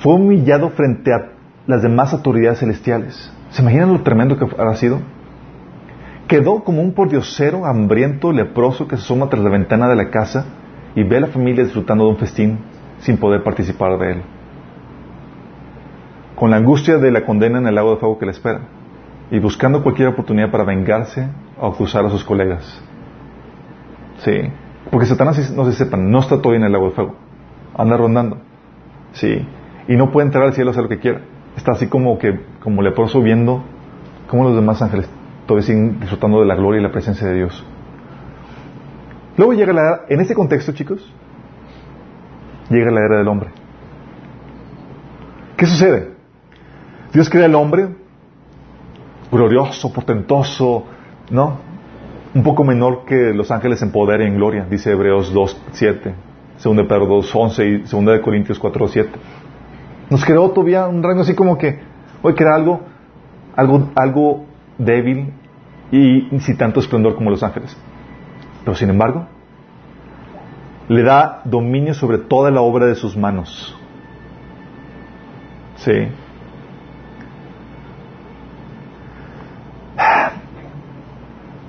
Fue 0.00 0.14
humillado 0.14 0.70
frente 0.70 1.12
a 1.12 1.32
las 1.66 1.82
demás 1.82 2.14
autoridades 2.14 2.60
celestiales. 2.60 3.30
¿Se 3.50 3.60
imaginan 3.60 3.92
lo 3.92 4.02
tremendo 4.02 4.38
que 4.38 4.44
habrá 4.44 4.74
sido? 4.76 5.00
Quedó 6.28 6.64
como 6.64 6.82
un 6.82 6.92
pordiosero 6.92 7.66
hambriento, 7.66 8.32
leproso 8.32 8.88
que 8.88 8.96
se 8.96 9.02
asoma 9.02 9.28
tras 9.28 9.42
la 9.42 9.50
ventana 9.50 9.88
de 9.88 9.96
la 9.96 10.10
casa 10.10 10.46
y 10.94 11.02
ve 11.04 11.18
a 11.18 11.20
la 11.20 11.26
familia 11.28 11.64
disfrutando 11.64 12.04
de 12.04 12.10
un 12.10 12.16
festín 12.16 12.58
sin 12.98 13.18
poder 13.18 13.42
participar 13.42 13.98
de 13.98 14.12
él 14.12 14.22
con 16.36 16.50
la 16.50 16.58
angustia 16.58 16.98
de 16.98 17.10
la 17.10 17.24
condena 17.24 17.58
en 17.58 17.66
el 17.66 17.74
lago 17.74 17.92
de 17.92 17.96
fuego 17.96 18.18
que 18.18 18.26
le 18.26 18.32
espera 18.32 18.60
y 19.30 19.40
buscando 19.40 19.82
cualquier 19.82 20.08
oportunidad 20.08 20.50
para 20.50 20.64
vengarse 20.64 21.28
o 21.58 21.66
acusar 21.66 22.04
a 22.04 22.10
sus 22.10 22.22
colegas. 22.22 22.80
Sí, 24.18 24.32
porque 24.90 25.06
Satanás, 25.06 25.50
no 25.50 25.64
se 25.64 25.72
sepan, 25.72 26.10
no 26.10 26.20
está 26.20 26.36
todavía 26.36 26.58
en 26.58 26.64
el 26.66 26.72
lago 26.72 26.90
de 26.90 26.92
fuego, 26.92 27.14
anda 27.76 27.96
rondando. 27.96 28.38
Sí, 29.12 29.48
y 29.88 29.96
no 29.96 30.12
puede 30.12 30.26
entrar 30.26 30.44
al 30.44 30.52
cielo 30.52 30.70
a 30.70 30.72
hacer 30.72 30.84
lo 30.84 30.88
que 30.88 30.98
quiera. 30.98 31.22
Está 31.56 31.72
así 31.72 31.88
como 31.88 32.18
que, 32.18 32.38
como 32.62 32.82
leproso 32.82 33.22
viendo 33.22 33.64
cómo 34.28 34.44
los 34.44 34.54
demás 34.54 34.82
ángeles 34.82 35.08
todavía 35.46 35.66
siguen 35.66 36.00
disfrutando 36.00 36.40
de 36.40 36.46
la 36.46 36.54
gloria 36.54 36.80
y 36.80 36.82
la 36.82 36.92
presencia 36.92 37.26
de 37.26 37.34
Dios. 37.34 37.64
Luego 39.36 39.52
llega 39.52 39.72
la 39.72 39.80
era, 39.82 40.00
en 40.08 40.20
ese 40.20 40.34
contexto, 40.34 40.72
chicos, 40.72 41.12
llega 42.70 42.90
la 42.90 43.00
era 43.04 43.18
del 43.18 43.28
hombre. 43.28 43.50
¿Qué 45.56 45.66
sucede? 45.66 46.12
Dios 47.12 47.30
crea 47.30 47.46
al 47.46 47.54
hombre 47.54 47.88
glorioso, 49.30 49.92
portentoso, 49.92 50.84
¿no? 51.30 51.58
Un 52.34 52.42
poco 52.42 52.64
menor 52.64 53.04
que 53.04 53.32
los 53.32 53.50
ángeles 53.50 53.80
en 53.82 53.90
poder 53.90 54.20
y 54.20 54.24
en 54.24 54.36
gloria, 54.36 54.66
dice 54.68 54.92
Hebreos 54.92 55.32
2, 55.32 55.62
7, 55.72 56.14
2 56.62 56.76
Pedro 56.86 57.06
2, 57.06 57.34
11 57.34 57.66
y 57.66 57.78
2 57.78 58.04
de 58.06 58.20
Corintios 58.20 58.58
4, 58.58 58.88
7. 58.88 59.10
Nos 60.10 60.24
creó 60.24 60.50
todavía 60.50 60.86
un 60.86 61.02
reino 61.02 61.22
así 61.22 61.34
como 61.34 61.58
que, 61.58 61.80
hoy 62.22 62.34
que 62.34 62.42
era 62.42 62.54
algo, 62.54 62.80
algo, 63.56 63.90
algo 63.94 64.45
débil 64.78 65.32
y 65.90 66.28
sin 66.40 66.56
tanto 66.56 66.80
esplendor 66.80 67.14
como 67.14 67.30
los 67.30 67.42
ángeles. 67.42 67.76
Pero 68.64 68.74
sin 68.74 68.90
embargo, 68.90 69.26
le 70.88 71.02
da 71.02 71.42
dominio 71.44 71.94
sobre 71.94 72.18
toda 72.18 72.50
la 72.50 72.60
obra 72.60 72.86
de 72.86 72.94
sus 72.94 73.16
manos. 73.16 73.76
Sí. 75.76 76.08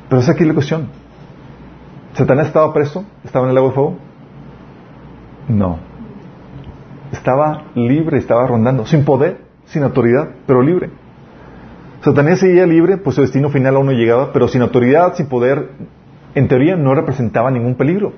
Entonces 0.04 0.30
aquí 0.30 0.46
la 0.46 0.54
cuestión. 0.54 0.88
¿Satanás 2.14 2.48
estaba 2.48 2.74
preso? 2.74 3.06
¿Estaba 3.24 3.46
en 3.46 3.50
el 3.50 3.56
lago 3.56 3.68
de 3.68 3.74
fuego? 3.74 3.98
No. 5.50 5.80
Estaba 7.12 7.66
libre, 7.76 8.18
estaba 8.18 8.48
rondando, 8.48 8.86
sin 8.86 9.06
poder, 9.06 9.42
sin 9.66 9.84
autoridad, 9.84 10.30
pero 10.46 10.62
libre. 10.62 10.90
Satanás 12.08 12.40
seguía 12.40 12.66
libre, 12.66 12.96
pues 12.96 13.18
su 13.18 13.22
destino 13.22 13.50
final 13.50 13.76
aún 13.76 13.88
no 13.88 13.92
llegaba, 13.92 14.32
pero 14.32 14.48
sin 14.48 14.62
autoridad, 14.62 15.16
sin 15.16 15.28
poder, 15.28 15.72
en 16.36 16.48
teoría 16.48 16.78
no 16.78 16.96
representaba 16.96 17.52
ningún 17.52 17.76
peligro. 17.76 18.14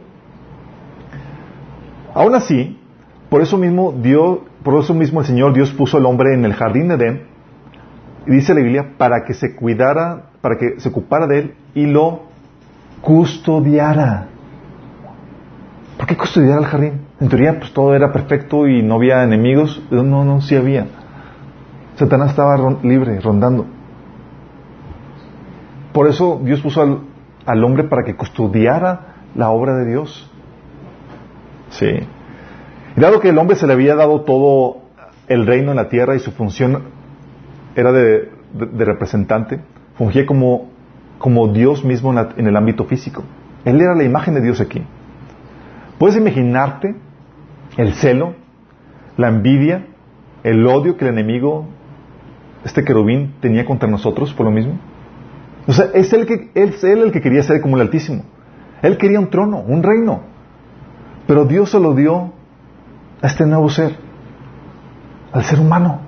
Aún 2.14 2.36
así, 2.36 2.80
por 3.32 3.42
eso 3.42 3.58
mismo 3.58 3.92
Dios, 4.00 4.42
por 4.62 4.80
eso 4.80 4.94
mismo 4.94 5.22
el 5.22 5.26
Señor 5.26 5.54
Dios 5.54 5.72
puso 5.72 5.98
al 5.98 6.06
hombre 6.06 6.36
en 6.36 6.46
el 6.46 6.54
jardín 6.54 6.90
de 6.90 6.94
Edén, 6.94 7.24
y 8.28 8.32
dice 8.34 8.54
la 8.54 8.62
Biblia, 8.62 8.94
para 8.96 9.26
que 9.26 9.34
se 9.34 9.56
cuidara, 9.56 10.26
para 10.40 10.60
que 10.60 10.80
se 10.80 10.90
ocupara 10.90 11.26
de 11.26 11.40
él 11.40 11.56
y 11.74 11.88
lo 11.88 12.26
custodiara. 13.02 14.28
¿Por 15.98 16.06
qué 16.06 16.16
custodiar 16.16 16.60
el 16.60 16.66
jardín? 16.66 16.94
En 17.20 17.28
teoría, 17.28 17.58
pues 17.58 17.74
todo 17.74 17.96
era 17.96 18.12
perfecto 18.12 18.68
y 18.68 18.84
no 18.84 18.96
había 18.96 19.24
enemigos. 19.24 19.82
No, 19.90 20.04
no, 20.04 20.42
sí 20.42 20.56
había. 20.56 20.86
Satanás 21.96 22.30
estaba 22.30 22.56
libre, 22.84 23.20
rondando. 23.20 23.79
Por 26.00 26.08
eso 26.08 26.40
Dios 26.42 26.62
puso 26.62 26.82
al, 27.46 27.64
hombre 27.66 27.84
para 27.84 28.06
que 28.06 28.16
custodiara 28.16 29.16
la 29.36 29.50
obra 29.50 29.76
de 29.76 29.86
Dios. 29.86 30.32
Sí. 31.72 31.90
Y 32.96 33.02
dado 33.02 33.20
que 33.20 33.28
el 33.28 33.38
hombre 33.38 33.58
se 33.58 33.68
le 33.68 33.74
había 33.74 33.96
dado 33.96 34.22
todo 34.22 34.78
el 35.28 35.46
reino 35.46 35.72
en 35.72 35.76
la 35.76 35.90
tierra 35.90 36.16
y 36.16 36.20
su 36.20 36.32
función 36.32 36.84
era 37.76 37.92
de, 37.92 38.32
representante, 38.78 39.60
fungía 39.96 40.26
como, 40.26 40.70
Dios 41.52 41.84
mismo 41.84 42.18
en, 42.18 42.30
en 42.38 42.48
el 42.48 42.56
ámbito 42.56 42.86
físico. 42.86 43.26
Él 43.66 43.82
era 43.82 43.94
la 43.94 44.06
imagen 44.06 44.36
de 44.36 44.42
Dios 44.42 44.62
aquí. 44.62 44.82
¿Puedes 45.98 46.16
imaginarte 46.16 46.96
el 47.76 47.94
celo, 47.96 48.36
la 49.18 49.28
envidia, 49.28 49.86
el 50.46 50.66
odio 50.66 50.96
que 50.96 51.04
el 51.04 51.12
enemigo, 51.12 51.66
este 52.64 52.86
querubín, 52.86 53.34
tenía 53.42 53.66
contra 53.66 53.90
nosotros 53.90 54.34
por 54.34 54.46
lo 54.46 54.52
mismo? 54.54 54.80
O 55.70 55.72
sea, 55.72 55.92
es 55.94 56.12
él, 56.14 56.26
que, 56.26 56.50
es 56.56 56.84
él 56.84 57.04
el 57.04 57.12
que 57.12 57.22
quería 57.22 57.44
ser 57.44 57.62
como 57.62 57.76
el 57.76 57.84
Altísimo. 57.84 58.24
Él 58.82 58.98
quería 58.98 59.20
un 59.20 59.30
trono, 59.30 59.60
un 59.60 59.84
reino. 59.84 60.22
Pero 61.28 61.46
Dios 61.46 61.70
se 61.70 61.80
lo 61.80 61.94
dio 61.94 62.34
a 63.22 63.28
este 63.28 63.46
nuevo 63.46 63.70
ser, 63.70 63.96
al 65.32 65.44
ser 65.44 65.60
humano. 65.60 66.00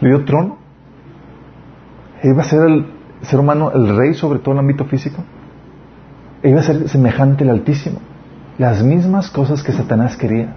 Le 0.00 0.10
dio 0.10 0.24
trono. 0.24 0.58
Iba 2.22 2.42
a 2.42 2.44
ser 2.44 2.62
el 2.62 2.86
ser 3.22 3.40
humano 3.40 3.72
el 3.72 3.96
rey 3.96 4.14
sobre 4.14 4.38
todo 4.38 4.52
el 4.52 4.60
ámbito 4.60 4.84
físico. 4.84 5.24
Iba 6.44 6.60
a 6.60 6.62
ser 6.62 6.88
semejante 6.88 7.42
al 7.42 7.50
Altísimo. 7.50 7.98
Las 8.56 8.84
mismas 8.84 9.30
cosas 9.30 9.64
que 9.64 9.72
Satanás 9.72 10.16
quería. 10.16 10.54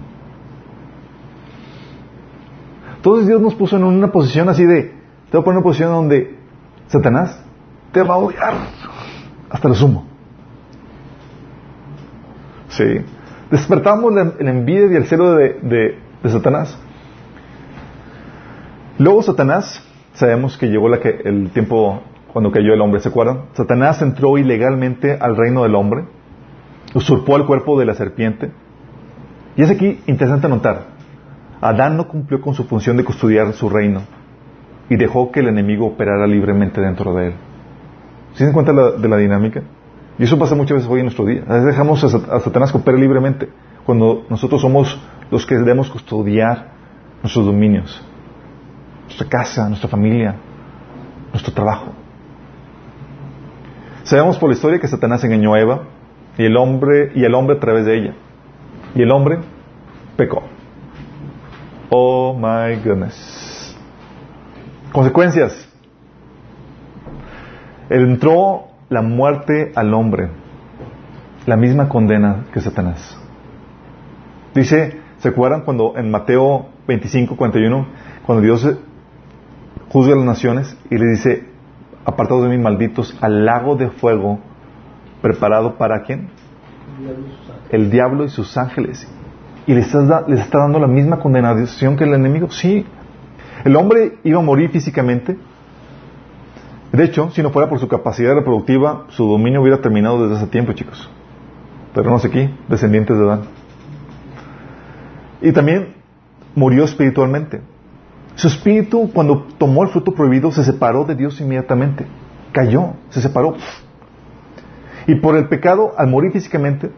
Entonces 2.94 3.26
Dios 3.26 3.40
nos 3.40 3.56
puso 3.56 3.76
en 3.76 3.82
una 3.82 4.12
posición 4.12 4.48
así 4.48 4.64
de, 4.64 4.82
te 5.30 5.36
voy 5.36 5.40
a 5.40 5.44
poner 5.44 5.56
una 5.56 5.64
posición 5.64 5.90
donde 5.90 6.38
Satanás 6.90 7.40
te 7.92 8.02
va 8.02 8.14
a 8.14 8.18
odiar 8.18 8.54
hasta 9.48 9.68
lo 9.68 9.74
sumo. 9.74 10.06
Sí. 12.68 12.84
Despertamos 13.50 14.12
la, 14.12 14.32
envidia 14.40 14.92
y 14.92 14.96
el 14.96 15.06
celo 15.06 15.34
de, 15.34 15.98
de, 16.22 16.30
Satanás. 16.30 16.76
Luego 18.98 19.22
Satanás, 19.22 19.84
sabemos 20.14 20.58
que 20.58 20.66
llegó 20.66 20.88
la 20.88 21.00
que, 21.00 21.20
el 21.24 21.50
tiempo 21.50 22.02
cuando 22.32 22.50
cayó 22.50 22.74
el 22.74 22.80
hombre, 22.80 23.00
¿se 23.00 23.08
acuerdan? 23.08 23.46
Satanás 23.54 24.02
entró 24.02 24.36
ilegalmente 24.38 25.16
al 25.20 25.36
reino 25.36 25.62
del 25.62 25.74
hombre, 25.74 26.04
usurpó 26.94 27.36
el 27.36 27.46
cuerpo 27.46 27.78
de 27.78 27.86
la 27.86 27.94
serpiente. 27.94 28.52
Y 29.56 29.62
es 29.62 29.70
aquí 29.70 30.00
interesante 30.06 30.48
notar, 30.48 30.86
Adán 31.60 31.96
no 31.96 32.06
cumplió 32.06 32.40
con 32.40 32.54
su 32.54 32.64
función 32.64 32.96
de 32.96 33.04
custodiar 33.04 33.52
su 33.52 33.68
reino 33.68 34.02
y 34.90 34.96
dejó 34.96 35.30
que 35.30 35.40
el 35.40 35.48
enemigo 35.48 35.86
operara 35.86 36.26
libremente 36.26 36.80
dentro 36.80 37.14
de 37.14 37.28
él. 37.28 37.34
¿Sí 38.34 38.44
se 38.44 38.52
cuenta 38.52 38.72
de 38.72 39.08
la 39.08 39.16
dinámica? 39.16 39.62
Y 40.18 40.24
eso 40.24 40.36
pasa 40.36 40.54
muchas 40.54 40.78
veces 40.78 40.90
hoy 40.90 40.98
en 40.98 41.06
nuestro 41.06 41.24
día. 41.24 41.44
A 41.48 41.54
veces 41.54 41.66
dejamos 41.68 42.02
a 42.04 42.40
Satanás 42.40 42.72
que 42.72 42.78
opere 42.78 42.98
libremente 42.98 43.48
cuando 43.86 44.26
nosotros 44.28 44.60
somos 44.60 45.00
los 45.30 45.46
que 45.46 45.56
debemos 45.56 45.88
custodiar 45.88 46.72
nuestros 47.22 47.46
dominios, 47.46 48.04
nuestra 49.04 49.28
casa, 49.28 49.68
nuestra 49.68 49.88
familia, 49.88 50.34
nuestro 51.32 51.54
trabajo. 51.54 51.92
Sabemos 54.02 54.38
por 54.38 54.50
la 54.50 54.56
historia 54.56 54.80
que 54.80 54.88
Satanás 54.88 55.22
engañó 55.22 55.54
a 55.54 55.60
Eva 55.60 55.82
y 56.36 56.44
el 56.44 56.56
hombre 56.56 57.12
y 57.14 57.24
el 57.24 57.34
hombre 57.34 57.56
a 57.56 57.60
través 57.60 57.86
de 57.86 57.96
ella. 57.96 58.14
Y 58.96 59.02
el 59.02 59.12
hombre 59.12 59.38
pecó. 60.16 60.42
Oh 61.90 62.34
my 62.34 62.74
goodness. 62.84 63.39
Consecuencias. 64.92 65.68
Entró 67.88 68.64
la 68.88 69.02
muerte 69.02 69.72
al 69.76 69.94
hombre, 69.94 70.30
la 71.46 71.56
misma 71.56 71.88
condena 71.88 72.46
que 72.52 72.60
Satanás. 72.60 73.16
Dice, 74.54 75.00
¿se 75.18 75.28
acuerdan 75.28 75.62
cuando 75.62 75.96
en 75.96 76.10
Mateo 76.10 76.70
25, 76.88 77.36
41, 77.36 77.86
cuando 78.26 78.42
Dios 78.42 78.66
juzga 79.90 80.14
a 80.14 80.16
las 80.16 80.24
naciones 80.24 80.76
y 80.90 80.98
le 80.98 81.06
dice, 81.06 81.46
apartados 82.04 82.44
de 82.44 82.48
mí 82.48 82.58
malditos, 82.58 83.16
al 83.20 83.44
lago 83.44 83.76
de 83.76 83.90
fuego 83.90 84.40
preparado 85.22 85.76
para 85.76 86.02
quién? 86.02 86.30
El 87.70 87.90
diablo 87.90 88.24
y 88.24 88.28
sus 88.28 88.56
ángeles. 88.56 89.06
Y 89.68 89.74
les 89.74 89.86
está 89.86 90.58
dando 90.58 90.80
la 90.80 90.88
misma 90.88 91.20
condenación 91.20 91.96
que 91.96 92.04
el 92.04 92.14
enemigo. 92.14 92.50
Sí. 92.50 92.84
El 93.64 93.76
hombre 93.76 94.18
iba 94.24 94.38
a 94.38 94.42
morir 94.42 94.70
físicamente, 94.70 95.36
de 96.92 97.04
hecho, 97.04 97.30
si 97.30 97.42
no 97.42 97.50
fuera 97.50 97.68
por 97.68 97.78
su 97.78 97.88
capacidad 97.88 98.34
reproductiva, 98.34 99.06
su 99.10 99.24
dominio 99.26 99.62
hubiera 99.62 99.80
terminado 99.80 100.22
desde 100.22 100.42
hace 100.42 100.50
tiempo, 100.50 100.72
chicos. 100.72 101.08
Pero 101.94 102.10
no 102.10 102.18
sé 102.18 102.28
aquí, 102.28 102.52
descendientes 102.68 103.16
de 103.16 103.22
Adán. 103.22 103.42
Y 105.40 105.52
también 105.52 105.94
murió 106.54 106.84
espiritualmente. 106.84 107.60
Su 108.34 108.48
espíritu, 108.48 109.10
cuando 109.12 109.46
tomó 109.58 109.84
el 109.84 109.90
fruto 109.90 110.12
prohibido, 110.12 110.50
se 110.50 110.64
separó 110.64 111.04
de 111.04 111.14
Dios 111.14 111.40
inmediatamente. 111.40 112.06
Cayó, 112.52 112.94
se 113.10 113.20
separó. 113.20 113.54
Y 115.06 115.16
por 115.16 115.36
el 115.36 115.48
pecado, 115.48 115.92
al 115.96 116.08
morir 116.08 116.32
físicamente 116.32 116.90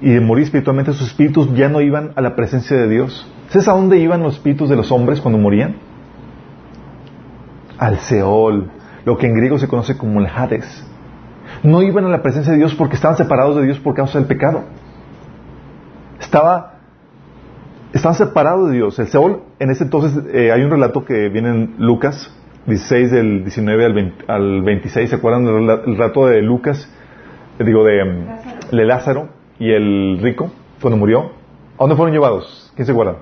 y 0.00 0.10
de 0.10 0.20
morir 0.20 0.44
espiritualmente, 0.44 0.92
sus 0.92 1.08
espíritus 1.08 1.54
ya 1.54 1.68
no 1.68 1.80
iban 1.80 2.12
a 2.16 2.20
la 2.20 2.36
presencia 2.36 2.76
de 2.76 2.88
Dios. 2.88 3.30
¿Sabes 3.48 3.68
a 3.68 3.72
dónde 3.72 3.98
iban 3.98 4.22
los 4.22 4.34
espíritus 4.34 4.68
de 4.68 4.76
los 4.76 4.92
hombres 4.92 5.20
cuando 5.20 5.38
morían? 5.38 5.76
al 7.78 7.98
Seol, 7.98 8.70
lo 9.04 9.16
que 9.16 9.26
en 9.26 9.34
griego 9.34 9.58
se 9.58 9.68
conoce 9.68 9.96
como 9.96 10.20
el 10.20 10.26
Hades. 10.26 10.84
No 11.62 11.82
iban 11.82 12.04
a 12.04 12.08
la 12.08 12.22
presencia 12.22 12.52
de 12.52 12.58
Dios 12.58 12.74
porque 12.74 12.96
estaban 12.96 13.16
separados 13.16 13.56
de 13.56 13.64
Dios 13.64 13.78
por 13.78 13.94
causa 13.94 14.18
del 14.18 14.26
pecado. 14.26 14.64
Estaba, 16.20 16.74
estaban 17.92 18.16
separados 18.16 18.70
de 18.70 18.76
Dios. 18.76 18.98
El 18.98 19.08
Seol, 19.08 19.42
en 19.58 19.70
ese 19.70 19.84
entonces, 19.84 20.22
eh, 20.32 20.52
hay 20.52 20.62
un 20.62 20.70
relato 20.70 21.04
que 21.04 21.28
viene 21.28 21.50
en 21.50 21.74
Lucas 21.78 22.32
16, 22.66 23.10
del 23.10 23.42
19 23.44 24.14
al, 24.26 24.62
26. 24.62 25.10
¿Se 25.10 25.16
acuerdan 25.16 25.44
del 25.44 25.66
relato 25.66 26.26
de 26.26 26.42
Lucas? 26.42 26.90
Eh, 27.58 27.64
digo, 27.64 27.84
de, 27.84 28.04
mm, 28.04 28.76
de 28.76 28.84
Lázaro 28.84 29.35
y 29.58 29.70
el 29.70 30.18
rico, 30.20 30.50
cuando 30.80 30.96
murió. 30.96 31.30
¿A 31.76 31.80
dónde 31.80 31.96
fueron 31.96 32.12
llevados? 32.12 32.72
¿Quién 32.74 32.86
se 32.86 32.92
acuerda? 32.92 33.16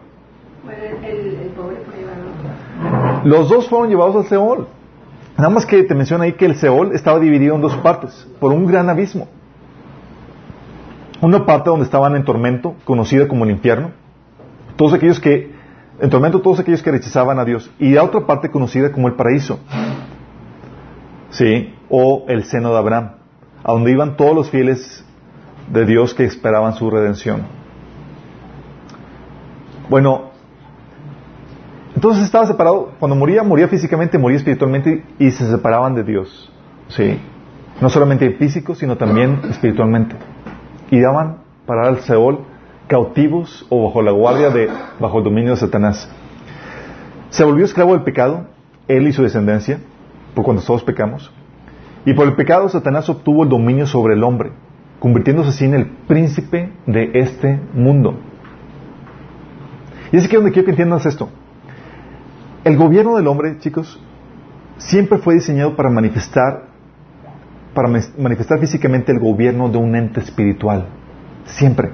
Los 3.25 3.49
dos 3.49 3.68
fueron 3.68 3.88
llevados 3.88 4.16
al 4.16 4.25
Seol. 4.27 4.68
Nada 5.37 5.51
más 5.51 5.66
que 5.66 5.83
te 5.83 5.94
menciona 5.94 6.25
ahí 6.25 6.33
que 6.35 6.44
el 6.44 6.57
Seol 6.57 6.94
estaba 6.94 7.18
dividido 7.18 7.55
en 7.57 7.61
dos 7.61 7.75
partes, 7.77 8.29
por 8.38 8.53
un 8.53 8.66
gran 8.66 8.88
abismo. 8.88 9.29
Una 11.20 11.44
parte 11.47 11.70
donde 11.70 11.85
estaban 11.85 12.14
en 12.16 12.25
tormento, 12.25 12.75
conocida 12.85 13.27
como 13.27 13.44
el 13.44 13.51
infierno, 13.51 13.92
todos 14.77 14.92
aquellos 14.92 15.18
que, 15.20 15.53
en 16.01 16.11
tormento 16.11 16.40
todos 16.40 16.61
aquellos 16.61 16.83
que 16.83 16.90
rechazaban 16.90 17.38
a 17.38 17.44
Dios, 17.44 17.70
y 17.79 17.90
la 17.92 18.05
otra 18.05 18.27
parte 18.27 18.51
conocida 18.51 18.92
como 18.92 19.09
el 19.09 19.14
paraíso, 19.14 19.59
¿sí? 21.31 21.75
O 21.88 22.27
el 22.29 22.44
seno 22.44 22.70
de 22.70 22.79
Abraham, 22.79 23.12
a 23.64 23.73
donde 23.73 23.90
iban 23.90 24.16
todos 24.16 24.35
los 24.35 24.51
fieles 24.51 25.04
de 25.68 25.87
Dios 25.87 26.14
que 26.14 26.24
esperaban 26.24 26.74
su 26.74 26.90
redención. 26.90 27.42
Bueno, 29.88 30.31
entonces 31.94 32.24
estaba 32.24 32.46
separado, 32.46 32.92
cuando 32.98 33.16
moría, 33.16 33.42
moría 33.42 33.68
físicamente, 33.68 34.18
moría 34.18 34.38
espiritualmente 34.38 35.05
y 35.18 35.31
se 35.31 35.48
separaban 35.48 35.94
de 35.94 36.03
Dios. 36.03 36.50
Sí. 36.88 37.20
No 37.81 37.88
solamente 37.88 38.31
físico, 38.33 38.74
sino 38.74 38.96
también 38.96 39.40
espiritualmente. 39.50 40.16
Y 40.90 41.00
daban 41.00 41.38
para 41.66 41.88
el 41.88 41.98
Seol 42.00 42.40
cautivos 42.88 43.66
o 43.70 43.85
bajo 43.87 44.03
la 44.03 44.12
guardia 44.12 44.50
de, 44.50 44.68
bajo 45.00 45.18
el 45.18 45.24
dominio 45.24 45.53
de 45.53 45.57
Satanás. 45.57 46.11
Se 47.31 47.44
volvió 47.44 47.64
esclavo 47.64 47.92
del 47.92 48.03
pecado, 48.03 48.46
él 48.87 49.09
y 49.09 49.12
su 49.12 49.22
descendencia, 49.22 49.81
por 50.35 50.44
cuando 50.44 50.62
todos 50.62 50.85
pecamos. 50.85 51.33
Y 52.05 52.12
por 52.12 52.27
el 52.27 52.35
pecado 52.35 52.68
Satanás 52.68 53.09
obtuvo 53.09 53.44
el 53.44 53.48
dominio 53.48 53.87
sobre 53.87 54.14
el 54.14 54.22
hombre, 54.22 54.53
convirtiéndose 55.05 55.51
así 55.51 55.67
en 55.67 55.75
el 55.75 55.87
príncipe 56.09 56.73
de 56.87 57.11
este 57.12 57.61
mundo. 57.75 58.19
Y 60.11 60.17
es 60.17 60.25
aquí 60.25 60.35
donde 60.35 60.51
quiero 60.51 60.64
que 60.64 60.71
entiendas 60.71 61.05
esto. 61.05 61.29
El 62.64 62.79
gobierno 62.79 63.17
del 63.17 63.27
hombre, 63.27 63.59
chicos, 63.59 64.01
siempre 64.79 65.19
fue 65.19 65.35
diseñado 65.35 65.77
para 65.77 65.90
manifestar, 65.90 66.69
para 67.75 67.90
manifestar 68.17 68.59
físicamente 68.61 69.12
el 69.12 69.19
gobierno 69.19 69.69
de 69.69 69.77
un 69.77 69.95
ente 69.95 70.21
espiritual. 70.21 70.87
Siempre. 71.45 71.90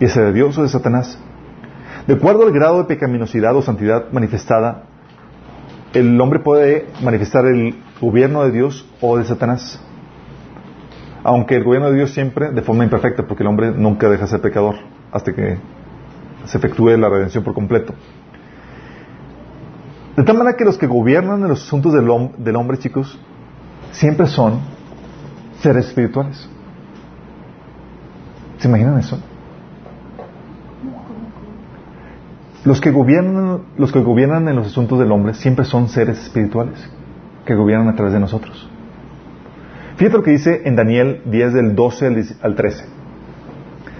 Y 0.00 0.06
ese 0.06 0.22
de 0.22 0.32
Dios 0.32 0.56
o 0.56 0.62
de 0.62 0.70
Satanás. 0.70 1.18
De 2.06 2.14
acuerdo 2.14 2.44
al 2.44 2.52
grado 2.52 2.78
de 2.78 2.84
pecaminosidad 2.84 3.54
o 3.54 3.60
santidad 3.60 4.10
manifestada, 4.10 4.84
el 5.92 6.18
hombre 6.18 6.38
puede 6.38 6.86
manifestar 7.02 7.44
el 7.44 7.74
gobierno 8.00 8.42
de 8.44 8.52
Dios 8.52 8.88
o 9.02 9.18
de 9.18 9.24
Satanás. 9.26 9.84
Aunque 11.24 11.56
el 11.56 11.64
gobierno 11.64 11.90
de 11.90 11.96
Dios 11.96 12.10
siempre 12.10 12.50
de 12.50 12.62
forma 12.62 12.84
imperfecta, 12.84 13.26
porque 13.26 13.42
el 13.42 13.48
hombre 13.48 13.72
nunca 13.72 14.08
deja 14.10 14.24
de 14.24 14.28
ser 14.28 14.40
pecador 14.42 14.76
hasta 15.10 15.32
que 15.32 15.56
se 16.44 16.58
efectúe 16.58 16.90
la 16.98 17.08
redención 17.08 17.42
por 17.42 17.54
completo. 17.54 17.94
De 20.16 20.22
tal 20.22 20.36
manera 20.36 20.56
que 20.56 20.64
los 20.64 20.76
que 20.76 20.86
gobiernan 20.86 21.42
en 21.42 21.48
los 21.48 21.62
asuntos 21.62 21.94
del, 21.94 22.06
del 22.38 22.56
hombre, 22.56 22.78
chicos, 22.78 23.18
siempre 23.90 24.26
son 24.26 24.60
seres 25.60 25.86
espirituales. 25.86 26.48
¿Se 28.58 28.68
imaginan 28.68 28.98
eso? 28.98 29.18
Los 32.64 32.80
que 32.80 32.90
gobiernan, 32.90 33.62
los 33.76 33.92
que 33.92 34.00
gobiernan 34.00 34.48
en 34.48 34.56
los 34.56 34.66
asuntos 34.66 34.98
del 34.98 35.10
hombre 35.10 35.34
siempre 35.34 35.64
son 35.64 35.88
seres 35.88 36.22
espirituales 36.22 36.88
que 37.44 37.54
gobiernan 37.54 37.88
a 37.88 37.94
través 37.94 38.12
de 38.12 38.20
nosotros. 38.20 38.70
Fíjate 39.96 40.16
lo 40.16 40.22
que 40.22 40.32
dice 40.32 40.62
en 40.64 40.74
Daniel 40.74 41.22
10 41.26 41.52
del 41.52 41.74
12 41.76 42.36
al 42.42 42.54
13. 42.56 42.84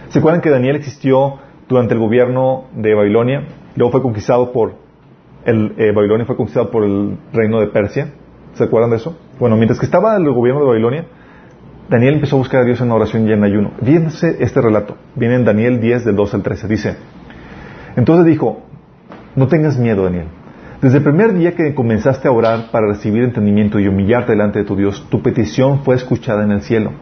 ¿Se 0.08 0.18
acuerdan 0.18 0.40
que 0.40 0.50
Daniel 0.50 0.76
existió 0.76 1.38
durante 1.68 1.94
el 1.94 2.00
gobierno 2.00 2.64
de 2.74 2.94
Babilonia? 2.94 3.46
Luego 3.76 3.92
fue 3.92 4.02
conquistado 4.02 4.52
por 4.52 4.74
el 5.44 5.74
eh, 5.76 5.92
Babilonia 5.92 6.24
fue 6.24 6.36
conquistado 6.36 6.70
por 6.70 6.84
el 6.84 7.18
reino 7.32 7.60
de 7.60 7.66
Persia. 7.68 8.12
¿Se 8.54 8.64
acuerdan 8.64 8.90
de 8.90 8.96
eso? 8.96 9.16
Bueno, 9.38 9.56
mientras 9.56 9.78
que 9.78 9.86
estaba 9.86 10.16
el 10.16 10.30
gobierno 10.30 10.60
de 10.60 10.66
Babilonia, 10.66 11.06
Daniel 11.88 12.14
empezó 12.14 12.36
a 12.36 12.38
buscar 12.38 12.62
a 12.62 12.64
Dios 12.64 12.80
en 12.80 12.90
oración 12.90 13.28
y 13.28 13.32
en 13.32 13.44
ayuno. 13.44 13.72
Fíjense 13.84 14.36
este 14.40 14.60
relato. 14.60 14.96
Viene 15.14 15.34
en 15.36 15.44
Daniel 15.44 15.80
10 15.80 16.06
del 16.06 16.16
12 16.16 16.36
al 16.36 16.42
13. 16.42 16.68
Dice, 16.68 16.96
entonces 17.96 18.24
dijo, 18.24 18.62
no 19.36 19.48
tengas 19.48 19.78
miedo, 19.78 20.04
Daniel. 20.04 20.26
Desde 20.80 20.98
el 20.98 21.04
primer 21.04 21.32
día 21.34 21.54
que 21.54 21.74
comenzaste 21.74 22.28
a 22.28 22.32
orar 22.32 22.70
para 22.70 22.88
recibir 22.88 23.22
entendimiento 23.22 23.78
y 23.78 23.88
humillarte 23.88 24.32
delante 24.32 24.58
de 24.58 24.64
tu 24.64 24.76
Dios, 24.76 25.06
tu 25.10 25.22
petición 25.22 25.84
fue 25.84 25.94
escuchada 25.94 26.44
en 26.44 26.52
el 26.52 26.62
cielo. 26.62 26.92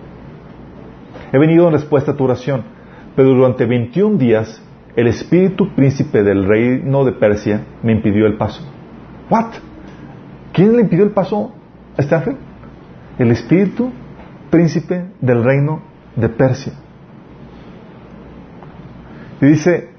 He 1.32 1.38
venido 1.38 1.66
en 1.66 1.72
respuesta 1.72 2.12
a 2.12 2.16
tu 2.16 2.24
oración, 2.24 2.62
pero 3.16 3.30
durante 3.30 3.66
21 3.66 4.18
días 4.18 4.62
el 4.94 5.06
espíritu 5.06 5.74
príncipe 5.74 6.22
del 6.22 6.44
reino 6.46 7.04
de 7.04 7.12
Persia 7.12 7.64
me 7.82 7.92
impidió 7.92 8.26
el 8.26 8.36
paso. 8.36 8.62
¿What? 9.30 9.54
¿Quién 10.52 10.76
le 10.76 10.82
impidió 10.82 11.04
el 11.04 11.12
paso 11.12 11.54
a 11.96 12.16
ángel? 12.16 12.36
El 13.18 13.30
espíritu 13.30 13.90
príncipe 14.50 15.06
del 15.20 15.42
reino 15.42 15.82
de 16.14 16.28
Persia. 16.28 16.74
Y 19.40 19.46
dice, 19.46 19.91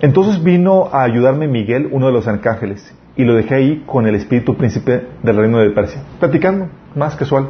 entonces 0.00 0.42
vino 0.42 0.88
a 0.92 1.02
ayudarme 1.02 1.46
Miguel, 1.46 1.88
uno 1.92 2.06
de 2.06 2.12
los 2.12 2.26
arcángeles, 2.26 2.94
y 3.16 3.24
lo 3.24 3.34
dejé 3.34 3.54
ahí 3.54 3.82
con 3.86 4.06
el 4.06 4.14
espíritu 4.14 4.56
príncipe 4.56 5.06
del 5.22 5.36
reino 5.36 5.58
de 5.58 5.70
Persia, 5.70 6.02
platicando, 6.18 6.68
más 6.94 7.16
casual. 7.16 7.48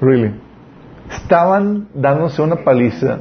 Really. 0.00 0.32
Estaban 1.10 1.88
dándose 1.94 2.42
una 2.42 2.56
paliza. 2.56 3.18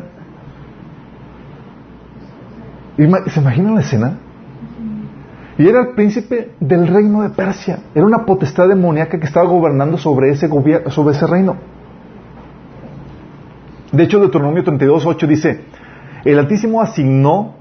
¿Se 2.96 3.40
imaginan 3.40 3.76
la 3.76 3.82
escena? 3.82 4.20
Y 5.58 5.68
era 5.68 5.82
el 5.82 5.88
príncipe 5.96 6.52
del 6.60 6.88
reino 6.88 7.22
de 7.24 7.30
Persia. 7.32 7.80
Era 7.94 8.06
una 8.06 8.26
potestad 8.26 8.70
demoníaca 8.70 9.20
que 9.20 9.26
estaba 9.26 9.46
gobernando 9.48 9.98
sobre 9.98 10.30
ese, 10.30 10.48
sobre 10.90 11.16
ese 11.16 11.28
reino. 11.28 11.58
De 13.92 14.04
hecho, 14.04 14.20
Deuteronomio 14.20 14.64
32.8 14.64 15.28
dice, 15.28 15.62
el 16.26 16.40
Altísimo 16.40 16.82
asignó 16.82 17.56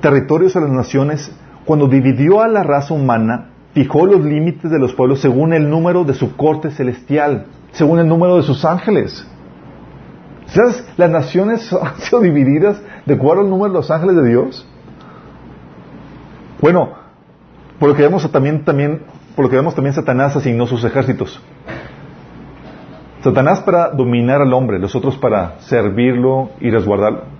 territorios 0.00 0.56
a 0.56 0.60
las 0.60 0.70
naciones 0.70 1.32
cuando 1.64 1.86
dividió 1.86 2.40
a 2.40 2.48
la 2.48 2.62
raza 2.62 2.94
humana, 2.94 3.50
fijó 3.74 4.06
los 4.06 4.24
límites 4.24 4.70
de 4.70 4.78
los 4.78 4.92
pueblos 4.94 5.20
según 5.20 5.52
el 5.52 5.68
número 5.68 6.04
de 6.04 6.14
su 6.14 6.36
corte 6.36 6.70
celestial, 6.70 7.46
según 7.72 8.00
el 8.00 8.08
número 8.08 8.36
de 8.36 8.42
sus 8.42 8.64
ángeles. 8.64 9.26
¿Sabes? 10.46 10.84
Las 10.96 11.10
naciones 11.10 11.72
han 11.80 11.98
sido 11.98 12.20
divididas 12.20 12.82
de 13.06 13.14
acuerdo 13.14 13.42
al 13.42 13.50
número 13.50 13.72
de 13.72 13.78
los 13.78 13.90
ángeles 13.90 14.16
de 14.16 14.28
Dios. 14.28 14.66
Bueno, 16.60 16.90
por 17.78 17.90
lo 17.90 17.94
que 17.94 18.02
vemos 18.02 18.30
también, 18.30 18.64
también, 18.64 19.02
por 19.36 19.44
lo 19.44 19.50
que 19.50 19.56
vemos 19.56 19.74
también 19.74 19.94
Satanás 19.94 20.36
asignó 20.36 20.66
sus 20.66 20.82
ejércitos. 20.84 21.40
Satanás 23.22 23.60
para 23.60 23.90
dominar 23.90 24.40
al 24.40 24.52
hombre, 24.52 24.78
los 24.78 24.94
otros 24.96 25.16
para 25.18 25.60
servirlo 25.60 26.50
y 26.60 26.70
resguardarlo. 26.70 27.39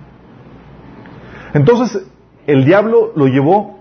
Entonces, 1.53 2.07
el 2.47 2.65
diablo 2.65 3.11
lo 3.15 3.27
llevó, 3.27 3.79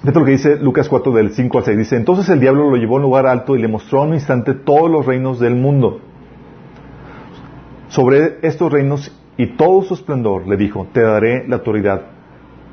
fíjate 0.00 0.18
lo 0.18 0.24
que 0.24 0.32
dice 0.32 0.56
Lucas 0.56 0.88
4 0.88 1.12
del 1.12 1.32
5 1.32 1.58
al 1.58 1.64
6, 1.64 1.78
dice, 1.78 1.96
entonces 1.96 2.28
el 2.28 2.40
diablo 2.40 2.70
lo 2.70 2.76
llevó 2.76 2.94
a 2.94 2.96
un 2.96 3.02
lugar 3.02 3.26
alto 3.26 3.56
y 3.56 3.62
le 3.62 3.68
mostró 3.68 4.00
a 4.00 4.04
un 4.04 4.14
instante 4.14 4.54
todos 4.54 4.90
los 4.90 5.06
reinos 5.06 5.38
del 5.38 5.54
mundo. 5.54 6.00
Sobre 7.88 8.38
estos 8.42 8.72
reinos 8.72 9.14
y 9.36 9.56
todo 9.56 9.82
su 9.82 9.94
esplendor 9.94 10.46
le 10.46 10.56
dijo, 10.56 10.86
te 10.92 11.02
daré 11.02 11.46
la 11.46 11.56
autoridad, 11.56 12.02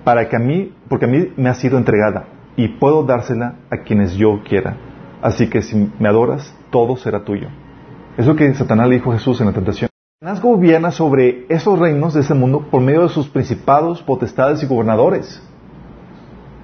para 0.04 0.30
que 0.30 0.36
a 0.36 0.40
mí, 0.40 0.74
porque 0.88 1.06
a 1.06 1.10
mí 1.10 1.34
me 1.36 1.50
ha 1.50 1.54
sido 1.54 1.78
entregada, 1.78 2.28
y 2.56 2.68
puedo 2.70 3.04
dársela 3.04 3.56
a 3.70 3.78
quienes 3.78 4.16
yo 4.16 4.42
quiera. 4.44 4.78
Así 5.22 5.50
que 5.50 5.62
si 5.62 5.92
me 6.00 6.08
adoras, 6.08 6.56
todo 6.70 6.96
será 6.98 7.24
tuyo. 7.24 7.48
Es 8.18 8.26
lo 8.26 8.36
que 8.36 8.54
Satanás 8.54 8.88
le 8.90 8.96
dijo 8.96 9.12
a 9.12 9.16
Jesús 9.18 9.40
en 9.42 9.48
la 9.48 9.54
tentación. 9.54 9.90
Satanás 10.20 10.42
gobierna 10.42 10.90
sobre 10.90 11.46
esos 11.48 11.78
reinos 11.78 12.16
de 12.16 12.22
ese 12.22 12.34
mundo 12.34 12.66
por 12.72 12.82
medio 12.82 13.04
de 13.04 13.10
sus 13.10 13.30
principados, 13.30 14.02
potestades 14.02 14.64
y 14.64 14.66
gobernadores. 14.66 15.40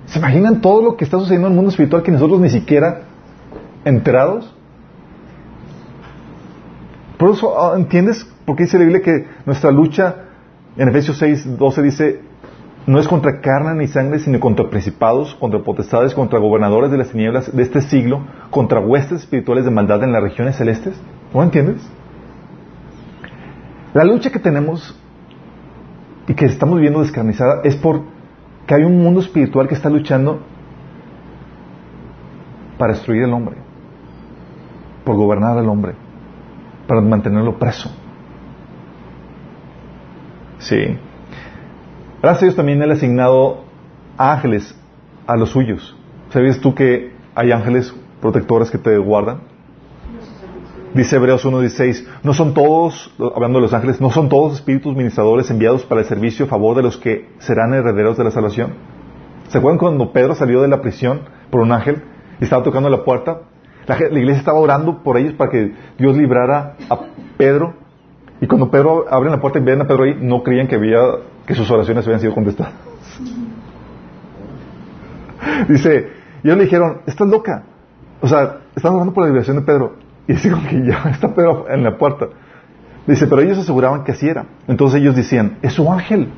¿Se 0.08 0.18
imaginan 0.18 0.60
todo 0.60 0.82
lo 0.82 0.98
que 0.98 1.04
está 1.04 1.20
sucediendo 1.20 1.46
en 1.46 1.54
el 1.54 1.58
mundo 1.58 1.70
espiritual 1.70 2.02
que 2.02 2.12
nosotros 2.12 2.40
ni 2.40 2.50
siquiera 2.50 3.02
enterados? 3.86 4.52
Por 7.20 7.30
eso, 7.30 7.54
ah, 7.62 7.76
¿entiendes 7.78 8.28
por 8.44 8.56
qué 8.56 8.64
dice 8.64 8.80
la 8.80 8.86
Biblia 8.86 9.04
que 9.04 9.28
nuestra 9.46 9.70
lucha 9.70 10.16
en 10.76 10.90
Efesios 10.90 11.20
6, 11.20 11.56
12 11.56 11.82
dice, 11.84 12.22
no 12.88 13.00
es 13.00 13.08
contra 13.08 13.40
carne 13.40 13.76
ni 13.76 13.88
sangre, 13.88 14.18
sino 14.18 14.40
contra 14.40 14.68
principados, 14.68 15.36
contra 15.36 15.60
potestades, 15.60 16.16
contra 16.16 16.40
gobernadores 16.40 16.90
de 16.90 16.98
las 16.98 17.10
tinieblas 17.10 17.56
de 17.56 17.62
este 17.62 17.82
siglo, 17.82 18.22
contra 18.50 18.80
huestes 18.80 19.20
espirituales 19.20 19.64
de 19.64 19.70
maldad 19.70 20.02
en 20.02 20.12
las 20.12 20.24
regiones 20.24 20.56
celestes? 20.56 21.00
¿No 21.32 21.44
entiendes? 21.44 21.88
La 23.94 24.04
lucha 24.04 24.32
que 24.32 24.40
tenemos 24.40 25.00
y 26.28 26.34
que 26.34 26.46
estamos 26.46 26.76
viviendo 26.76 27.02
descarnizada 27.02 27.62
es 27.64 27.76
por 27.76 28.02
que 28.66 28.76
hay 28.76 28.84
un 28.84 29.02
mundo 29.02 29.20
espiritual 29.20 29.68
que 29.68 29.76
está 29.76 29.90
luchando 29.90 30.42
para 32.78 32.94
destruir 32.94 33.24
al 33.24 33.34
hombre, 33.34 33.58
por 35.04 35.16
gobernar 35.16 35.58
al 35.58 35.68
hombre, 35.70 35.94
para 36.88 37.02
mantenerlo 37.02 37.60
preso. 37.60 37.92
Sí. 40.60 40.98
Gracias 42.22 42.42
a 42.42 42.46
Dios 42.46 42.56
también 42.56 42.82
Él 42.82 42.92
ha 42.92 42.94
asignado 42.94 43.66
ángeles 44.18 44.76
a 45.28 45.36
los 45.36 45.50
suyos. 45.50 45.96
¿Sabías 46.30 46.60
tú 46.60 46.74
que 46.74 47.12
hay 47.36 47.52
ángeles 47.52 47.94
protectores 48.22 48.72
que 48.72 48.78
te 48.78 48.98
guardan? 48.98 49.53
Dice 50.94 51.16
Hebreos 51.16 51.44
1.16, 51.44 52.06
no 52.22 52.34
son 52.34 52.54
todos, 52.54 53.12
hablando 53.36 53.58
de 53.58 53.64
los 53.64 53.74
ángeles, 53.74 54.00
no 54.00 54.12
son 54.12 54.30
todos 54.30 54.54
espíritus 54.54 54.96
ministradores 54.96 55.50
enviados 55.50 55.84
para 55.86 56.02
el 56.02 56.08
servicio 56.08 56.46
a 56.46 56.50
favor 56.50 56.76
de 56.76 56.84
los 56.84 56.98
que 56.98 57.30
serán 57.40 57.74
herederos 57.74 58.16
de 58.16 58.24
la 58.24 58.30
salvación. 58.30 58.74
¿Se 59.48 59.58
acuerdan 59.58 59.80
cuando 59.80 60.14
Pedro 60.14 60.36
salió 60.36 60.62
de 60.62 60.68
la 60.68 60.82
prisión 60.82 61.22
por 61.50 61.62
un 61.62 61.72
ángel 61.72 62.04
y 62.40 62.44
estaba 62.44 62.62
tocando 62.62 62.90
la 62.90 63.04
puerta? 63.04 63.40
La, 63.88 63.98
iglesia 63.98 64.40
estaba 64.40 64.60
orando 64.60 65.02
por 65.02 65.18
ellos 65.18 65.34
para 65.34 65.50
que 65.50 65.74
Dios 65.98 66.16
librara 66.16 66.76
a 66.90 67.00
Pedro. 67.38 67.74
Y 68.40 68.46
cuando 68.46 68.70
Pedro 68.70 69.06
abre 69.10 69.32
la 69.32 69.42
puerta 69.42 69.58
y 69.58 69.64
ven 69.64 69.82
a 69.82 69.88
Pedro 69.88 70.04
ahí, 70.04 70.16
no 70.20 70.44
creían 70.44 70.68
que 70.68 70.76
había, 70.76 71.00
que 71.48 71.56
sus 71.56 71.70
oraciones 71.72 72.06
habían 72.06 72.20
sido 72.20 72.36
contestadas. 72.36 72.74
Dice, 75.68 76.10
ellos 76.44 76.58
le 76.58 76.64
dijeron, 76.66 77.02
estás 77.08 77.28
loca. 77.28 77.64
O 78.22 78.28
sea, 78.28 78.60
están 78.76 78.94
orando 78.94 79.12
por 79.12 79.24
la 79.24 79.30
liberación 79.30 79.58
de 79.58 79.64
Pedro. 79.64 80.04
Y 80.28 80.34
dice 80.34 80.52
que 80.70 80.86
ya 80.86 81.04
está 81.12 81.34
Pedro 81.34 81.66
en 81.70 81.84
la 81.84 81.98
puerta. 81.98 82.28
Dice, 83.06 83.28
pero 83.28 83.42
ellos 83.42 83.58
aseguraban 83.58 84.04
que 84.04 84.14
así 84.14 84.28
era. 84.28 84.46
Entonces 84.68 85.02
ellos 85.02 85.16
decían, 85.16 85.58
es 85.62 85.74
su 85.74 85.92
ángel. 85.92 86.30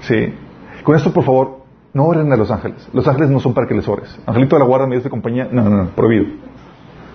Sí. 0.00 0.34
Con 0.82 0.96
esto, 0.96 1.12
por 1.12 1.24
favor, 1.24 1.64
no 1.92 2.04
oren 2.04 2.32
a 2.32 2.36
los 2.36 2.50
ángeles. 2.50 2.88
Los 2.92 3.06
ángeles 3.06 3.30
no 3.30 3.40
son 3.40 3.54
para 3.54 3.66
que 3.66 3.74
les 3.74 3.86
ores. 3.88 4.18
Angelito 4.26 4.56
de 4.56 4.60
la 4.60 4.66
guarda, 4.66 4.86
medio 4.86 5.02
de 5.02 5.10
compañía, 5.10 5.48
no, 5.50 5.62
no, 5.62 5.70
no, 5.70 5.90
prohibido. 5.90 6.26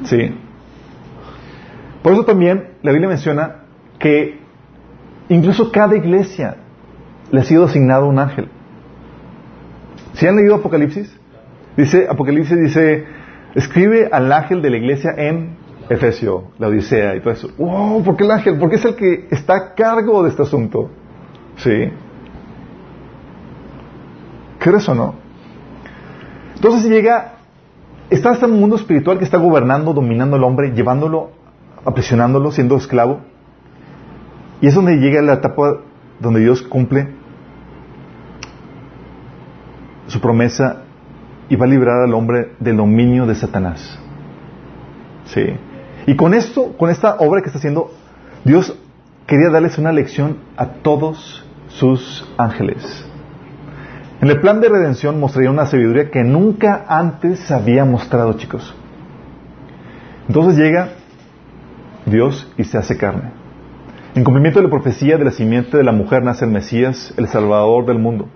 ¿Sí? 0.05 0.33
Por 2.01 2.13
eso 2.13 2.25
también 2.25 2.69
la 2.81 2.91
Biblia 2.91 3.09
menciona 3.09 3.57
que 3.99 4.39
incluso 5.29 5.71
cada 5.71 5.95
iglesia 5.95 6.57
le 7.31 7.41
ha 7.41 7.43
sido 7.43 7.65
asignado 7.65 8.07
un 8.07 8.17
ángel. 8.17 8.47
¿Si 10.13 10.25
han 10.25 10.35
leído 10.35 10.55
Apocalipsis? 10.55 11.15
Dice, 11.77 12.07
Apocalipsis 12.09 12.57
dice, 12.57 13.05
escribe 13.55 14.09
al 14.11 14.31
ángel 14.31 14.61
de 14.61 14.69
la 14.69 14.77
iglesia 14.77 15.11
en 15.17 15.57
Efesio, 15.89 16.51
la 16.57 16.67
Odisea 16.67 17.15
y 17.15 17.19
todo 17.19 17.33
eso. 17.33 17.49
¡Wow! 17.57 18.03
¿Por 18.03 18.15
qué 18.15 18.23
el 18.23 18.31
ángel? 18.31 18.57
Porque 18.59 18.77
es 18.77 18.85
el 18.85 18.95
que 18.95 19.27
está 19.29 19.55
a 19.55 19.75
cargo 19.75 20.23
de 20.23 20.29
este 20.29 20.43
asunto. 20.43 20.89
¿Sí? 21.57 21.91
¿Crees 24.59 24.87
o 24.87 24.95
no? 24.95 25.15
Entonces 26.55 26.89
llega, 26.89 27.33
está 28.09 28.33
este 28.33 28.47
mundo 28.47 28.75
espiritual 28.75 29.17
que 29.17 29.23
está 29.23 29.37
gobernando, 29.37 29.93
dominando 29.93 30.35
al 30.35 30.43
hombre, 30.43 30.71
llevándolo, 30.73 31.31
aprisionándolo, 31.83 32.51
siendo 32.51 32.77
esclavo. 32.77 33.21
Y 34.61 34.67
es 34.67 34.75
donde 34.75 34.97
llega 34.97 35.21
la 35.21 35.33
etapa 35.33 35.79
donde 36.19 36.39
Dios 36.39 36.61
cumple 36.61 37.07
su 40.07 40.21
promesa 40.21 40.80
y 41.51 41.57
va 41.57 41.65
a 41.65 41.69
librar 41.69 42.01
al 42.01 42.13
hombre 42.13 42.53
del 42.61 42.77
dominio 42.77 43.25
de 43.25 43.35
Satanás. 43.35 43.99
Sí. 45.25 45.47
Y 46.07 46.15
con 46.15 46.33
esto, 46.33 46.77
con 46.77 46.89
esta 46.89 47.17
obra 47.17 47.41
que 47.41 47.47
está 47.47 47.57
haciendo, 47.57 47.91
Dios 48.45 48.73
quería 49.27 49.49
darles 49.49 49.77
una 49.77 49.91
lección 49.91 50.37
a 50.55 50.67
todos 50.67 51.45
sus 51.67 52.25
ángeles. 52.37 53.05
En 54.21 54.29
el 54.29 54.39
plan 54.39 54.61
de 54.61 54.69
redención 54.69 55.19
mostraría 55.19 55.51
una 55.51 55.65
sabiduría 55.65 56.09
que 56.09 56.23
nunca 56.23 56.85
antes 56.87 57.51
había 57.51 57.83
mostrado, 57.83 58.31
chicos. 58.37 58.73
Entonces 60.29 60.57
llega 60.57 60.91
Dios 62.05 62.49
y 62.57 62.63
se 62.63 62.77
hace 62.77 62.95
carne. 62.95 63.33
En 64.15 64.23
cumplimiento 64.23 64.59
de 64.59 64.67
la 64.67 64.71
profecía 64.71 65.17
de 65.17 65.25
la 65.25 65.31
simiente 65.31 65.75
de 65.75 65.83
la 65.83 65.91
mujer 65.91 66.23
nace 66.23 66.45
el 66.45 66.51
Mesías, 66.51 67.13
el 67.17 67.27
Salvador 67.27 67.85
del 67.85 67.99
mundo. 67.99 68.29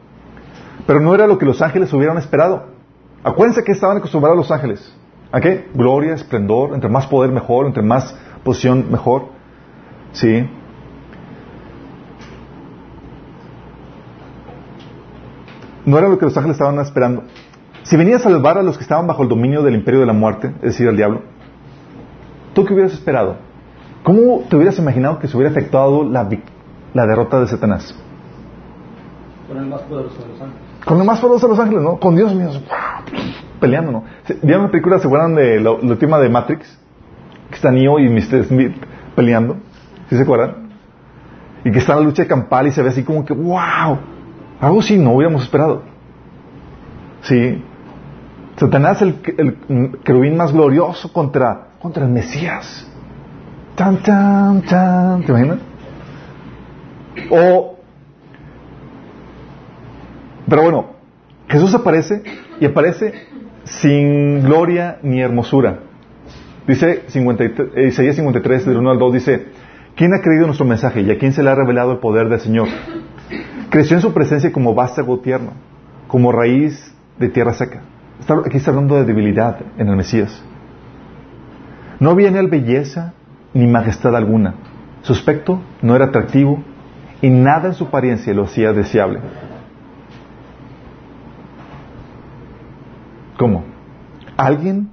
Pero 0.85 0.99
no 0.99 1.15
era 1.15 1.27
lo 1.27 1.37
que 1.37 1.45
los 1.45 1.61
ángeles 1.61 1.93
hubieran 1.93 2.17
esperado. 2.17 2.74
Acuérdense 3.25 3.63
que 3.63 3.73
estaban 3.73 3.97
acostumbrados 3.97 4.37
los 4.37 4.51
ángeles. 4.51 4.95
¿A 5.33 5.41
qué? 5.41 5.67
Gloria, 5.73 6.13
esplendor, 6.13 6.73
entre 6.73 6.89
más 6.89 7.07
poder 7.07 7.31
mejor, 7.31 7.65
entre 7.65 7.83
más 7.83 8.15
posición 8.43 8.89
mejor. 8.89 9.25
¿Sí? 10.13 10.47
no 15.85 15.97
era 15.97 16.09
lo 16.09 16.17
que 16.17 16.25
los 16.25 16.35
ángeles 16.35 16.55
estaban 16.55 16.79
esperando. 16.79 17.23
Si 17.83 17.95
venía 17.95 18.15
a 18.15 18.19
salvar 18.19 18.57
a 18.57 18.63
los 18.63 18.77
que 18.77 18.83
estaban 18.83 19.05
bajo 19.05 19.23
el 19.23 19.29
dominio 19.29 19.61
del 19.61 19.75
imperio 19.75 19.99
de 19.99 20.07
la 20.07 20.13
muerte, 20.13 20.47
es 20.57 20.71
decir, 20.71 20.87
al 20.87 20.97
diablo, 20.97 21.21
¿tú 22.53 22.65
qué 22.65 22.73
hubieras 22.73 22.93
esperado? 22.93 23.37
¿Cómo 24.03 24.43
te 24.49 24.55
hubieras 24.55 24.77
imaginado 24.79 25.19
que 25.19 25.27
se 25.27 25.37
hubiera 25.37 25.51
efectuado 25.51 26.03
la, 26.03 26.27
la 26.93 27.05
derrota 27.05 27.39
de 27.39 27.47
Satanás? 27.47 27.95
Con 29.47 29.57
el 29.57 29.67
más 29.67 29.81
poderoso 29.81 30.21
de 30.21 30.29
los 30.29 30.41
ángeles. 30.41 30.74
Con 30.85 30.99
el 30.99 31.05
más 31.05 31.19
poderoso 31.19 31.47
de 31.47 31.51
los 31.51 31.59
ángeles, 31.59 31.83
¿no? 31.83 31.99
Con 31.99 32.15
Dios 32.15 32.33
mío, 32.33 32.49
peleando, 33.59 33.91
¿no? 33.91 34.03
¿Vieron 34.43 34.65
la 34.65 34.71
película, 34.71 34.99
se 34.99 35.07
acuerdan 35.07 35.35
de 35.35 35.59
la, 35.59 35.71
última 35.71 36.19
de 36.19 36.29
Matrix? 36.29 36.79
Que 37.49 37.55
está 37.55 37.71
Neo 37.71 37.99
y 37.99 38.07
Mr. 38.07 38.45
Smith 38.45 38.75
peleando. 39.15 39.57
¿Sí 40.09 40.15
se 40.15 40.21
acuerdan? 40.21 40.69
Y 41.63 41.71
que 41.71 41.79
está 41.79 41.93
en 41.93 41.99
la 41.99 42.05
lucha 42.05 42.23
de 42.23 42.27
campal 42.27 42.67
y 42.67 42.71
se 42.71 42.83
ve 42.83 42.89
así 42.89 43.03
como 43.03 43.25
que, 43.25 43.33
¡wow! 43.33 43.97
Algo 44.61 44.81
sí 44.81 44.97
no 44.97 45.13
hubiéramos 45.13 45.43
esperado. 45.43 45.83
Sí. 47.21 47.63
Satanás 48.57 49.01
el, 49.01 49.19
el 49.37 49.97
querubín 50.03 50.37
más 50.37 50.53
glorioso 50.53 51.11
contra, 51.11 51.69
contra 51.81 52.05
el 52.05 52.11
Mesías. 52.11 52.87
Tan, 53.75 53.97
tan, 53.97 54.61
tan. 54.61 55.23
¿Te 55.23 55.31
imaginas? 55.31 55.57
O. 57.31 57.74
Pero 60.47 60.61
bueno, 60.61 60.85
Jesús 61.47 61.73
aparece 61.73 62.23
y 62.59 62.65
aparece 62.65 63.13
sin 63.63 64.43
gloria 64.43 64.99
ni 65.01 65.21
hermosura. 65.21 65.79
Dice 66.67 67.03
53, 67.07 67.87
Isaías 67.87 68.15
53, 68.15 68.65
del 68.65 68.77
1 68.77 68.91
al 68.91 68.99
2, 68.99 69.13
dice, 69.13 69.45
¿quién 69.95 70.13
ha 70.13 70.21
creído 70.21 70.47
nuestro 70.47 70.65
mensaje 70.65 71.01
y 71.01 71.11
a 71.11 71.17
quién 71.17 71.33
se 71.33 71.43
le 71.43 71.49
ha 71.49 71.55
revelado 71.55 71.91
el 71.91 71.99
poder 71.99 72.27
del 72.29 72.39
Señor? 72.39 72.67
Creció 73.69 73.97
en 73.97 74.01
su 74.01 74.13
presencia 74.13 74.51
como 74.51 74.73
vástago 74.73 75.19
tierno, 75.19 75.51
como 76.07 76.31
raíz 76.31 76.95
de 77.19 77.29
tierra 77.29 77.53
seca. 77.53 77.81
aquí 78.45 78.57
está 78.57 78.71
hablando 78.71 78.95
de 78.95 79.05
debilidad 79.05 79.59
en 79.77 79.87
el 79.87 79.95
Mesías. 79.95 80.43
No 81.99 82.09
había 82.09 82.29
en 82.29 82.35
él 82.35 82.47
belleza 82.47 83.13
ni 83.53 83.67
majestad 83.67 84.15
alguna. 84.15 84.55
Su 85.01 85.13
aspecto 85.13 85.61
no 85.81 85.95
era 85.95 86.05
atractivo 86.05 86.63
y 87.21 87.29
nada 87.29 87.67
en 87.67 87.73
su 87.73 87.85
apariencia 87.85 88.33
lo 88.33 88.43
hacía 88.43 88.73
deseable. 88.73 89.19
¿Cómo? 93.37 93.63
¿Alguien 94.37 94.89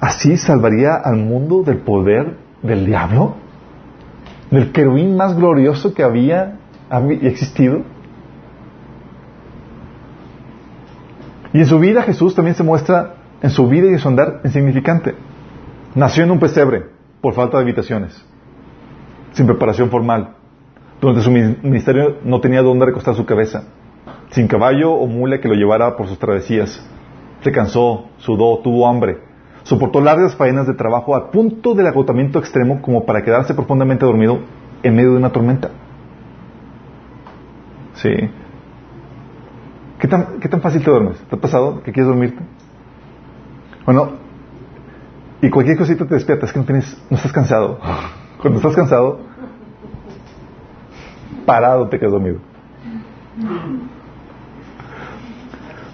así 0.00 0.36
salvaría 0.36 0.94
al 0.94 1.16
mundo 1.16 1.62
del 1.62 1.78
poder 1.78 2.36
del 2.62 2.86
diablo? 2.86 3.36
¿Del 4.50 4.72
querubín 4.72 5.16
más 5.16 5.36
glorioso 5.36 5.94
que 5.94 6.02
había 6.02 6.58
existido? 7.22 7.82
Y 11.52 11.60
en 11.60 11.66
su 11.66 11.78
vida 11.78 12.02
Jesús 12.02 12.34
también 12.34 12.54
se 12.54 12.62
muestra, 12.62 13.14
en 13.42 13.50
su 13.50 13.68
vida 13.68 13.86
y 13.86 13.90
en 13.90 13.98
su 13.98 14.08
andar, 14.08 14.40
insignificante. 14.44 15.14
Nació 15.94 16.24
en 16.24 16.30
un 16.30 16.38
pesebre 16.38 16.86
por 17.20 17.34
falta 17.34 17.56
de 17.56 17.64
habitaciones, 17.64 18.24
sin 19.32 19.46
preparación 19.46 19.90
formal. 19.90 20.34
Durante 21.00 21.22
su 21.22 21.30
ministerio 21.30 22.18
no 22.24 22.40
tenía 22.40 22.62
dónde 22.62 22.86
recostar 22.86 23.14
su 23.14 23.24
cabeza, 23.24 23.64
sin 24.30 24.48
caballo 24.48 24.92
o 24.92 25.06
mula 25.06 25.40
que 25.40 25.48
lo 25.48 25.54
llevara 25.54 25.96
por 25.96 26.08
sus 26.08 26.18
travesías. 26.18 26.84
Se 27.42 27.52
cansó, 27.52 28.06
sudó, 28.18 28.58
tuvo 28.58 28.88
hambre, 28.88 29.18
soportó 29.62 30.00
largas 30.00 30.34
faenas 30.34 30.66
de 30.66 30.74
trabajo 30.74 31.14
a 31.14 31.30
punto 31.30 31.74
del 31.74 31.86
agotamiento 31.86 32.38
extremo 32.38 32.82
como 32.82 33.04
para 33.04 33.22
quedarse 33.22 33.54
profundamente 33.54 34.04
dormido 34.04 34.40
en 34.82 34.94
medio 34.94 35.12
de 35.12 35.18
una 35.18 35.30
tormenta. 35.30 35.70
Sí. 37.94 38.10
¿Qué 39.98 40.08
tan, 40.08 40.40
¿Qué 40.40 40.48
tan 40.48 40.60
fácil 40.60 40.82
te 40.82 40.90
duermes? 40.90 41.18
¿Te 41.28 41.36
ha 41.36 41.40
pasado 41.40 41.82
que 41.82 41.92
quieres 41.92 42.08
dormirte? 42.08 42.42
Bueno, 43.84 44.10
y 45.40 45.50
cualquier 45.50 45.76
cosita 45.76 46.06
te 46.06 46.14
despierta, 46.14 46.46
es 46.46 46.52
que 46.52 46.58
no 46.58 46.64
tienes, 46.64 47.02
no 47.10 47.16
estás 47.16 47.32
cansado. 47.32 47.78
Cuando 48.40 48.58
estás 48.58 48.74
cansado, 48.74 49.20
parado 51.44 51.88
te 51.88 51.98
quedas 51.98 52.12
dormido. 52.12 52.38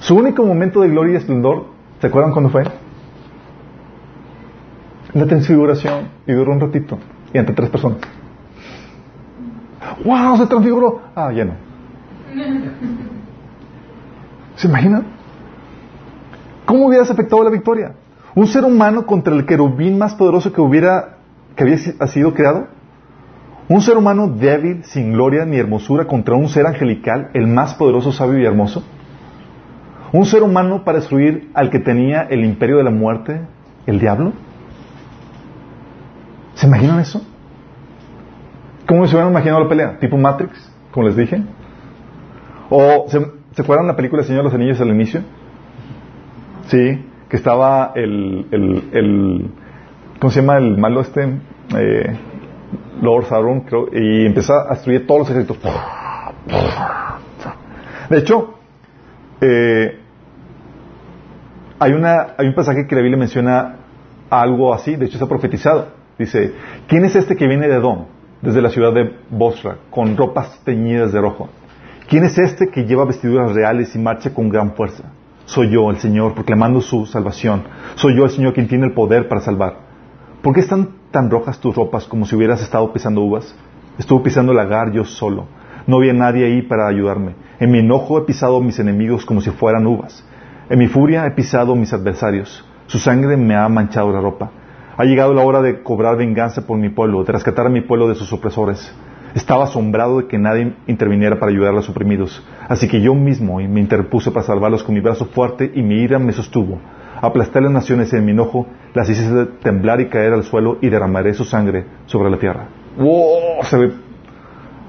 Su 0.05 0.17
único 0.17 0.45
momento 0.45 0.83
de 0.83 0.91
gloria 0.91 1.15
y 1.15 1.17
esplendor, 1.17 1.65
¿se 1.99 2.09
acuerdan 2.09 2.33
cuándo 2.33 2.51
fue? 2.51 2.63
La 5.15 5.25
transfiguración, 5.25 6.09
y 6.27 6.33
duró 6.35 6.53
un 6.53 6.61
ratito, 6.61 6.99
y 7.33 7.39
entre 7.39 7.55
tres 7.55 7.71
personas. 7.71 8.01
¡Wow! 10.05 10.37
Se 10.37 10.47
transfiguró. 10.47 11.01
Ah, 11.15 11.33
ya 11.33 11.47
no. 11.47 11.55
¿Se 14.57 14.69
imaginan? 14.69 15.05
¿Cómo 16.67 16.87
hubieras 16.89 17.11
afectado 17.11 17.43
la 17.43 17.49
victoria? 17.49 17.95
¿Un 18.35 18.47
ser 18.47 18.67
humano 18.67 19.07
contra 19.07 19.35
el 19.35 19.47
querubín 19.47 19.97
más 19.97 20.15
poderoso 20.17 20.53
que 20.53 20.61
hubiera 20.61 21.17
que 21.57 21.63
había 21.63 21.79
sido 21.79 22.35
creado? 22.35 22.67
¿Un 23.71 23.81
ser 23.81 23.97
humano 23.97 24.29
débil, 24.29 24.85
sin 24.85 25.15
gloria 25.15 25.47
ni 25.47 25.57
hermosura 25.57 26.07
contra 26.07 26.35
un 26.35 26.51
ser 26.51 26.67
angelical, 26.67 27.31
el 27.33 27.47
más 27.47 27.73
poderoso, 27.73 28.13
sabio 28.13 28.39
y 28.39 28.45
hermoso? 28.45 28.85
¿Un 30.15 30.27
ser 30.27 30.45
humano 30.45 30.85
para 30.85 31.01
destruir 31.01 31.51
al 31.55 31.71
que 31.71 31.81
tenía 31.81 32.23
el 32.31 32.45
imperio 32.45 32.77
de 32.77 32.85
la 32.85 32.93
muerte, 32.93 33.41
el 33.85 33.99
diablo? 33.99 34.33
¿Se 36.55 36.69
imaginan 36.69 37.01
eso? 37.01 37.21
¿Cómo 38.87 39.09
se 39.09 39.17
hubieran 39.17 39.33
imaginado 39.33 39.65
la 39.65 39.69
pelea? 39.69 39.99
¿Tipo 39.99 40.17
Matrix? 40.17 40.73
Como 40.93 41.09
les 41.09 41.17
dije. 41.17 41.43
¿O 42.71 43.07
se, 43.09 43.27
¿Se 43.57 43.63
acuerdan 43.63 43.89
la 43.89 43.97
película 43.97 44.23
El 44.23 44.29
Señor 44.29 44.43
de 44.43 44.51
los 44.51 44.55
Anillos 44.55 44.81
al 44.81 44.91
inicio? 44.91 45.23
Sí, 46.69 47.05
que 47.29 47.37
estaba 47.37 47.91
el, 47.97 48.47
el, 48.53 48.89
el 48.93 49.51
¿cómo 50.21 50.31
se 50.31 50.43
llama 50.43 50.59
el 50.59 50.79
malo 50.79 51.01
este? 51.01 51.25
Eh, 51.77 52.17
Lord 53.03 53.25
Sauron, 53.25 53.63
creo, 53.63 53.89
y 53.93 54.27
empezó 54.27 54.55
a 54.55 54.75
destruir 54.75 55.09
todos 55.09 55.23
los 55.23 55.31
ejércitos. 55.31 55.59
De 58.09 58.19
hecho, 58.19 58.55
eh, 59.41 60.03
hay, 61.85 62.47
un 62.47 62.55
pasaje 62.55 62.87
que 62.87 62.95
la 62.95 63.03
Biblia 63.03 63.19
menciona 63.19 63.77
algo 64.31 64.73
así, 64.73 64.97
de 64.97 65.07
hecho 65.07 65.15
está 65.15 65.27
profetizado. 65.27 65.89
Dice, 66.19 66.53
¿quién 66.87 67.05
es 67.05 67.15
este 67.17 67.37
que 67.37 67.47
viene 67.47 67.69
de 67.69 67.75
Edom, 67.75 68.07
desde 68.41 68.63
la 68.63 68.71
ciudad 68.71 68.93
de 68.93 69.13
Bosra, 69.31 69.77
con 69.91 70.17
ropas 70.17 70.61
teñidas 70.65 71.13
de 71.13 71.21
rojo? 71.21 71.49
¿Quién 72.09 72.25
es 72.25 72.39
este 72.39 72.69
que 72.69 72.85
lleva 72.85 73.05
vestiduras 73.05 73.53
reales 73.53 73.95
y 73.95 73.99
marcha 73.99 74.33
con 74.33 74.49
gran 74.49 74.75
fuerza? 74.75 75.05
Soy 75.45 75.71
yo, 75.71 75.91
el 75.91 75.99
Señor, 75.99 76.35
proclamando 76.35 76.81
su 76.81 77.05
salvación. 77.05 77.65
Soy 77.97 78.17
yo, 78.17 78.25
el 78.25 78.31
Señor, 78.31 78.55
quien 78.55 78.69
tiene 78.69 78.87
el 78.87 78.95
poder 78.95 79.29
para 79.29 79.43
salvar. 79.43 79.77
¿Por 80.43 80.55
qué 80.55 80.61
están 80.61 80.91
tan 81.11 81.31
rojas 81.31 81.59
tus 81.59 81.75
ropas 81.75 82.07
como 82.07 82.25
si 82.25 82.35
hubieras 82.37 82.63
estado 82.63 82.93
pisando 82.93 83.21
uvas? 83.21 83.55
Estuve 83.99 84.25
pisando 84.25 84.53
el 84.53 84.59
lagar 84.59 84.93
yo 84.93 85.05
solo. 85.05 85.47
No 85.87 85.97
había 85.97 86.15
nadie 86.15 86.47
ahí 86.47 86.63
para 86.63 86.89
ayudarme. 86.89 87.35
En 87.61 87.71
mi 87.71 87.81
enojo 87.81 88.19
he 88.19 88.23
pisado 88.23 88.57
a 88.57 88.61
mis 88.61 88.79
enemigos 88.79 89.27
como 89.27 89.41
si 89.41 89.51
fueran 89.51 89.87
uvas. 89.87 90.25
En 90.71 90.79
mi 90.79 90.87
furia 90.87 91.27
he 91.27 91.31
pisado 91.33 91.77
mis 91.77 91.93
adversarios. 91.93 92.65
Su 92.87 92.99
sangre 92.99 93.37
me 93.37 93.55
ha 93.55 93.69
manchado 93.69 94.11
la 94.11 94.21
ropa. 94.21 94.51
Ha 94.97 95.05
llegado 95.05 95.35
la 95.35 95.43
hora 95.43 95.61
de 95.61 95.83
cobrar 95.83 96.17
venganza 96.17 96.67
por 96.67 96.79
mi 96.79 96.89
pueblo, 96.89 97.23
de 97.23 97.33
rescatar 97.33 97.67
a 97.67 97.71
mi 97.71 97.83
pueblo 97.83 98.09
de 98.09 98.15
sus 98.15 98.33
opresores. 98.33 98.95
Estaba 99.35 99.65
asombrado 99.65 100.19
de 100.19 100.27
que 100.27 100.39
nadie 100.39 100.75
interviniera 100.87 101.39
para 101.39 101.53
ayudar 101.53 101.71
a 101.71 101.75
los 101.75 101.91
oprimidos. 101.91 102.43
Así 102.67 102.89
que 102.89 103.03
yo 103.03 103.15
mismo 103.15 103.57
me 103.57 103.81
interpuse 103.81 104.31
para 104.31 104.47
salvarlos 104.47 104.83
con 104.83 104.95
mi 104.95 105.03
brazo 105.03 105.27
fuerte 105.27 105.71
y 105.75 105.83
mi 105.83 105.97
ira 105.97 106.19
me 106.19 106.33
sostuvo. 106.33 106.81
Aplasté 107.21 107.61
las 107.61 107.73
naciones 107.73 108.13
en 108.15 108.25
mi 108.25 108.31
enojo, 108.31 108.67
las 108.95 109.11
hice 109.11 109.47
temblar 109.63 110.01
y 110.01 110.09
caer 110.09 110.33
al 110.33 110.45
suelo 110.45 110.79
y 110.81 110.89
derramaré 110.89 111.35
su 111.35 111.45
sangre 111.45 111.85
sobre 112.07 112.31
la 112.31 112.39
tierra. 112.39 112.69
¡Wow! 112.97 113.65
Se 113.65 113.77
ve 113.77 113.93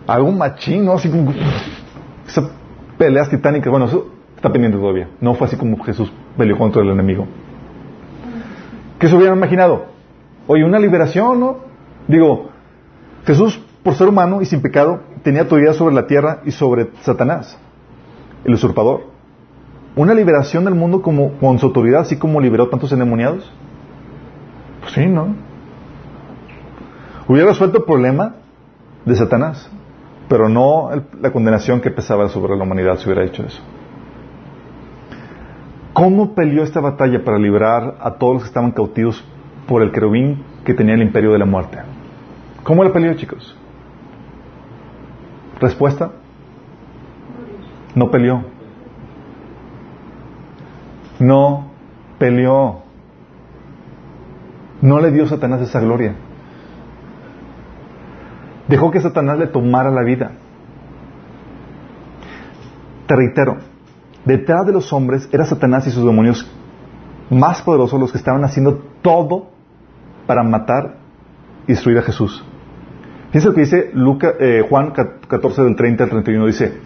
algo 0.08 0.32
machín, 0.32 0.86
¿no? 0.86 0.94
Así 0.94 1.10
como... 1.10 1.34
Esa 2.26 2.50
peleas 2.98 3.30
titánicas. 3.30 3.70
Bueno, 3.70 3.88
eso 3.88 4.15
está 4.46 4.54
pendiente 4.54 4.78
todavía. 4.78 5.08
No 5.22 5.34
fue 5.34 5.48
así 5.48 5.58
como 5.58 5.84
Jesús 5.84 6.12
peleó 6.38 6.56
contra 6.56 6.84
el 6.84 6.90
enemigo. 6.90 7.26
¿Qué 9.00 9.08
se 9.08 9.16
hubieran 9.16 9.38
imaginado? 9.38 9.86
Oye, 10.46 10.64
una 10.64 10.78
liberación, 10.78 11.40
¿no? 11.40 11.58
Digo, 12.08 12.50
Jesús, 13.26 13.60
por 13.82 13.96
ser 13.96 14.08
humano 14.08 14.44
y 14.44 14.46
sin 14.46 14.62
pecado, 14.62 15.02
tenía 15.24 15.42
autoridad 15.42 15.74
sobre 15.74 15.96
la 15.96 16.06
tierra 16.06 16.42
y 16.46 16.52
sobre 16.52 16.92
Satanás, 17.02 17.58
el 18.44 18.54
usurpador. 18.54 19.08
Una 19.96 20.14
liberación 20.14 20.66
del 20.66 20.76
mundo 20.76 21.02
como, 21.02 21.32
con 21.40 21.58
su 21.58 21.66
autoridad, 21.66 22.02
así 22.02 22.18
como 22.18 22.40
liberó 22.40 22.70
tantos 22.70 22.92
endemoniados. 22.92 23.52
Pues 24.82 24.94
sí, 24.94 25.08
¿no? 25.08 25.30
Hubiera 27.28 27.50
resuelto 27.50 27.80
el 27.80 27.84
problema 27.86 28.36
de 29.06 29.16
Satanás, 29.16 29.72
pero 30.30 30.50
no 30.50 30.92
la 31.20 31.32
condenación 31.32 31.82
que 31.82 31.90
pesaba 31.90 32.30
sobre 32.30 32.56
la 32.56 32.64
humanidad 32.64 33.00
si 33.00 33.06
hubiera 33.06 33.26
hecho 33.26 33.44
eso. 33.44 33.64
¿Cómo 35.96 36.36
peleó 36.36 36.64
esta 36.64 36.82
batalla 36.82 37.24
para 37.24 37.38
liberar 37.40 37.96
a 38.02 38.16
todos 38.16 38.34
los 38.34 38.44
que 38.44 38.48
estaban 38.48 38.72
cautivos 38.72 39.24
por 39.66 39.82
el 39.82 39.94
querubín 39.94 40.44
que 40.66 40.74
tenía 40.74 40.94
el 40.94 41.02
imperio 41.02 41.32
de 41.32 41.40
la 41.40 41.46
muerte? 41.46 41.78
¿Cómo 42.64 42.84
la 42.84 42.92
peleó, 42.92 43.14
chicos? 43.14 43.56
Respuesta. 45.62 46.12
No 47.96 48.12
peleó. 48.12 48.44
No 51.18 51.72
peleó. 52.20 52.82
No 54.82 55.00
le 55.00 55.12
dio 55.12 55.24
a 55.24 55.28
Satanás 55.28 55.62
esa 55.62 55.80
gloria. 55.80 56.14
Dejó 58.68 58.92
que 58.92 59.00
Satanás 59.00 59.40
le 59.40 59.48
tomara 59.48 59.92
la 59.92 60.04
vida. 60.04 60.34
Te 63.08 63.16
reitero, 63.16 63.60
detrás 64.26 64.66
de 64.66 64.74
los 64.74 64.92
hombres 64.92 65.30
era 65.32 65.46
Satanás 65.46 65.88
y 65.88 65.92
sus 65.92 66.06
demonios 66.06 66.50
más 67.30 67.62
poderosos 67.62 68.00
los 68.00 68.12
que 68.12 68.18
estaban 68.18 68.44
haciendo 68.44 68.84
todo 69.02 69.50
para 70.28 70.44
matar 70.44 70.98
y 71.68 71.72
destruir 71.72 72.00
a 72.00 72.02
Jesús. 72.02 72.44
Fíjense 73.28 73.48
lo 73.48 73.54
que 73.54 73.62
dice 73.62 73.92
eh, 74.40 74.66
Juan 74.70 74.92
14 74.92 75.64
del 75.64 75.76
30 75.76 76.04
al 76.04 76.10
31. 76.10 76.46
Dice, 76.46 76.78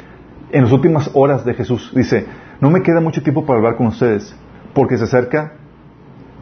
en 0.51 0.63
las 0.63 0.71
últimas 0.71 1.11
horas 1.13 1.45
de 1.45 1.53
Jesús, 1.53 1.91
dice, 1.95 2.25
no 2.59 2.69
me 2.69 2.81
queda 2.81 3.01
mucho 3.01 3.21
tiempo 3.21 3.45
para 3.45 3.59
hablar 3.59 3.75
con 3.75 3.87
ustedes, 3.87 4.35
porque 4.73 4.97
se 4.97 5.03
acerca 5.03 5.53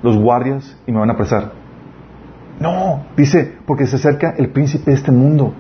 los 0.03 0.17
guardias 0.17 0.77
y 0.87 0.91
me 0.91 0.99
van 0.99 1.09
a 1.09 1.13
apresar. 1.13 1.51
No, 2.59 3.05
dice, 3.15 3.55
porque 3.65 3.85
se 3.85 3.97
acerca 3.97 4.33
el 4.37 4.49
príncipe 4.49 4.91
de 4.91 4.97
este 4.97 5.11
mundo. 5.11 5.53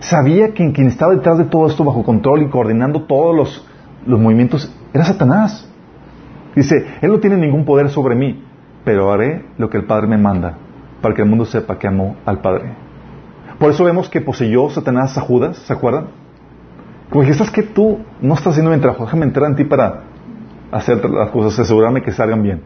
Sabía 0.00 0.54
que 0.54 0.72
quien 0.72 0.86
estaba 0.86 1.14
detrás 1.14 1.36
de 1.36 1.44
todo 1.44 1.66
esto 1.66 1.84
bajo 1.84 2.02
control 2.02 2.42
y 2.42 2.48
coordinando 2.48 3.02
todos 3.02 3.36
los, 3.36 3.68
los 4.06 4.20
movimientos 4.20 4.74
era 4.92 5.04
Satanás. 5.04 5.68
Dice, 6.54 6.86
Él 7.00 7.10
no 7.10 7.20
tiene 7.20 7.36
ningún 7.36 7.64
poder 7.64 7.90
sobre 7.90 8.14
mí, 8.14 8.44
pero 8.84 9.12
haré 9.12 9.44
lo 9.58 9.70
que 9.70 9.78
el 9.78 9.84
Padre 9.84 10.06
me 10.06 10.18
manda, 10.18 10.56
para 11.00 11.14
que 11.14 11.22
el 11.22 11.28
mundo 11.28 11.44
sepa 11.44 11.78
que 11.78 11.86
amo 11.86 12.16
al 12.26 12.40
Padre. 12.40 12.72
Por 13.58 13.70
eso 13.70 13.84
vemos 13.84 14.08
que 14.08 14.20
poseyó 14.20 14.70
Satanás 14.70 15.16
a 15.18 15.20
Judas, 15.20 15.56
¿se 15.58 15.72
acuerdan? 15.72 16.08
Como 17.10 17.22
dije, 17.22 17.34
¿sabes 17.34 17.52
que 17.52 17.62
tú 17.62 17.98
no 18.20 18.34
estás 18.34 18.52
haciendo 18.52 18.70
mi 18.70 18.78
trabajo? 18.78 19.04
Déjame 19.04 19.26
entrar 19.26 19.50
en 19.50 19.56
ti 19.56 19.64
para 19.64 20.04
hacer 20.72 21.08
las 21.10 21.30
cosas, 21.30 21.58
asegurarme 21.58 22.02
que 22.02 22.12
salgan 22.12 22.42
bien. 22.42 22.62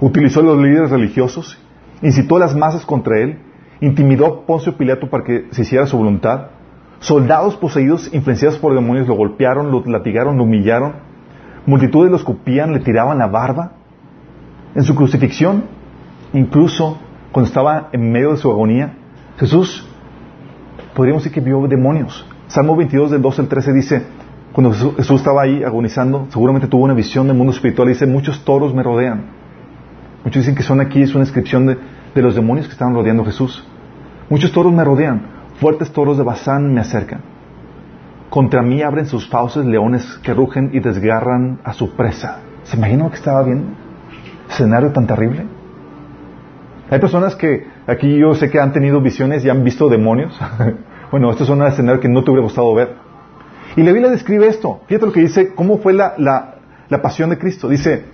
Utilizó 0.00 0.40
a 0.40 0.44
los 0.44 0.58
líderes 0.58 0.90
religiosos 0.90 1.58
incitó 2.04 2.36
a 2.36 2.40
las 2.40 2.54
masas 2.54 2.84
contra 2.84 3.18
él, 3.18 3.38
intimidó 3.80 4.26
a 4.26 4.46
Poncio 4.46 4.76
Pilato 4.76 5.08
para 5.08 5.24
que 5.24 5.46
se 5.50 5.62
hiciera 5.62 5.86
su 5.86 5.96
voluntad. 5.96 6.50
Soldados 7.04 7.56
poseídos, 7.56 8.08
influenciados 8.14 8.58
por 8.58 8.74
demonios, 8.74 9.06
lo 9.06 9.14
golpearon, 9.14 9.70
lo 9.70 9.84
latigaron, 9.84 10.38
lo 10.38 10.44
humillaron. 10.44 10.94
Multitudes 11.66 12.10
lo 12.10 12.16
escupían, 12.16 12.72
le 12.72 12.80
tiraban 12.80 13.18
la 13.18 13.26
barba. 13.26 13.72
En 14.74 14.84
su 14.84 14.94
crucifixión, 14.94 15.64
incluso 16.32 16.96
cuando 17.30 17.48
estaba 17.48 17.90
en 17.92 18.10
medio 18.10 18.30
de 18.30 18.38
su 18.38 18.50
agonía, 18.50 18.94
Jesús, 19.36 19.86
podríamos 20.94 21.22
decir 21.22 21.34
que 21.34 21.46
vio 21.46 21.60
demonios. 21.68 22.26
Salmo 22.46 22.74
22 22.74 23.10
del 23.10 23.20
12 23.20 23.42
al 23.42 23.48
13 23.48 23.72
dice, 23.74 24.02
cuando 24.54 24.72
Jesús 24.72 25.20
estaba 25.20 25.42
ahí 25.42 25.62
agonizando, 25.62 26.28
seguramente 26.30 26.68
tuvo 26.68 26.84
una 26.84 26.94
visión 26.94 27.26
del 27.26 27.36
mundo 27.36 27.52
espiritual 27.52 27.88
y 27.88 27.92
dice, 27.92 28.06
muchos 28.06 28.46
toros 28.46 28.74
me 28.74 28.82
rodean. 28.82 29.26
Muchos 30.24 30.40
dicen 30.40 30.54
que 30.54 30.62
son 30.62 30.80
aquí, 30.80 31.02
es 31.02 31.14
una 31.14 31.24
descripción 31.24 31.66
de, 31.66 31.76
de 32.14 32.22
los 32.22 32.34
demonios 32.34 32.66
que 32.66 32.72
estaban 32.72 32.94
rodeando 32.94 33.24
a 33.24 33.26
Jesús. 33.26 33.62
Muchos 34.30 34.52
toros 34.52 34.72
me 34.72 34.82
rodean, 34.82 35.33
fuertes 35.60 35.92
toros 35.92 36.18
de 36.18 36.24
Bazán 36.24 36.72
me 36.72 36.80
acercan. 36.80 37.20
Contra 38.30 38.62
mí 38.62 38.82
abren 38.82 39.06
sus 39.06 39.28
fauces 39.28 39.64
leones 39.64 40.18
que 40.22 40.34
rugen 40.34 40.70
y 40.72 40.80
desgarran 40.80 41.60
a 41.64 41.72
su 41.72 41.94
presa. 41.94 42.40
¿Se 42.64 42.76
imaginan 42.76 43.04
lo 43.04 43.10
que 43.10 43.16
estaba 43.16 43.42
viendo? 43.42 43.68
¿Escenario 44.48 44.90
tan 44.90 45.06
terrible? 45.06 45.46
Hay 46.90 46.98
personas 46.98 47.34
que 47.36 47.66
aquí 47.86 48.18
yo 48.18 48.34
sé 48.34 48.50
que 48.50 48.60
han 48.60 48.72
tenido 48.72 49.00
visiones 49.00 49.44
y 49.44 49.50
han 49.50 49.62
visto 49.62 49.88
demonios. 49.88 50.38
bueno, 51.10 51.30
esto 51.30 51.44
es 51.44 51.50
un 51.50 51.62
escenario 51.62 52.00
que 52.00 52.08
no 52.08 52.24
te 52.24 52.30
hubiera 52.30 52.44
gustado 52.44 52.74
ver. 52.74 52.96
Y 53.76 53.82
la 53.82 53.92
Biblia 53.92 54.10
describe 54.10 54.46
esto. 54.46 54.80
Fíjate 54.86 55.06
lo 55.06 55.12
que 55.12 55.20
dice, 55.20 55.54
cómo 55.54 55.78
fue 55.78 55.92
la, 55.92 56.14
la, 56.18 56.56
la 56.88 57.02
pasión 57.02 57.30
de 57.30 57.38
Cristo. 57.38 57.68
Dice 57.68 58.04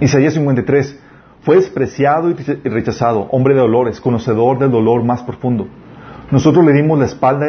Isaías 0.00 0.34
53, 0.34 1.00
fue 1.42 1.56
despreciado 1.56 2.30
y 2.30 2.34
rechazado, 2.68 3.28
hombre 3.30 3.54
de 3.54 3.60
dolores, 3.60 4.00
conocedor 4.00 4.58
del 4.58 4.70
dolor 4.70 5.04
más 5.04 5.22
profundo. 5.22 5.68
Nosotros 6.30 6.64
le 6.64 6.74
dimos 6.74 6.98
la 6.98 7.06
espalda 7.06 7.46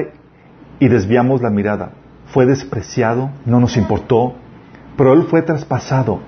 y 0.80 0.88
desviamos 0.88 1.42
la 1.42 1.50
mirada. 1.50 1.92
Fue 2.28 2.46
despreciado, 2.46 3.32
no 3.46 3.60
nos 3.60 3.76
importó, 3.76 4.36
pero 4.96 5.14
él 5.14 5.24
fue 5.24 5.42
traspasado, 5.42 6.22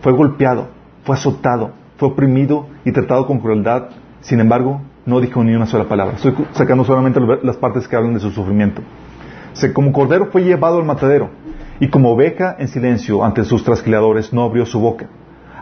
fue 0.00 0.12
golpeado, 0.12 0.68
fue 1.04 1.14
azotado, 1.14 1.72
fue 1.96 2.08
oprimido 2.08 2.66
y 2.84 2.90
tratado 2.90 3.26
con 3.26 3.38
crueldad. 3.38 3.90
Sin 4.20 4.40
embargo, 4.40 4.80
no 5.06 5.20
dijo 5.20 5.44
ni 5.44 5.54
una 5.54 5.66
sola 5.66 5.84
palabra. 5.84 6.16
Estoy 6.16 6.34
sacando 6.52 6.84
solamente 6.84 7.20
las 7.42 7.56
partes 7.56 7.86
que 7.86 7.94
hablan 7.94 8.14
de 8.14 8.20
su 8.20 8.30
sufrimiento. 8.30 8.82
como 9.72 9.92
cordero 9.92 10.26
fue 10.32 10.42
llevado 10.42 10.78
al 10.78 10.84
matadero 10.84 11.30
y 11.78 11.88
como 11.88 12.10
oveja 12.10 12.56
en 12.58 12.66
silencio 12.66 13.24
ante 13.24 13.44
sus 13.44 13.62
trasquiladores 13.62 14.32
no 14.32 14.42
abrió 14.42 14.66
su 14.66 14.80
boca. 14.80 15.06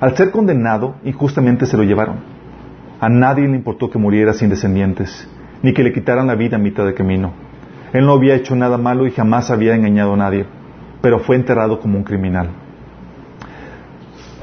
Al 0.01 0.17
ser 0.17 0.31
condenado, 0.31 0.95
injustamente 1.05 1.67
se 1.67 1.77
lo 1.77 1.83
llevaron. 1.83 2.17
A 3.01 3.11
nadie 3.11 3.47
le 3.47 3.57
importó 3.57 3.91
que 3.91 3.99
muriera 3.99 4.33
sin 4.33 4.49
descendientes, 4.49 5.29
ni 5.62 5.72
que 5.72 5.82
le 5.82 5.92
quitaran 5.92 6.26
la 6.26 6.34
vida 6.34 6.57
a 6.57 6.61
mitad 6.61 6.84
de 6.84 6.94
camino. 6.94 7.32
Él 7.92 8.04
no 8.04 8.12
había 8.12 8.34
hecho 8.34 8.54
nada 8.57 8.78
malo 8.78 9.07
y 9.07 9.11
jamás 9.11 9.50
había 9.50 9.74
engañado 9.74 10.14
a 10.14 10.16
nadie, 10.16 10.46
pero 11.00 11.20
fue 11.20 11.36
enterrado 11.36 11.80
como 11.80 11.98
un 11.98 12.04
criminal. 12.04 12.50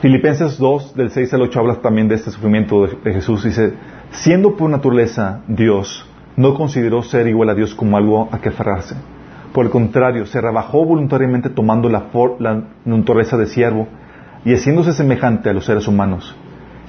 Filipenses 0.02 0.58
2, 0.58 0.96
del 0.96 1.12
6 1.12 1.34
al 1.34 1.44
8, 1.44 1.60
habla 1.60 1.76
también 1.76 2.10
de 2.10 2.16
este 2.16 2.30
sufrimiento 2.30 2.88
de, 2.88 3.14
Jesús. 3.14 3.44
Dice, 3.44 3.74
siendo 4.12 4.58
por 4.58 4.70
naturaleza 4.70 5.44
Dios, 5.48 6.06
no 6.36 6.56
consideró 6.56 7.04
ser 7.04 7.28
igual 7.28 7.50
a 7.50 7.56
Dios 7.56 7.74
como 7.74 7.96
algo 7.96 8.28
a 8.32 8.40
que 8.40 8.50
aferrarse. 8.50 8.96
Por 9.54 9.66
el 9.66 9.72
contrario, 9.72 10.26
se 10.26 10.42
rebajó 10.42 10.84
voluntariamente 10.84 11.50
tomando 11.50 11.88
la, 11.88 12.08
la 12.40 12.64
naturaleza 12.84 13.38
de 13.38 13.46
siervo 13.46 13.88
y 14.44 14.54
haciéndose 14.54 14.92
semejante 14.94 15.50
a 15.50 15.54
los 15.54 15.66
seres 15.66 15.88
humanos. 15.88 16.36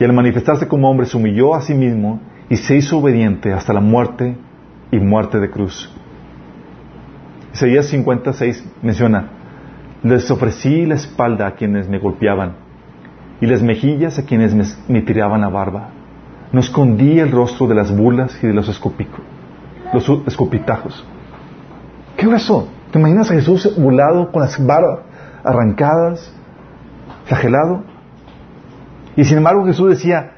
Y 0.00 0.02
al 0.02 0.12
manifestarse 0.12 0.66
como 0.66 0.90
hombre 0.90 1.06
se 1.06 1.16
humilló 1.16 1.54
a 1.54 1.60
sí 1.60 1.74
mismo 1.74 2.20
y 2.48 2.56
se 2.56 2.76
hizo 2.76 2.98
obediente 2.98 3.52
hasta 3.52 3.72
la 3.72 3.80
muerte 3.80 4.36
y 4.90 4.98
muerte 4.98 5.40
de 5.40 5.50
cruz. 5.50 5.90
Isaías 7.52 7.86
56 7.86 8.64
menciona, 8.82 9.28
les 10.02 10.30
ofrecí 10.30 10.86
la 10.86 10.96
espalda 10.96 11.46
a 11.46 11.54
quienes 11.54 11.88
me 11.88 11.98
golpeaban 11.98 12.56
y 13.40 13.46
las 13.46 13.62
mejillas 13.62 14.18
a 14.18 14.24
quienes 14.24 14.54
me, 14.88 15.00
tiraban 15.02 15.40
la 15.40 15.48
barba. 15.48 15.90
No 16.52 16.60
escondí 16.60 17.18
el 17.18 17.30
rostro 17.30 17.66
de 17.66 17.74
las 17.74 17.96
burlas 17.96 18.38
y 18.42 18.46
de 18.46 18.52
los, 18.52 18.66
los 19.92 20.08
escopitajos. 20.26 21.06
¿Qué 22.16 22.26
es 22.26 22.32
eso? 22.32 22.68
¿Te 22.90 22.98
imaginas 22.98 23.30
a 23.30 23.34
Jesús 23.34 23.74
burlado 23.76 24.30
con 24.30 24.42
las 24.42 24.64
barbas 24.64 25.00
arrancadas, 25.42 26.32
flagelado? 27.24 27.82
Y 29.16 29.24
sin 29.24 29.38
embargo 29.38 29.64
Jesús 29.64 29.90
decía, 29.90 30.33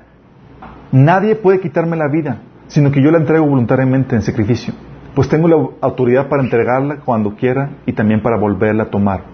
nadie 0.92 1.36
puede 1.36 1.60
quitarme 1.60 1.96
la 1.96 2.08
vida, 2.08 2.42
sino 2.68 2.90
que 2.90 3.02
yo 3.02 3.10
la 3.10 3.18
entrego 3.18 3.46
voluntariamente 3.46 4.14
en 4.14 4.22
sacrificio, 4.22 4.74
pues 5.14 5.28
tengo 5.28 5.48
la 5.48 5.56
autoridad 5.80 6.28
para 6.28 6.42
entregarla 6.42 6.98
cuando 7.04 7.34
quiera 7.34 7.70
y 7.86 7.92
también 7.92 8.22
para 8.22 8.38
volverla 8.38 8.84
a 8.84 8.90
tomar. 8.90 9.24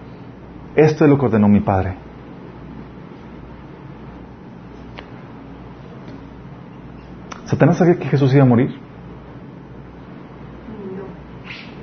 Esto 0.75 1.03
es 1.03 1.09
lo 1.09 1.17
que 1.17 1.25
ordenó 1.25 1.47
mi 1.47 1.59
Padre. 1.59 1.95
¿Satanás 7.45 7.77
sabía 7.77 7.99
que 7.99 8.07
Jesús 8.07 8.33
iba 8.33 8.43
a 8.43 8.47
morir? 8.47 8.73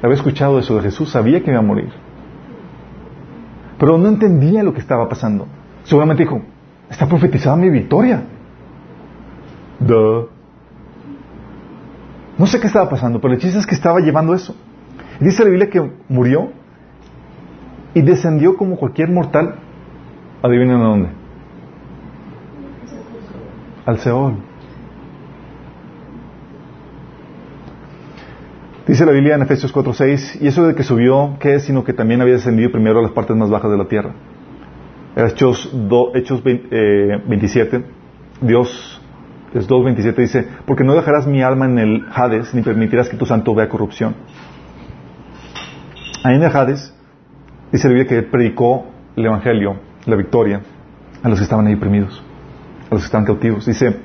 Había 0.03 0.17
escuchado 0.17 0.59
eso 0.59 0.77
de 0.77 0.83
Jesús, 0.83 1.11
sabía 1.11 1.43
que 1.43 1.51
iba 1.51 1.61
a 1.61 1.63
morir. 1.63 1.93
Pero 3.79 3.99
no 3.99 4.09
entendía 4.09 4.63
lo 4.63 4.73
que 4.73 4.81
estaba 4.81 5.09
pasando. 5.09 5.47
Seguramente 5.85 6.25
dijo, 6.25 6.43
está 6.89 7.07
profetizada 7.07 7.57
mi 7.57 7.71
victoria. 7.71 8.23
No 9.81 10.29
sé 12.47 12.61
qué 12.61 12.67
estaba 12.67 12.89
pasando, 12.89 13.21
pero 13.21 13.35
el 13.35 13.41
chiste 13.41 13.59
es 13.59 13.67
que 13.67 13.75
estaba 13.75 14.01
llevando 14.01 14.35
eso. 14.35 14.55
dice 15.21 15.45
la 15.45 15.51
Biblia 15.51 15.71
que 15.71 15.91
murió 16.09 16.53
y 17.95 18.03
descendió 18.03 18.57
como 18.57 18.77
cualquier 18.77 19.11
mortal. 19.11 19.57
Adivinen 20.43 20.77
a 20.77 20.85
dónde. 20.85 21.09
Al 23.85 23.99
Seol. 23.99 24.37
Dice 28.87 29.07
la 29.07 29.13
Biblia 29.13 29.35
en 29.35 29.43
Efesios 29.43 29.73
4:6, 29.73 30.39
y 30.41 30.49
eso 30.49 30.67
de 30.67 30.75
que 30.75 30.83
subió, 30.83 31.37
¿qué 31.39 31.55
es? 31.55 31.65
Sino 31.65 31.85
que 31.85 31.93
también 31.93 32.21
había 32.23 32.35
descendido 32.35 32.73
primero 32.73 32.99
a 32.99 33.03
las 33.03 33.13
partes 33.13 33.37
más 33.37 33.51
bajas 33.51 33.71
de 33.71 33.77
la 33.77 33.87
tierra. 33.87 34.15
Hechos, 35.15 35.71
Hechos 36.15 36.43
27, 36.43 37.77
eh, 37.77 37.85
Dios, 38.41 39.00
es 39.55 39.69
2.27 39.69 40.15
dice, 40.15 40.49
porque 40.65 40.85
no 40.85 40.95
dejarás 40.95 41.27
mi 41.27 41.43
alma 41.43 41.67
en 41.67 41.79
el 41.79 42.07
Hades, 42.13 42.55
ni 42.55 42.63
permitirás 42.63 43.09
que 43.09 43.17
tu 43.17 43.27
santo 43.27 43.55
vea 43.55 43.69
corrupción. 43.69 44.15
Ahí 46.23 46.37
en 46.37 46.43
el 46.43 46.55
Hades, 46.55 46.95
dice 47.73 47.89
la 47.89 47.95
Biblia 47.95 48.09
que 48.09 48.23
predicó 48.29 48.87
el 49.17 49.27
Evangelio, 49.27 49.77
la 50.07 50.17
victoria, 50.17 50.61
a 51.23 51.29
los 51.29 51.39
que 51.39 51.45
estaban 51.45 51.67
ahí 51.67 51.75
oprimidos, 51.75 52.23
a 52.91 52.95
los 52.95 53.03
que 53.03 53.07
estaban 53.07 53.27
cautivos. 53.27 53.67
Dice, 53.67 53.97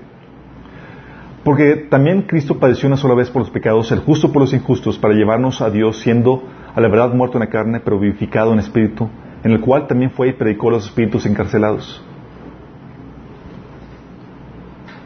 porque 1.43 1.87
también 1.89 2.23
Cristo 2.23 2.57
padeció 2.59 2.87
una 2.87 2.97
sola 2.97 3.13
vez 3.13 3.29
por 3.29 3.41
los 3.41 3.51
pecados, 3.51 3.91
el 3.91 3.99
justo 3.99 4.31
por 4.31 4.41
los 4.41 4.53
injustos, 4.53 4.97
para 4.97 5.13
llevarnos 5.13 5.61
a 5.61 5.69
Dios, 5.69 5.99
siendo 5.99 6.43
a 6.73 6.81
la 6.81 6.87
verdad 6.87 7.13
muerto 7.13 7.37
en 7.37 7.41
la 7.41 7.49
carne, 7.51 7.81
pero 7.81 7.99
vivificado 7.99 8.51
en 8.51 8.59
espíritu, 8.59 9.09
en 9.43 9.51
el 9.51 9.61
cual 9.61 9.85
también 9.85 10.09
fue 10.09 10.29
y 10.29 10.33
predicó 10.33 10.69
a 10.69 10.71
los 10.71 10.85
espíritus 10.85 11.25
encarcelados. 11.27 12.03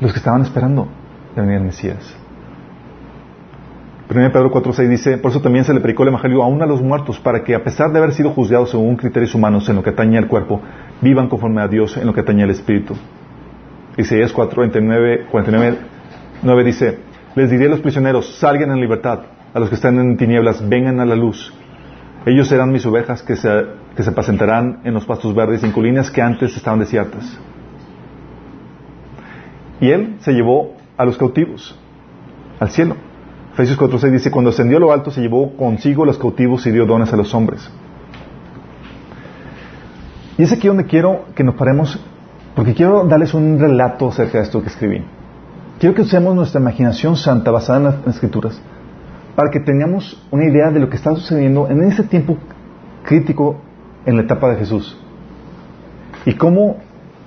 Los 0.02 0.14
que 0.14 0.20
estaban 0.20 0.41
esperando 0.41 0.88
la 1.36 1.41
venida 1.41 1.58
del 1.58 1.68
Mesías. 1.68 2.16
1 4.10 4.32
Pedro 4.32 4.52
4.6 4.52 4.88
dice, 4.88 5.18
por 5.20 5.30
eso 5.30 5.39
también 5.39 5.66
se 5.66 5.74
le 5.74 5.82
predicó 5.82 6.02
el 6.02 6.10
Evangelio 6.10 6.41
aún 6.41 6.62
a 6.64 6.66
los 6.66 6.82
muertos, 6.82 7.20
para 7.20 7.43
que 7.43 7.54
a 7.54 7.64
pesar 7.64 7.91
de 7.91 8.00
haber 8.00 8.14
sido 8.14 8.32
juzgados 8.32 8.72
según 8.72 8.95
criterios 8.95 9.36
humanos 9.36 9.70
en 9.70 9.76
lo 9.76 9.84
que 9.84 9.91
atañe 9.91 10.18
al 10.18 10.28
cuerpo, 10.28 10.62
vivan 11.02 11.30
conforme 11.30 11.62
a 11.62 11.68
Dios 11.68 11.95
en 11.95 12.08
lo 12.08 12.14
que 12.14 12.22
atañe 12.22 12.43
al 12.43 12.50
Espíritu. 12.50 12.95
Isaías 13.97 14.34
4.49 14.34 15.28
49 15.30 15.78
9 16.41 16.64
dice, 16.64 17.00
les 17.36 17.52
diré 17.52 17.68
a 17.68 17.70
los 17.70 17.82
prisioneros, 17.82 18.39
salgan 18.39 18.72
en 18.72 18.80
libertad, 18.80 19.20
a 19.54 19.60
los 19.60 19.70
que 19.70 19.76
están 19.76 20.00
en 20.00 20.18
tinieblas, 20.18 20.68
vengan 20.68 21.00
a 21.00 21.06
la 21.06 21.16
luz. 21.16 21.54
Ellos 22.26 22.47
serán 22.47 22.72
mis 22.72 22.86
ovejas 22.86 23.22
que 23.22 23.36
se, 23.36 23.50
que 23.95 24.04
se 24.04 24.10
apacentarán 24.10 24.80
en 24.86 24.93
los 24.93 25.06
pastos 25.06 25.36
verdes 25.36 25.62
y 25.62 25.68
en 25.68 25.72
colinas 25.72 26.10
que 26.10 26.22
antes 26.22 26.56
estaban 26.56 26.80
desiertas. 26.80 27.38
Y 29.82 29.90
él 29.90 30.18
se 30.20 30.34
llevó 30.34 30.76
a 30.98 31.06
los 31.06 31.18
cautivos 31.18 31.78
al 32.60 32.70
cielo. 32.70 32.96
Efesios 33.54 33.80
4.6 33.80 34.12
dice, 34.12 34.32
cuando 34.32 34.52
ascendió 34.52 34.78
a 34.78 34.80
lo 34.80 34.92
alto 34.92 35.12
se 35.12 35.22
llevó 35.22 35.56
consigo 35.56 36.06
los 36.06 36.18
cautivos 36.18 36.66
y 36.68 36.72
dio 36.72 36.86
dones 36.86 37.12
a 37.12 37.18
los 37.18 37.34
hombres. 37.34 37.70
Y 40.38 40.44
es 40.44 40.54
aquí 40.54 40.68
donde 40.68 40.86
quiero 40.86 41.26
que 41.36 41.44
nos 41.44 41.56
paremos, 41.56 42.00
porque 42.56 42.74
quiero 42.74 43.04
darles 43.06 43.34
un 43.34 43.60
relato 43.60 44.08
acerca 44.08 44.38
de 44.38 44.46
esto 44.46 44.62
que 44.62 44.70
escribí. 44.70 45.04
Quiero 45.80 45.96
que 45.96 46.02
usemos 46.02 46.36
nuestra 46.36 46.62
imaginación 46.62 47.18
santa 47.18 47.52
basada 47.52 47.80
en 47.80 47.84
las, 47.86 48.16
escrituras 48.16 48.62
para 49.36 49.50
que 49.50 49.62
tengamos 49.62 50.22
una 50.32 50.46
idea 50.46 50.70
de 50.70 50.80
lo 50.80 50.90
que 50.90 50.98
está 50.98 51.16
sucediendo 51.16 51.70
en 51.70 51.82
ese 51.84 52.04
tiempo 52.04 52.38
crítico 53.04 53.58
en 54.06 54.18
la 54.18 54.24
etapa 54.24 54.50
de 54.50 54.58
Jesús. 54.58 54.98
Y 56.26 56.34
cómo 56.34 56.78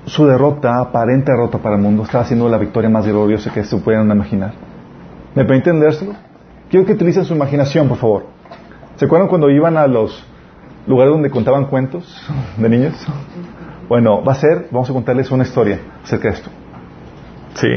su 0.07 0.27
derrota, 0.27 0.81
aparente 0.81 1.31
derrota 1.31 1.59
para 1.59 1.77
el 1.77 1.83
mundo, 1.83 2.03
está 2.03 2.21
haciendo 2.21 2.49
la 2.49 2.59
victoria 2.59 2.91
más 2.91 3.07
gloriosa 3.07 3.53
que 3.53 3.63
se 3.65 3.77
puedan 3.79 4.11
imaginar. 4.11 4.53
¿Me 5.35 5.45
permiten 5.45 5.79
leérselo? 5.81 6.15
Quiero 6.69 6.85
que 6.87 6.93
utilicen 6.93 7.25
su 7.25 7.35
imaginación, 7.35 7.89
por 7.89 7.99
favor. 7.99 8.27
¿Se 8.97 9.05
acuerdan 9.05 9.29
cuando 9.29 9.51
iban 9.51 9.77
a 9.77 9.87
los 9.87 10.25
lugares 10.87 11.13
donde 11.13 11.31
contaban 11.31 11.67
cuentos 11.67 12.23
de 12.57 12.69
niños? 12.69 12.95
Bueno, 13.89 14.23
va 14.25 14.33
a 14.33 14.37
ser, 14.37 14.69
vamos 14.71 14.89
a 14.91 14.93
contarles 14.93 15.31
una 15.31 15.45
historia 15.45 15.81
acerca 16.03 16.29
de 16.29 16.35
esto. 16.35 16.51
Sí. 17.55 17.69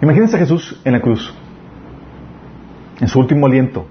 Imagínense 0.00 0.36
a 0.36 0.38
Jesús 0.38 0.80
en 0.84 0.92
la 0.92 1.00
cruz. 1.00 1.34
En 3.00 3.08
su 3.08 3.18
último 3.18 3.46
aliento, 3.46 3.86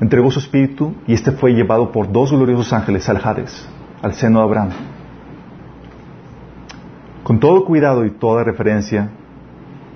entregó 0.00 0.30
su 0.30 0.38
espíritu 0.38 0.94
y 1.06 1.14
este 1.14 1.32
fue 1.32 1.52
llevado 1.52 1.90
por 1.92 2.10
dos 2.10 2.30
gloriosos 2.30 2.72
ángeles 2.72 3.08
al 3.08 3.20
Hades, 3.22 3.68
al 4.00 4.14
seno 4.14 4.38
de 4.38 4.44
Abraham. 4.44 4.70
Con 7.22 7.38
todo 7.38 7.64
cuidado 7.64 8.04
y 8.04 8.10
toda 8.10 8.44
referencia, 8.44 9.10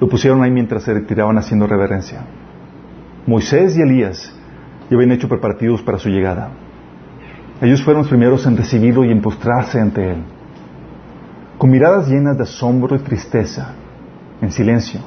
lo 0.00 0.08
pusieron 0.08 0.42
ahí 0.42 0.50
mientras 0.50 0.82
se 0.82 0.94
retiraban 0.94 1.38
haciendo 1.38 1.66
reverencia. 1.66 2.20
Moisés 3.26 3.76
y 3.76 3.82
Elías 3.82 4.32
ya 4.88 4.96
habían 4.96 5.12
hecho 5.12 5.28
preparativos 5.28 5.82
para 5.82 5.98
su 5.98 6.08
llegada. 6.08 6.50
Ellos 7.60 7.82
fueron 7.82 8.02
los 8.02 8.08
primeros 8.08 8.46
en 8.46 8.56
recibirlo 8.56 9.04
y 9.04 9.10
en 9.10 9.20
postrarse 9.20 9.80
ante 9.80 10.12
él. 10.12 10.18
Con 11.58 11.70
miradas 11.70 12.08
llenas 12.08 12.36
de 12.36 12.42
asombro 12.42 12.94
y 12.94 12.98
tristeza, 13.00 13.72
en 14.42 14.52
silencio, 14.52 15.00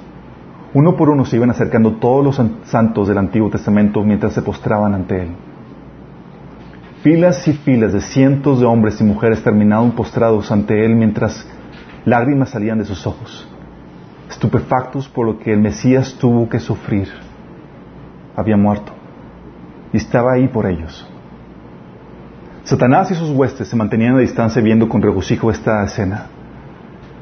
uno 0.74 0.96
por 0.96 1.10
uno 1.10 1.26
se 1.26 1.36
iban 1.36 1.50
acercando 1.50 1.94
todos 1.94 2.24
los 2.24 2.42
santos 2.66 3.08
del 3.08 3.18
Antiguo 3.18 3.50
Testamento 3.50 4.04
mientras 4.04 4.34
se 4.34 4.42
postraban 4.42 4.94
ante 4.94 5.24
Él. 5.24 5.30
Filas 7.02 7.48
y 7.48 7.54
filas 7.54 7.94
de 7.94 8.02
cientos 8.02 8.60
de 8.60 8.66
hombres 8.66 9.00
y 9.02 9.04
mujeres 9.04 9.42
terminaron 9.42 9.92
postrados 9.92 10.52
ante 10.52 10.86
Él 10.86 10.96
mientras 10.96 11.48
lágrimas 12.06 12.50
salían 12.50 12.80
de 12.80 12.86
sus 12.86 13.06
ojos, 13.06 13.48
estupefactos 14.30 15.08
por 15.10 15.26
lo 15.26 15.40
que 15.40 15.54
el 15.54 15.60
Mesías 15.60 16.16
tuvo 16.20 16.50
que 16.50 16.60
sufrir. 16.60 17.08
Había 18.36 18.58
muerto 18.58 18.94
y 19.92 19.98
estaba 19.98 20.34
ahí 20.34 20.48
por 20.48 20.66
ellos. 20.66 21.08
Satanás 22.64 23.10
y 23.12 23.16
sus 23.16 23.32
huestes 23.32 23.68
se 23.68 23.76
mantenían 23.76 24.16
a 24.16 24.20
distancia 24.20 24.62
viendo 24.62 24.88
con 24.88 25.02
regocijo 25.02 25.50
esta 25.50 25.84
escena. 25.84 26.28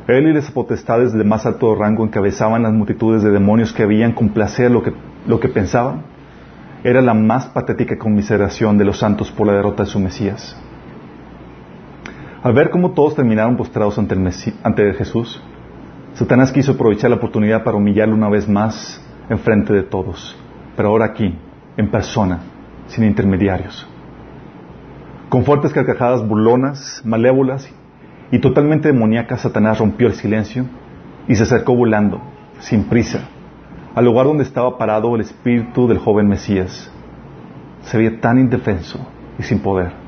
Él 0.07 0.27
y 0.27 0.33
las 0.33 0.51
potestades 0.51 1.13
de 1.13 1.23
más 1.23 1.45
alto 1.45 1.75
rango 1.75 2.03
encabezaban 2.03 2.63
las 2.63 2.73
multitudes 2.73 3.23
de 3.23 3.31
demonios 3.31 3.73
que 3.73 3.83
habían 3.83 4.13
con 4.13 4.29
placer 4.29 4.71
lo 4.71 4.83
que, 4.83 4.93
lo 5.25 5.39
que 5.39 5.49
pensaban. 5.49 6.03
Era 6.83 7.01
la 7.01 7.13
más 7.13 7.47
patética 7.47 7.97
conmiseración 7.97 8.77
de 8.77 8.85
los 8.85 8.99
santos 8.99 9.31
por 9.31 9.47
la 9.47 9.53
derrota 9.53 9.83
de 9.83 9.89
su 9.89 9.99
Mesías. 9.99 10.55
Al 12.43 12.53
ver 12.53 12.69
cómo 12.69 12.91
todos 12.91 13.15
terminaron 13.15 13.57
postrados 13.57 13.97
ante, 13.97 14.13
el 14.13 14.31
ante 14.63 14.93
Jesús, 14.93 15.41
Satanás 16.13 16.51
quiso 16.51 16.73
aprovechar 16.73 17.09
la 17.09 17.17
oportunidad 17.17 17.63
para 17.63 17.77
humillarlo 17.77 18.15
una 18.15 18.29
vez 18.29 18.47
más 18.47 19.03
en 19.29 19.39
frente 19.39 19.73
de 19.73 19.83
todos, 19.83 20.37
pero 20.75 20.89
ahora 20.89 21.05
aquí, 21.05 21.35
en 21.77 21.89
persona, 21.89 22.39
sin 22.87 23.03
intermediarios. 23.05 23.87
Con 25.29 25.43
fuertes 25.43 25.73
carcajadas 25.73 26.25
burlonas, 26.27 27.01
malévolas 27.03 27.69
y 28.31 28.39
totalmente 28.39 28.91
demoníaca, 28.91 29.37
Satanás 29.37 29.79
rompió 29.79 30.07
el 30.07 30.13
silencio 30.13 30.65
y 31.27 31.35
se 31.35 31.43
acercó 31.43 31.75
volando, 31.75 32.21
sin 32.59 32.85
prisa, 32.85 33.27
al 33.93 34.05
lugar 34.05 34.27
donde 34.27 34.43
estaba 34.43 34.77
parado 34.77 35.15
el 35.15 35.21
espíritu 35.21 35.87
del 35.87 35.97
joven 35.97 36.27
Mesías. 36.27 36.91
Se 37.81 37.97
veía 37.97 38.19
tan 38.21 38.37
indefenso 38.37 38.99
y 39.37 39.43
sin 39.43 39.59
poder. 39.59 40.06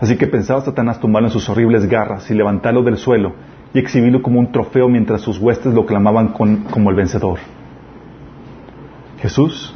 Así 0.00 0.16
que 0.16 0.26
pensaba 0.26 0.62
Satanás 0.62 0.98
tomarlo 0.98 1.28
en 1.28 1.32
sus 1.32 1.48
horribles 1.48 1.86
garras 1.86 2.30
y 2.30 2.34
levantarlo 2.34 2.82
del 2.82 2.96
suelo 2.96 3.34
y 3.74 3.78
exhibirlo 3.78 4.22
como 4.22 4.40
un 4.40 4.50
trofeo 4.50 4.88
mientras 4.88 5.20
sus 5.20 5.38
huestes 5.38 5.74
lo 5.74 5.84
clamaban 5.84 6.28
como 6.28 6.90
el 6.90 6.96
vencedor. 6.96 7.38
Jesús, 9.20 9.74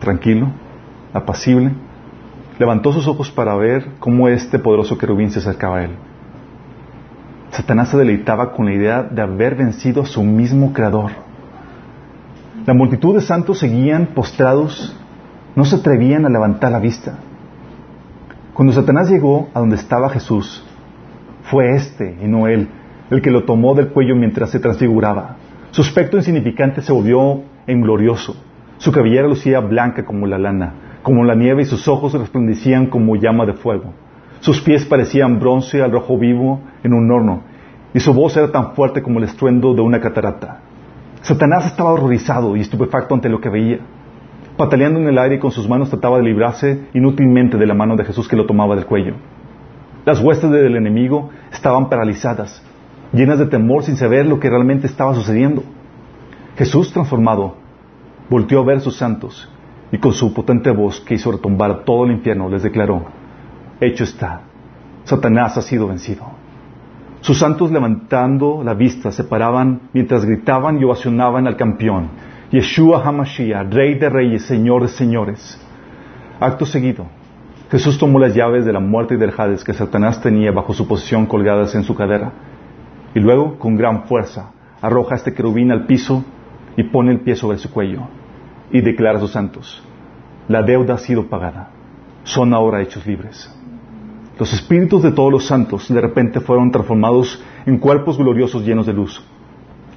tranquilo, 0.00 0.48
apacible, 1.12 1.72
levantó 2.58 2.92
sus 2.92 3.06
ojos 3.06 3.30
para 3.30 3.54
ver 3.54 3.92
cómo 4.00 4.28
este 4.28 4.58
poderoso 4.58 4.98
querubín 4.98 5.30
se 5.30 5.38
acercaba 5.38 5.78
a 5.78 5.84
él. 5.84 5.90
Satanás 7.50 7.90
se 7.90 7.96
deleitaba 7.96 8.52
con 8.52 8.66
la 8.66 8.74
idea 8.74 9.02
de 9.04 9.22
haber 9.22 9.54
vencido 9.54 10.02
a 10.02 10.06
su 10.06 10.22
mismo 10.24 10.72
creador. 10.72 11.12
La 12.66 12.74
multitud 12.74 13.14
de 13.14 13.20
santos 13.20 13.60
seguían 13.60 14.06
postrados, 14.06 14.94
no 15.54 15.64
se 15.64 15.76
atrevían 15.76 16.26
a 16.26 16.28
levantar 16.28 16.72
la 16.72 16.80
vista. 16.80 17.18
Cuando 18.56 18.72
Satanás 18.72 19.10
llegó 19.10 19.50
a 19.52 19.60
donde 19.60 19.76
estaba 19.76 20.08
Jesús, 20.08 20.64
fue 21.42 21.74
este 21.74 22.16
y 22.22 22.26
no 22.26 22.46
él 22.46 22.70
el 23.10 23.20
que 23.20 23.30
lo 23.30 23.44
tomó 23.44 23.74
del 23.74 23.88
cuello 23.88 24.16
mientras 24.16 24.48
se 24.48 24.58
transfiguraba. 24.58 25.36
Su 25.72 25.82
aspecto 25.82 26.16
insignificante 26.16 26.80
se 26.80 26.90
volvió 26.90 27.42
en 27.66 27.82
glorioso. 27.82 28.34
Su 28.78 28.92
cabellera 28.92 29.28
lucía 29.28 29.60
blanca 29.60 30.06
como 30.06 30.26
la 30.26 30.38
lana, 30.38 30.72
como 31.02 31.22
la 31.22 31.34
nieve, 31.34 31.64
y 31.64 31.64
sus 31.66 31.86
ojos 31.86 32.14
resplandecían 32.14 32.86
como 32.86 33.16
llama 33.16 33.44
de 33.44 33.52
fuego. 33.52 33.92
Sus 34.40 34.62
pies 34.62 34.86
parecían 34.86 35.38
bronce 35.38 35.82
al 35.82 35.92
rojo 35.92 36.16
vivo 36.16 36.62
en 36.82 36.94
un 36.94 37.10
horno, 37.10 37.42
y 37.92 38.00
su 38.00 38.14
voz 38.14 38.38
era 38.38 38.50
tan 38.50 38.72
fuerte 38.72 39.02
como 39.02 39.18
el 39.18 39.26
estruendo 39.26 39.74
de 39.74 39.82
una 39.82 40.00
catarata. 40.00 40.60
Satanás 41.20 41.66
estaba 41.66 41.92
horrorizado 41.92 42.56
y 42.56 42.62
estupefacto 42.62 43.14
ante 43.14 43.28
lo 43.28 43.38
que 43.38 43.50
veía. 43.50 43.80
Pataleando 44.56 45.00
en 45.00 45.08
el 45.08 45.18
aire 45.18 45.38
con 45.38 45.50
sus 45.50 45.68
manos 45.68 45.90
trataba 45.90 46.16
de 46.16 46.24
librarse 46.24 46.88
inútilmente 46.94 47.58
de 47.58 47.66
la 47.66 47.74
mano 47.74 47.94
de 47.94 48.04
Jesús 48.04 48.26
que 48.26 48.36
lo 48.36 48.46
tomaba 48.46 48.74
del 48.74 48.86
cuello. 48.86 49.14
Las 50.06 50.20
huestes 50.20 50.50
del 50.50 50.76
enemigo 50.76 51.30
estaban 51.52 51.90
paralizadas, 51.90 52.62
llenas 53.12 53.38
de 53.38 53.46
temor 53.46 53.82
sin 53.82 53.96
saber 53.96 54.24
lo 54.24 54.40
que 54.40 54.48
realmente 54.48 54.86
estaba 54.86 55.14
sucediendo. 55.14 55.62
Jesús, 56.56 56.90
transformado, 56.92 57.56
volteó 58.30 58.60
a 58.60 58.64
ver 58.64 58.78
a 58.78 58.80
sus 58.80 58.96
santos 58.96 59.48
y 59.92 59.98
con 59.98 60.12
su 60.12 60.32
potente 60.32 60.70
voz 60.70 61.00
que 61.00 61.14
hizo 61.14 61.32
retumbar 61.32 61.84
todo 61.84 62.06
el 62.06 62.12
infierno 62.12 62.48
les 62.48 62.62
declaró, 62.62 63.04
hecho 63.80 64.04
está, 64.04 64.40
Satanás 65.04 65.56
ha 65.58 65.62
sido 65.62 65.86
vencido. 65.86 66.24
Sus 67.20 67.38
santos 67.38 67.70
levantando 67.70 68.62
la 68.64 68.74
vista 68.74 69.12
se 69.12 69.24
paraban 69.24 69.82
mientras 69.92 70.24
gritaban 70.24 70.80
y 70.80 70.84
ovacionaban 70.84 71.46
al 71.46 71.56
campeón, 71.56 72.08
Yeshua 72.50 73.02
HaMashiach, 73.04 73.72
Rey 73.72 73.94
de 73.94 74.08
Reyes, 74.08 74.46
Señor 74.46 74.82
de 74.82 74.88
Señores. 74.88 75.60
Acto 76.38 76.64
seguido, 76.64 77.06
Jesús 77.70 77.98
tomó 77.98 78.20
las 78.20 78.34
llaves 78.34 78.64
de 78.64 78.72
la 78.72 78.78
muerte 78.78 79.14
y 79.14 79.16
del 79.16 79.32
Hades 79.36 79.64
que 79.64 79.72
Satanás 79.72 80.20
tenía 80.20 80.52
bajo 80.52 80.72
su 80.72 80.86
posición 80.86 81.26
colgadas 81.26 81.74
en 81.74 81.82
su 81.82 81.96
cadera, 81.96 82.32
y 83.14 83.20
luego, 83.20 83.58
con 83.58 83.76
gran 83.76 84.04
fuerza, 84.04 84.52
arroja 84.80 85.16
este 85.16 85.34
querubín 85.34 85.72
al 85.72 85.86
piso 85.86 86.24
y 86.76 86.84
pone 86.84 87.10
el 87.10 87.20
pie 87.20 87.34
sobre 87.34 87.58
su 87.58 87.70
cuello, 87.72 88.02
y 88.70 88.80
declara 88.80 89.18
a 89.18 89.20
sus 89.20 89.32
santos, 89.32 89.82
la 90.46 90.62
deuda 90.62 90.94
ha 90.94 90.98
sido 90.98 91.26
pagada, 91.26 91.70
son 92.22 92.54
ahora 92.54 92.80
hechos 92.80 93.04
libres. 93.06 93.52
Los 94.38 94.52
espíritus 94.52 95.02
de 95.02 95.10
todos 95.10 95.32
los 95.32 95.46
santos 95.46 95.88
de 95.88 96.00
repente 96.00 96.38
fueron 96.40 96.70
transformados 96.70 97.42
en 97.64 97.78
cuerpos 97.78 98.18
gloriosos 98.18 98.64
llenos 98.64 98.86
de 98.86 98.92
luz. 98.92 99.24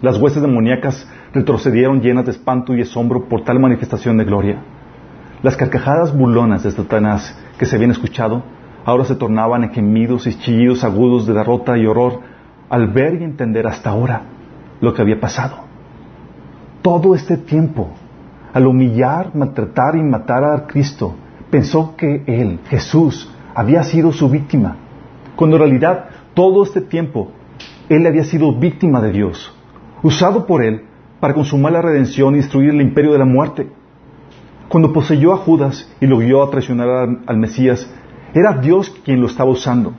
Las 0.01 0.17
huestes 0.17 0.41
demoníacas 0.41 1.05
retrocedieron 1.33 2.01
llenas 2.01 2.25
de 2.25 2.31
espanto 2.31 2.75
y 2.75 2.81
asombro 2.81 3.25
por 3.25 3.43
tal 3.43 3.59
manifestación 3.59 4.17
de 4.17 4.25
gloria. 4.25 4.61
Las 5.43 5.55
carcajadas 5.55 6.15
burlonas 6.15 6.63
de 6.63 6.71
Satanás 6.71 7.37
que 7.57 7.65
se 7.65 7.75
habían 7.75 7.91
escuchado 7.91 8.43
ahora 8.85 9.05
se 9.05 9.15
tornaban 9.15 9.63
en 9.63 9.71
gemidos 9.71 10.25
y 10.27 10.37
chillidos 10.37 10.83
agudos 10.83 11.27
de 11.27 11.33
derrota 11.33 11.77
y 11.77 11.85
horror 11.85 12.21
al 12.69 12.87
ver 12.87 13.21
y 13.21 13.23
entender 13.23 13.67
hasta 13.67 13.91
ahora 13.91 14.23
lo 14.81 14.93
que 14.93 15.01
había 15.01 15.19
pasado. 15.19 15.57
Todo 16.81 17.13
este 17.13 17.37
tiempo, 17.37 17.89
al 18.53 18.65
humillar, 18.65 19.35
maltratar 19.35 19.95
y 19.95 20.03
matar 20.03 20.43
a 20.43 20.65
Cristo, 20.65 21.15
pensó 21.51 21.95
que 21.95 22.23
Él, 22.25 22.59
Jesús, 22.67 23.31
había 23.53 23.83
sido 23.83 24.11
su 24.11 24.29
víctima, 24.29 24.77
cuando 25.35 25.57
en 25.57 25.63
realidad 25.63 26.05
todo 26.33 26.63
este 26.63 26.81
tiempo 26.81 27.31
Él 27.89 28.05
había 28.07 28.23
sido 28.23 28.53
víctima 28.53 29.01
de 29.01 29.11
Dios, 29.11 29.53
usado 30.01 30.45
por 30.45 30.63
Él 30.63 30.85
para 31.19 31.33
consumar 31.33 31.73
la 31.73 31.81
redención 31.81 32.33
y 32.33 32.37
destruir 32.37 32.69
el 32.69 32.81
imperio 32.81 33.11
de 33.11 33.19
la 33.19 33.25
muerte. 33.25 33.67
Cuando 34.69 34.93
poseyó 34.93 35.33
a 35.33 35.37
Judas 35.37 35.91
y 35.99 36.07
lo 36.07 36.19
guió 36.19 36.43
a 36.43 36.49
traicionar 36.51 37.09
al, 37.25 37.37
Mesías, 37.37 37.91
era 38.33 38.53
Dios 38.53 38.91
quien 39.03 39.19
lo 39.19 39.27
estaba 39.27 39.49
usando. 39.49 39.93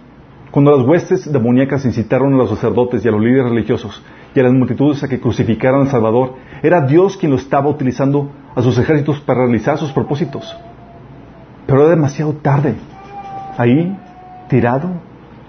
Cuando 0.51 0.77
las 0.77 0.87
huestes 0.87 1.31
demoníacas 1.31 1.85
incitaron 1.85 2.35
a 2.35 2.37
los 2.37 2.51
sacerdotes 2.51 3.05
y 3.05 3.09
a 3.09 3.11
los 3.11 3.21
líderes 3.21 3.51
religiosos 3.51 4.03
y 4.35 4.41
a 4.41 4.45
las 4.45 4.53
multitudes 4.53 5.03
a 5.03 5.09
que 5.09 5.21
crucificaran 5.21 5.83
al 5.83 5.89
Salvador, 5.89 6.35
era 6.63 6.87
Dios 6.87 7.17
quien 7.17 7.33
lo 7.33 7.39
estaba 7.39 7.69
utilizando 7.69 8.31
a 8.55 8.63
sus 8.63 8.79
ejércitos 8.79 9.21
para 9.21 9.41
realizar 9.41 9.79
sus 9.79 9.93
propósitos. 9.93 10.57
Pero 11.67 11.81
era 11.81 11.91
demasiado 11.91 12.35
tarde. 12.35 12.75
Ahí, 13.59 13.97
tirado, 14.49 14.91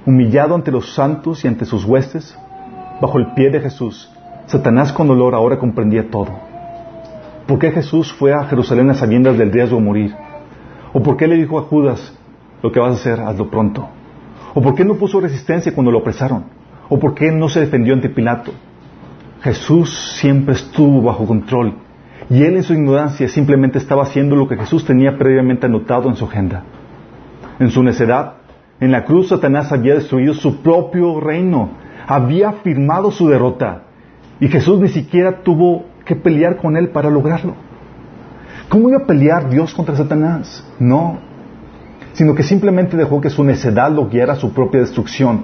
humillado 0.06 0.56
ante 0.56 0.72
los 0.72 0.94
santos 0.94 1.46
y 1.46 1.48
ante 1.48 1.66
sus 1.66 1.86
huestes, 1.86 2.38
bajo 3.00 3.18
el 3.18 3.34
pie 3.34 3.50
de 3.50 3.60
Jesús, 3.60 4.12
Satanás 4.52 4.92
con 4.92 5.08
dolor 5.08 5.34
ahora 5.34 5.58
comprendía 5.58 6.10
todo. 6.12 6.28
¿Por 7.48 7.58
qué 7.58 7.72
Jesús 7.72 8.12
fue 8.12 8.34
a 8.34 8.44
Jerusalén 8.44 8.90
a 8.90 8.94
sabiendas 8.94 9.38
del 9.38 9.50
riesgo 9.50 9.78
de 9.78 9.84
morir? 9.84 10.14
¿O 10.92 11.02
por 11.02 11.16
qué 11.16 11.26
le 11.26 11.38
dijo 11.38 11.58
a 11.58 11.62
Judas, 11.62 12.14
lo 12.62 12.70
que 12.70 12.82
vas 12.82 12.92
a 12.92 12.96
hacer, 12.96 13.22
hazlo 13.22 13.50
pronto? 13.50 13.88
¿O 14.54 14.62
por 14.62 14.76
qué 14.76 14.84
no 14.84 14.96
puso 14.96 15.22
resistencia 15.22 15.74
cuando 15.74 15.90
lo 15.90 16.00
apresaron? 16.00 16.44
¿O 16.90 17.00
por 17.00 17.16
qué 17.16 17.32
no 17.32 17.48
se 17.48 17.62
defendió 17.62 17.94
ante 17.94 18.10
Pilato? 18.10 18.52
Jesús 19.42 20.18
siempre 20.20 20.56
estuvo 20.56 21.02
bajo 21.02 21.26
control 21.26 21.76
y 22.30 22.44
él 22.44 22.58
en 22.58 22.64
su 22.64 22.74
ignorancia 22.74 23.30
simplemente 23.30 23.78
estaba 23.78 24.04
haciendo 24.04 24.36
lo 24.36 24.50
que 24.50 24.58
Jesús 24.58 24.84
tenía 24.84 25.18
previamente 25.18 25.66
anotado 25.66 26.10
en 26.10 26.18
su 26.18 26.26
agenda. 26.26 26.64
En 27.58 27.70
su 27.70 27.84
necedad, 27.84 28.34
en 28.82 28.92
la 28.92 29.06
cruz 29.06 29.30
Satanás 29.30 29.72
había 29.72 29.94
destruido 29.94 30.34
su 30.34 30.62
propio 30.62 31.22
reino, 31.22 31.70
había 32.06 32.52
firmado 32.52 33.12
su 33.12 33.30
derrota 33.30 33.84
y 34.42 34.48
Jesús 34.48 34.80
ni 34.80 34.90
siquiera 34.90 35.44
tuvo 35.44 35.86
que 36.04 36.16
pelear 36.16 36.58
con 36.58 36.76
él 36.76 36.90
para 36.90 37.12
lograrlo. 37.12 37.54
¿Cómo 38.70 38.90
iba 38.90 38.98
a 38.98 39.06
pelear 39.06 39.48
Dios 39.50 39.72
contra 39.74 39.96
Satanás? 39.96 40.68
No, 40.80 41.20
sino 42.14 42.34
que 42.34 42.42
simplemente 42.42 42.98
dejó 42.98 43.22
que 43.22 43.30
su 43.30 43.44
necedad 43.44 43.92
lo 43.92 44.10
guiara 44.10 44.34
a 44.34 44.38
su 44.38 44.52
propia 44.52 44.82
destrucción. 44.82 45.44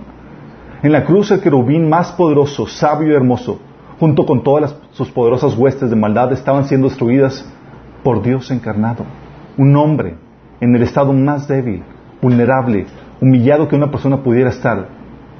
En 0.81 0.91
la 0.91 1.05
cruz 1.05 1.29
el 1.29 1.41
querubín 1.41 1.87
más 1.87 2.11
poderoso, 2.11 2.65
sabio 2.65 3.11
y 3.11 3.15
hermoso, 3.15 3.59
junto 3.99 4.25
con 4.25 4.43
todas 4.43 4.75
sus 4.93 5.11
poderosas 5.11 5.55
huestes 5.55 5.91
de 5.91 5.95
maldad, 5.95 6.33
estaban 6.33 6.65
siendo 6.65 6.87
destruidas 6.87 7.47
por 8.03 8.23
Dios 8.23 8.49
encarnado. 8.49 9.05
Un 9.57 9.75
hombre 9.75 10.15
en 10.59 10.75
el 10.75 10.81
estado 10.81 11.13
más 11.13 11.47
débil, 11.47 11.83
vulnerable, 12.19 12.87
humillado 13.21 13.67
que 13.67 13.75
una 13.75 13.91
persona 13.91 14.23
pudiera 14.23 14.49
estar, 14.49 14.87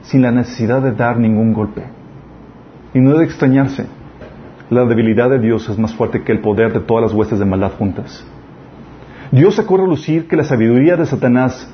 sin 0.03 0.21
la 0.21 0.31
necesidad 0.31 0.83
de 0.83 0.91
dar 0.91 1.17
ningún 1.17 1.53
golpe. 1.53 1.97
Y 2.93 2.99
no 2.99 3.17
de 3.17 3.25
extrañarse, 3.25 3.85
la 4.69 4.85
debilidad 4.85 5.29
de 5.29 5.39
Dios 5.39 5.69
es 5.69 5.77
más 5.77 5.93
fuerte 5.93 6.23
que 6.23 6.31
el 6.31 6.41
poder 6.41 6.73
de 6.73 6.79
todas 6.79 7.03
las 7.03 7.13
huestes 7.13 7.39
de 7.39 7.45
maldad 7.45 7.71
juntas. 7.77 8.25
Dios 9.31 9.55
sacó 9.55 9.75
a 9.75 9.87
lucir 9.87 10.27
que 10.27 10.35
la 10.35 10.43
sabiduría 10.43 10.95
de 10.95 11.05
Satanás 11.05 11.69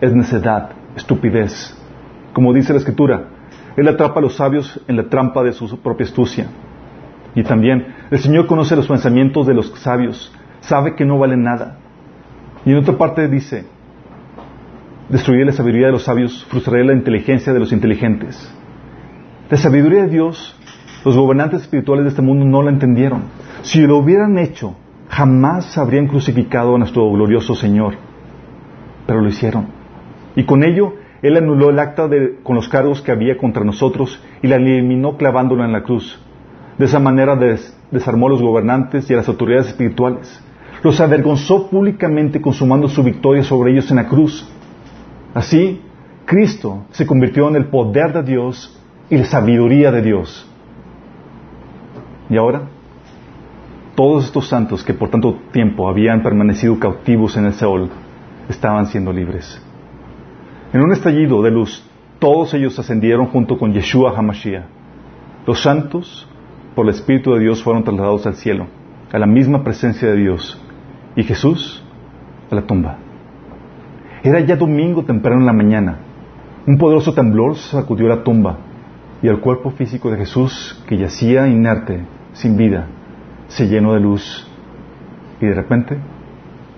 es 0.00 0.12
necedad, 0.14 0.70
estupidez. 0.96 1.76
Como 2.32 2.52
dice 2.52 2.72
la 2.72 2.78
Escritura, 2.78 3.28
Él 3.76 3.88
atrapa 3.88 4.18
a 4.18 4.22
los 4.22 4.36
sabios 4.36 4.80
en 4.88 4.96
la 4.96 5.08
trampa 5.08 5.42
de 5.42 5.52
su 5.52 5.78
propia 5.80 6.06
astucia. 6.06 6.46
Y 7.34 7.44
también, 7.44 7.86
el 8.10 8.18
Señor 8.18 8.46
conoce 8.46 8.76
los 8.76 8.88
pensamientos 8.88 9.46
de 9.46 9.54
los 9.54 9.70
sabios, 9.80 10.32
sabe 10.60 10.94
que 10.94 11.04
no 11.04 11.18
valen 11.18 11.42
nada. 11.42 11.78
Y 12.64 12.70
en 12.70 12.78
otra 12.78 12.98
parte 12.98 13.28
dice, 13.28 13.64
destruiré 15.08 15.44
la 15.44 15.52
sabiduría 15.52 15.86
de 15.86 15.92
los 15.92 16.04
sabios, 16.04 16.44
frustraré 16.50 16.84
la 16.84 16.92
inteligencia 16.92 17.52
de 17.52 17.60
los 17.60 17.72
inteligentes. 17.72 18.52
La 19.52 19.58
sabiduría 19.58 20.04
de 20.04 20.08
Dios, 20.08 20.56
los 21.04 21.14
gobernantes 21.14 21.60
espirituales 21.60 22.04
de 22.04 22.08
este 22.08 22.22
mundo 22.22 22.46
no 22.46 22.62
la 22.62 22.70
entendieron. 22.70 23.24
Si 23.60 23.82
lo 23.82 23.98
hubieran 23.98 24.38
hecho, 24.38 24.76
jamás 25.10 25.76
habrían 25.76 26.06
crucificado 26.06 26.74
a 26.74 26.78
nuestro 26.78 27.12
glorioso 27.12 27.54
Señor. 27.54 27.96
Pero 29.06 29.20
lo 29.20 29.28
hicieron. 29.28 29.66
Y 30.36 30.44
con 30.44 30.64
ello, 30.64 30.94
Él 31.20 31.36
anuló 31.36 31.68
el 31.68 31.78
acta 31.80 32.08
con 32.42 32.56
los 32.56 32.70
cargos 32.70 33.02
que 33.02 33.12
había 33.12 33.36
contra 33.36 33.62
nosotros 33.62 34.18
y 34.40 34.46
la 34.46 34.56
eliminó 34.56 35.18
clavándola 35.18 35.66
en 35.66 35.72
la 35.72 35.82
cruz. 35.82 36.18
De 36.78 36.86
esa 36.86 36.98
manera 36.98 37.38
desarmó 37.90 38.28
a 38.28 38.30
los 38.30 38.40
gobernantes 38.40 39.10
y 39.10 39.12
a 39.12 39.18
las 39.18 39.28
autoridades 39.28 39.66
espirituales. 39.66 40.42
Los 40.82 40.98
avergonzó 40.98 41.68
públicamente 41.68 42.40
consumando 42.40 42.88
su 42.88 43.02
victoria 43.02 43.44
sobre 43.44 43.72
ellos 43.72 43.90
en 43.90 43.98
la 43.98 44.08
cruz. 44.08 44.50
Así, 45.34 45.82
Cristo 46.24 46.86
se 46.92 47.04
convirtió 47.04 47.50
en 47.50 47.56
el 47.56 47.66
poder 47.66 48.14
de 48.14 48.22
Dios 48.22 48.78
y 49.12 49.18
la 49.18 49.26
sabiduría 49.26 49.92
de 49.92 50.00
Dios. 50.00 50.50
Y 52.30 52.38
ahora, 52.38 52.62
todos 53.94 54.24
estos 54.24 54.48
santos 54.48 54.82
que 54.82 54.94
por 54.94 55.10
tanto 55.10 55.34
tiempo 55.52 55.86
habían 55.86 56.22
permanecido 56.22 56.78
cautivos 56.78 57.36
en 57.36 57.44
el 57.44 57.52
Seol, 57.52 57.90
estaban 58.48 58.86
siendo 58.86 59.12
libres. 59.12 59.62
En 60.72 60.80
un 60.80 60.92
estallido 60.92 61.42
de 61.42 61.50
luz, 61.50 61.86
todos 62.18 62.54
ellos 62.54 62.78
ascendieron 62.78 63.26
junto 63.26 63.58
con 63.58 63.74
Yeshua 63.74 64.16
HaMashiach. 64.16 64.64
Los 65.46 65.60
santos, 65.60 66.26
por 66.74 66.86
el 66.86 66.94
Espíritu 66.94 67.34
de 67.34 67.40
Dios, 67.40 67.62
fueron 67.62 67.84
trasladados 67.84 68.26
al 68.26 68.36
cielo, 68.36 68.68
a 69.12 69.18
la 69.18 69.26
misma 69.26 69.62
presencia 69.62 70.08
de 70.08 70.16
Dios, 70.16 70.58
y 71.16 71.22
Jesús 71.22 71.84
a 72.50 72.54
la 72.54 72.62
tumba. 72.62 72.96
Era 74.22 74.40
ya 74.40 74.56
domingo 74.56 75.04
temprano 75.04 75.40
en 75.40 75.46
la 75.46 75.52
mañana. 75.52 75.98
Un 76.66 76.78
poderoso 76.78 77.12
temblor 77.12 77.56
sacudió 77.56 78.08
la 78.08 78.24
tumba 78.24 78.71
y 79.22 79.28
el 79.28 79.38
cuerpo 79.38 79.70
físico 79.70 80.10
de 80.10 80.18
Jesús, 80.18 80.82
que 80.88 80.98
yacía 80.98 81.46
inerte, 81.46 82.04
sin 82.32 82.56
vida, 82.56 82.86
se 83.46 83.68
llenó 83.68 83.94
de 83.94 84.00
luz 84.00 84.46
y 85.40 85.46
de 85.46 85.54
repente 85.54 85.96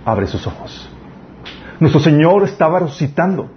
abre 0.05 0.27
sus 0.27 0.47
ojos. 0.47 0.91
Nuestro 1.81 2.01
Señor 2.01 2.45
estaba 2.45 2.81
resucitando, 2.81 3.49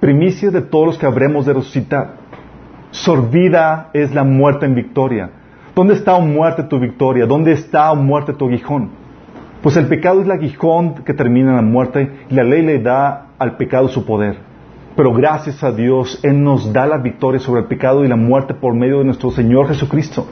primicia 0.00 0.50
de 0.50 0.62
todos 0.62 0.86
los 0.86 0.98
que 0.98 1.06
habremos 1.06 1.44
de 1.44 1.52
resucitar. 1.52 2.14
Sorbida 2.90 3.90
es 3.92 4.14
la 4.14 4.24
muerte 4.24 4.66
en 4.66 4.74
victoria. 4.74 5.30
¿Dónde 5.74 5.94
está, 5.94 6.14
o 6.14 6.20
muerte, 6.20 6.64
tu 6.64 6.80
victoria? 6.80 7.26
¿Dónde 7.26 7.52
está, 7.52 7.92
o 7.92 7.96
muerte, 7.96 8.32
tu 8.32 8.46
aguijón? 8.48 8.90
Pues 9.62 9.76
el 9.76 9.86
pecado 9.86 10.20
es 10.20 10.26
el 10.26 10.32
aguijón 10.32 11.04
que 11.04 11.14
termina 11.14 11.50
en 11.50 11.56
la 11.56 11.62
muerte 11.62 12.24
y 12.30 12.34
la 12.34 12.42
ley 12.42 12.62
le 12.62 12.80
da 12.80 13.26
al 13.38 13.56
pecado 13.56 13.88
su 13.88 14.04
poder. 14.04 14.49
Pero 14.96 15.12
gracias 15.12 15.62
a 15.62 15.72
Dios, 15.72 16.20
Él 16.22 16.42
nos 16.42 16.72
da 16.72 16.86
la 16.86 16.98
victoria 16.98 17.40
sobre 17.40 17.62
el 17.62 17.66
pecado 17.68 18.04
y 18.04 18.08
la 18.08 18.16
muerte 18.16 18.54
por 18.54 18.74
medio 18.74 18.98
de 18.98 19.04
nuestro 19.04 19.30
Señor 19.30 19.68
Jesucristo. 19.68 20.26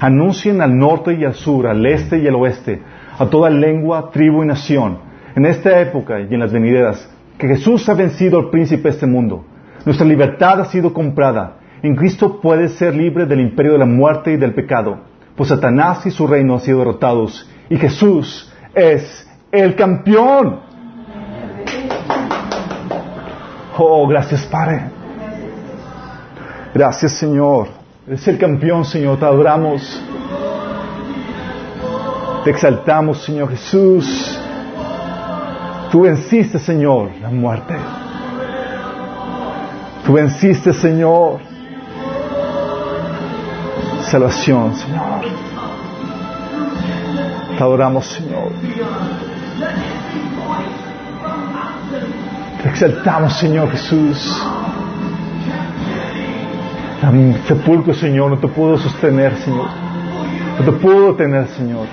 Anuncien 0.00 0.60
al 0.60 0.76
norte 0.76 1.14
y 1.14 1.24
al 1.24 1.34
sur, 1.34 1.66
al 1.66 1.84
este 1.86 2.18
y 2.18 2.26
al 2.26 2.34
oeste, 2.34 2.82
a 3.18 3.26
toda 3.26 3.48
lengua, 3.48 4.10
tribu 4.10 4.42
y 4.42 4.46
nación, 4.46 4.98
en 5.34 5.46
esta 5.46 5.80
época 5.80 6.20
y 6.20 6.32
en 6.34 6.40
las 6.40 6.52
venideras, 6.52 7.10
que 7.38 7.48
Jesús 7.48 7.88
ha 7.88 7.94
vencido 7.94 8.38
al 8.38 8.50
príncipe 8.50 8.84
de 8.84 8.90
este 8.90 9.06
mundo. 9.06 9.44
Nuestra 9.84 10.06
libertad 10.06 10.60
ha 10.60 10.66
sido 10.66 10.92
comprada. 10.92 11.58
En 11.82 11.96
Cristo 11.96 12.40
puedes 12.40 12.72
ser 12.72 12.94
libre 12.94 13.26
del 13.26 13.40
imperio 13.40 13.72
de 13.72 13.78
la 13.78 13.86
muerte 13.86 14.32
y 14.32 14.36
del 14.36 14.54
pecado, 14.54 14.98
pues 15.36 15.48
Satanás 15.48 16.06
y 16.06 16.10
su 16.10 16.26
reino 16.26 16.54
han 16.54 16.60
sido 16.60 16.78
derrotados 16.78 17.48
y 17.68 17.76
Jesús 17.76 18.52
es 18.74 19.28
el 19.50 19.74
campeón. 19.74 20.73
Oh, 23.76 24.06
gracias 24.06 24.44
Padre. 24.46 24.82
Gracias 26.72 27.12
Señor. 27.12 27.68
Eres 28.06 28.26
el 28.28 28.38
campeón 28.38 28.84
Señor, 28.84 29.18
te 29.18 29.24
adoramos. 29.24 30.02
Te 32.44 32.50
exaltamos 32.50 33.22
Señor 33.24 33.50
Jesús. 33.50 34.38
Tú 35.90 36.02
venciste 36.02 36.58
Señor 36.58 37.10
la 37.20 37.30
muerte. 37.30 37.74
Tú 40.06 40.12
venciste 40.12 40.72
Señor. 40.72 41.40
Salvación 44.02 44.76
Señor. 44.76 45.20
Te 47.56 47.62
adoramos 47.62 48.06
Señor. 48.06 48.52
Te 52.64 52.70
exaltamos, 52.70 53.34
Señor 53.34 53.70
Jesús. 53.72 54.42
El 57.02 57.36
sepulcro, 57.46 57.92
Señor, 57.92 58.30
no 58.30 58.38
te 58.38 58.48
puedo 58.48 58.78
sostener, 58.78 59.36
Señor. 59.36 59.68
No 60.58 60.64
te 60.64 60.72
puedo 60.72 61.14
tener, 61.14 61.46
Señor. 61.48 61.86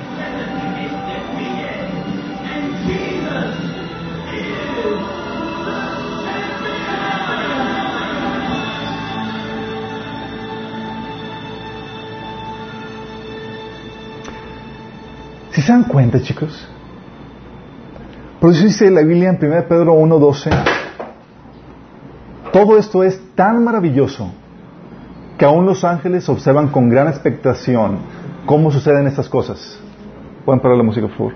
Si 15.52 15.62
se 15.62 15.70
dan 15.70 15.84
cuenta, 15.84 16.22
chicos, 16.22 16.66
por 18.42 18.52
eso 18.52 18.64
dice 18.64 18.90
la 18.90 19.02
Biblia 19.02 19.30
en 19.30 19.38
1 19.40 19.68
Pedro 19.70 19.94
1.12, 19.94 20.50
todo 22.52 22.76
esto 22.80 23.04
es 23.04 23.22
tan 23.36 23.64
maravilloso 23.64 24.34
que 25.38 25.46
aún 25.46 25.68
los 25.68 25.84
ángeles 25.84 26.28
observan 26.28 26.70
con 26.70 26.90
gran 26.90 27.08
expectación 27.08 28.00
cómo 28.48 28.72
suceden 28.72 29.06
estas 29.06 29.30
cosas. 29.30 29.80
Pueden 30.44 30.60
parar 30.60 30.76
la 30.76 30.84
música, 30.84 31.06
por 31.06 31.16
favor. 31.18 31.34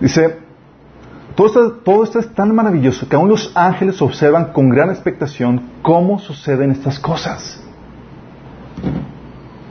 Dice, 0.00 0.38
todo 1.36 1.46
esto, 1.46 1.72
todo 1.84 2.02
esto 2.02 2.18
es 2.18 2.34
tan 2.34 2.52
maravilloso 2.52 3.08
que 3.08 3.14
aún 3.14 3.28
los 3.28 3.52
ángeles 3.54 4.02
observan 4.02 4.52
con 4.52 4.70
gran 4.70 4.90
expectación 4.90 5.70
cómo 5.82 6.18
suceden 6.18 6.72
estas 6.72 6.98
cosas. 6.98 7.62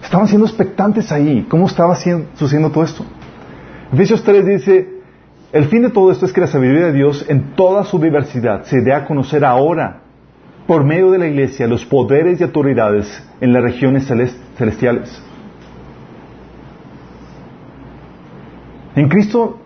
Estaban 0.02 0.30
siendo 0.30 0.48
expectantes 0.48 1.12
ahí, 1.12 1.46
cómo 1.50 1.68
estaba 1.68 1.94
sucediendo 1.96 2.72
todo 2.72 2.86
esto. 2.86 3.04
Efesios 3.94 4.24
3 4.24 4.46
dice, 4.46 4.88
el 5.52 5.66
fin 5.66 5.82
de 5.82 5.90
todo 5.90 6.12
esto 6.12 6.26
es 6.26 6.32
que 6.32 6.40
la 6.40 6.48
sabiduría 6.48 6.86
de 6.88 6.94
Dios 6.94 7.26
en 7.28 7.56
toda 7.56 7.84
su 7.84 8.00
diversidad 8.00 8.64
se 8.64 8.82
dé 8.82 8.94
a 8.94 9.06
conocer 9.06 9.44
ahora, 9.44 10.04
por 10.66 10.86
medio 10.86 11.12
de 11.12 11.18
la 11.18 11.28
iglesia, 11.28 11.68
los 11.68 11.86
poderes 11.86 12.40
y 12.40 12.44
autoridades 12.44 13.22
en 13.42 13.52
las 13.52 13.62
regiones 13.62 14.10
celestiales. 14.56 15.22
En 18.96 19.10
Cristo, 19.10 19.60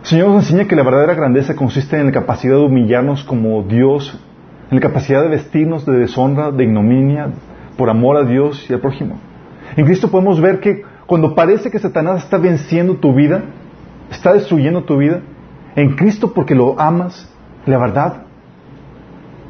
el 0.00 0.06
Señor 0.06 0.28
nos 0.28 0.44
enseña 0.44 0.66
que 0.66 0.76
la 0.76 0.82
verdadera 0.82 1.12
grandeza 1.12 1.54
consiste 1.54 1.98
en 1.98 2.06
la 2.06 2.12
capacidad 2.12 2.54
de 2.54 2.64
humillarnos 2.64 3.22
como 3.24 3.62
Dios, 3.64 4.18
en 4.70 4.76
la 4.76 4.80
capacidad 4.80 5.22
de 5.22 5.28
vestirnos 5.28 5.84
de 5.84 5.98
deshonra, 5.98 6.52
de 6.52 6.64
ignominia, 6.64 7.28
por 7.76 7.90
amor 7.90 8.16
a 8.16 8.24
Dios 8.24 8.64
y 8.70 8.72
al 8.72 8.80
prójimo. 8.80 9.18
En 9.76 9.84
Cristo 9.84 10.10
podemos 10.10 10.40
ver 10.40 10.60
que 10.60 10.84
cuando 11.04 11.34
parece 11.34 11.70
que 11.70 11.78
Satanás 11.78 12.24
está 12.24 12.38
venciendo 12.38 12.96
tu 12.96 13.14
vida, 13.14 13.42
está 14.10 14.32
destruyendo 14.32 14.84
tu 14.84 14.96
vida, 14.96 15.20
en 15.76 15.96
Cristo 15.96 16.32
porque 16.32 16.54
lo 16.54 16.78
amas, 16.80 17.28
la 17.66 17.78
verdad 17.78 18.22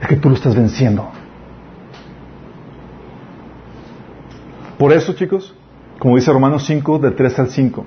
es 0.01 0.09
que 0.09 0.17
tú 0.17 0.29
lo 0.29 0.35
estás 0.35 0.55
venciendo. 0.55 1.09
Por 4.79 4.93
eso, 4.93 5.13
chicos, 5.15 5.55
como 5.99 6.17
dice 6.17 6.33
Romanos 6.33 6.65
5, 6.67 6.99
del 7.01 7.15
3 7.15 7.39
al 7.41 7.49
5, 7.49 7.85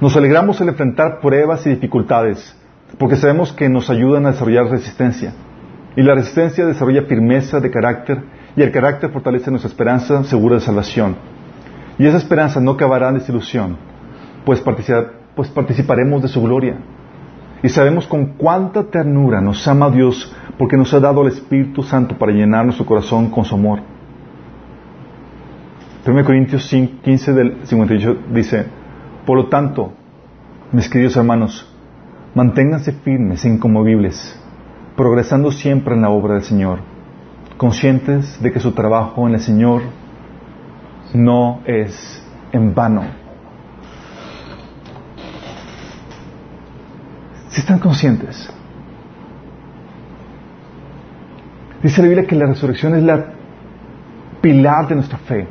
nos 0.00 0.16
alegramos 0.16 0.60
al 0.60 0.68
enfrentar 0.68 1.20
pruebas 1.20 1.66
y 1.66 1.70
dificultades, 1.70 2.56
porque 2.98 3.16
sabemos 3.16 3.52
que 3.52 3.68
nos 3.68 3.90
ayudan 3.90 4.24
a 4.26 4.32
desarrollar 4.32 4.66
resistencia. 4.66 5.34
Y 5.94 6.02
la 6.02 6.14
resistencia 6.14 6.64
desarrolla 6.64 7.02
firmeza 7.02 7.60
de 7.60 7.70
carácter, 7.70 8.22
y 8.56 8.62
el 8.62 8.72
carácter 8.72 9.10
fortalece 9.10 9.50
nuestra 9.50 9.68
esperanza 9.68 10.24
segura 10.24 10.54
de 10.54 10.62
salvación. 10.62 11.16
Y 11.98 12.06
esa 12.06 12.16
esperanza 12.16 12.60
no 12.60 12.72
acabará 12.72 13.10
en 13.10 13.16
desilusión, 13.16 13.76
pues, 14.46 14.60
pues, 15.34 15.48
participaremos 15.48 16.22
de 16.22 16.28
su 16.28 16.42
gloria. 16.42 16.76
Y 17.62 17.68
sabemos 17.68 18.06
con 18.06 18.34
cuánta 18.34 18.84
ternura 18.84 19.40
nos 19.40 19.66
ama 19.68 19.90
Dios 19.90 20.34
porque 20.58 20.76
nos 20.76 20.92
ha 20.94 21.00
dado 21.00 21.22
el 21.22 21.28
Espíritu 21.28 21.82
Santo 21.82 22.18
para 22.18 22.32
llenar 22.32 22.64
nuestro 22.64 22.84
corazón 22.86 23.30
con 23.30 23.44
su 23.44 23.54
amor. 23.54 23.80
1 26.04 26.24
Corintios 26.24 26.68
15 26.68 27.32
del 27.32 27.58
58 27.64 28.18
dice, 28.32 28.66
por 29.24 29.36
lo 29.36 29.46
tanto, 29.46 29.92
mis 30.72 30.88
queridos 30.88 31.16
hermanos, 31.16 31.72
manténganse 32.34 32.92
firmes 32.92 33.44
e 33.44 33.48
inconmovibles, 33.48 34.36
progresando 34.96 35.52
siempre 35.52 35.94
en 35.94 36.02
la 36.02 36.10
obra 36.10 36.34
del 36.34 36.42
Señor, 36.42 36.80
conscientes 37.56 38.42
de 38.42 38.50
que 38.50 38.58
su 38.58 38.72
trabajo 38.72 39.28
en 39.28 39.34
el 39.34 39.40
Señor 39.40 39.82
no 41.14 41.60
es 41.66 42.26
en 42.50 42.74
vano. 42.74 43.21
Si 47.52 47.60
están 47.60 47.78
conscientes. 47.78 48.50
Dice 51.82 52.00
la 52.00 52.08
Biblia 52.08 52.26
que 52.26 52.34
la 52.34 52.46
resurrección 52.46 52.94
es 52.94 53.02
la 53.02 53.26
pilar 54.40 54.88
de 54.88 54.94
nuestra 54.94 55.18
fe. 55.18 55.46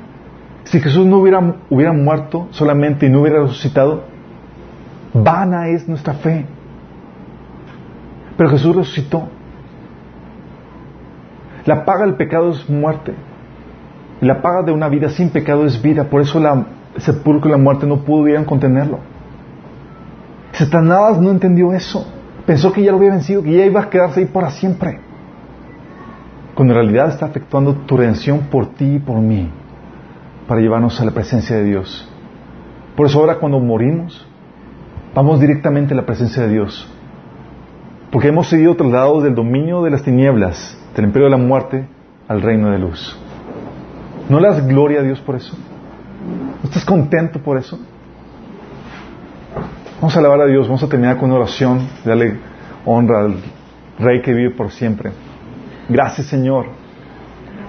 Si 0.64 0.80
Jesús 0.80 1.06
no 1.06 1.18
hubiera, 1.18 1.56
hubiera 1.70 1.94
muerto 1.94 2.48
solamente 2.52 3.06
y 3.06 3.10
no 3.10 3.22
hubiera 3.22 3.42
resucitado, 3.42 4.04
vana 5.14 5.68
es 5.70 5.88
nuestra 5.88 6.14
fe. 6.14 6.46
Pero 8.38 8.50
Jesús 8.50 8.76
resucitó. 8.76 9.30
La 11.66 11.86
paga 11.86 12.06
del 12.06 12.16
pecado 12.16 12.50
es 12.52 12.68
muerte. 12.70 13.14
La 14.22 14.42
paga 14.42 14.64
de 14.64 14.72
una 14.72 14.90
vida 14.90 15.10
sin 15.10 15.30
pecado 15.30 15.66
es 15.66 15.82
vida. 15.82 16.06
Por 16.06 16.22
eso 16.22 16.40
la, 16.40 16.66
sepulcro 16.98 17.50
y 17.50 17.52
la 17.52 17.58
muerte 17.58 17.86
no 17.86 17.98
pudieron 17.98 18.46
contenerlo. 18.46 19.00
Satanás 20.66 21.20
no 21.20 21.32
entendió 21.32 21.74
eso. 21.74 22.06
Pensó 22.46 22.72
que 22.72 22.84
ya 22.84 22.92
lo 22.92 22.98
había 22.98 23.12
vencido, 23.12 23.42
que 23.42 23.52
ya 23.52 23.66
iba 23.66 23.82
a 23.82 23.90
quedarse 23.90 24.20
ahí 24.20 24.26
para 24.28 24.52
siempre. 24.52 25.00
Cuando 26.54 26.74
en 26.74 26.82
realidad 26.82 27.10
está 27.10 27.28
efectuando 27.28 27.74
tu 27.74 27.98
redención 27.98 28.42
por 28.52 28.68
ti 28.76 28.96
y 28.96 29.00
por 29.00 29.20
mí, 29.20 29.50
para 30.48 30.62
llevarnos 30.62 31.00
a 31.02 31.06
la 31.06 31.12
presencia 31.12 31.56
de 31.56 31.64
Dios. 31.64 32.08
Por 32.96 33.08
eso 33.08 33.20
ahora 33.20 33.40
cuando 33.40 33.60
morimos, 33.60 34.28
vamos 35.16 35.40
directamente 35.40 35.94
a 35.94 35.98
la 35.98 36.06
presencia 36.06 36.44
de 36.44 36.50
Dios. 36.50 36.88
Porque 38.12 38.28
hemos 38.28 38.48
sido 38.48 38.76
trasladados 38.76 39.24
del 39.24 39.34
dominio 39.34 39.82
de 39.82 39.92
las 39.92 40.04
tinieblas, 40.04 40.78
del 40.96 41.06
imperio 41.06 41.26
de 41.26 41.38
la 41.38 41.44
muerte, 41.44 41.88
al 42.28 42.42
reino 42.42 42.70
de 42.70 42.78
luz. 42.78 43.18
¿No 44.30 44.40
le 44.40 44.48
das 44.48 44.68
gloria 44.68 45.00
a 45.00 45.04
Dios 45.04 45.20
por 45.22 45.36
eso? 45.36 45.56
¿No 46.62 46.70
estás 46.70 46.86
contento 46.86 47.40
por 47.40 47.58
eso? 47.58 47.80
Vamos 50.02 50.16
a 50.16 50.20
alabar 50.20 50.42
a 50.42 50.46
Dios, 50.48 50.66
vamos 50.68 50.82
a 50.82 50.90
terminar 50.90 51.18
con 51.18 51.30
una 51.30 51.42
oración, 51.42 51.88
darle 52.04 52.36
honra 52.86 53.20
al 53.20 53.36
Rey 54.00 54.20
que 54.24 54.34
vive 54.34 54.50
por 54.50 54.72
siempre. 54.72 55.12
Gracias 55.88 56.26
Señor, 56.26 56.66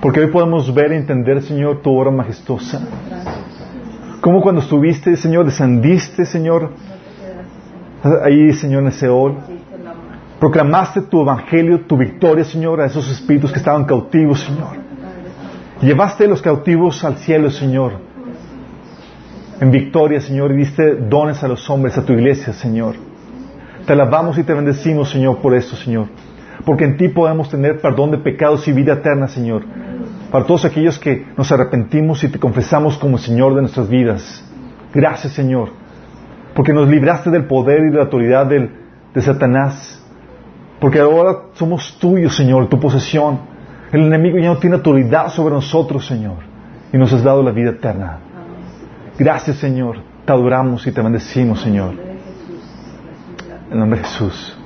porque 0.00 0.20
hoy 0.20 0.28
podemos 0.28 0.72
ver 0.72 0.92
y 0.92 0.96
entender 0.96 1.42
Señor 1.42 1.82
tu 1.82 1.90
obra 1.90 2.10
majestuosa. 2.10 2.88
Como 4.22 4.40
cuando 4.40 4.62
estuviste 4.62 5.14
Señor, 5.14 5.44
descendiste 5.44 6.24
Señor 6.24 6.70
ahí, 8.24 8.50
Señor, 8.54 8.84
en 8.84 8.92
Seol. 8.92 9.36
Proclamaste 10.40 11.02
tu 11.02 11.20
evangelio, 11.20 11.82
tu 11.82 11.98
victoria, 11.98 12.44
Señor, 12.44 12.80
a 12.80 12.86
esos 12.86 13.10
espíritus 13.10 13.52
que 13.52 13.58
estaban 13.58 13.84
cautivos, 13.84 14.40
Señor. 14.40 14.78
Llevaste 15.82 16.26
los 16.26 16.40
cautivos 16.40 17.04
al 17.04 17.18
cielo, 17.18 17.50
Señor. 17.50 17.92
En 19.62 19.70
victoria, 19.70 20.20
Señor, 20.20 20.50
y 20.50 20.56
diste 20.56 20.96
dones 20.96 21.44
a 21.44 21.46
los 21.46 21.70
hombres, 21.70 21.96
a 21.96 22.04
tu 22.04 22.12
iglesia, 22.12 22.52
Señor. 22.52 22.96
Te 23.86 23.92
alabamos 23.92 24.36
y 24.36 24.42
te 24.42 24.54
bendecimos, 24.54 25.08
Señor, 25.08 25.38
por 25.38 25.54
esto, 25.54 25.76
Señor. 25.76 26.08
Porque 26.64 26.82
en 26.82 26.96
ti 26.96 27.08
podemos 27.10 27.48
tener 27.48 27.80
perdón 27.80 28.10
de 28.10 28.18
pecados 28.18 28.66
y 28.66 28.72
vida 28.72 28.94
eterna, 28.94 29.28
Señor. 29.28 29.62
Para 30.32 30.46
todos 30.46 30.64
aquellos 30.64 30.98
que 30.98 31.28
nos 31.36 31.52
arrepentimos 31.52 32.24
y 32.24 32.28
te 32.28 32.40
confesamos 32.40 32.98
como 32.98 33.18
Señor 33.18 33.54
de 33.54 33.60
nuestras 33.60 33.88
vidas. 33.88 34.44
Gracias, 34.92 35.32
Señor. 35.32 35.68
Porque 36.56 36.72
nos 36.72 36.88
libraste 36.88 37.30
del 37.30 37.44
poder 37.44 37.82
y 37.84 37.90
de 37.90 37.98
la 37.98 38.02
autoridad 38.02 38.46
de 38.48 39.20
Satanás. 39.20 40.04
Porque 40.80 40.98
ahora 40.98 41.42
somos 41.52 42.00
tuyos, 42.00 42.34
Señor, 42.34 42.68
tu 42.68 42.80
posesión. 42.80 43.38
El 43.92 44.06
enemigo 44.06 44.40
ya 44.40 44.48
no 44.48 44.58
tiene 44.58 44.74
autoridad 44.74 45.28
sobre 45.28 45.54
nosotros, 45.54 46.04
Señor. 46.04 46.38
Y 46.92 46.98
nos 46.98 47.12
has 47.12 47.22
dado 47.22 47.44
la 47.44 47.52
vida 47.52 47.70
eterna. 47.70 48.31
Gracias, 49.18 49.58
Señor. 49.58 49.98
Te 50.24 50.32
adoramos 50.32 50.86
y 50.86 50.92
te 50.92 51.02
bendecimos, 51.02 51.60
Señor. 51.60 51.94
En 53.70 53.78
nombre 53.78 53.98
de 53.98 54.04
Jesús. 54.04 54.56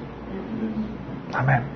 Amén. 1.33 1.76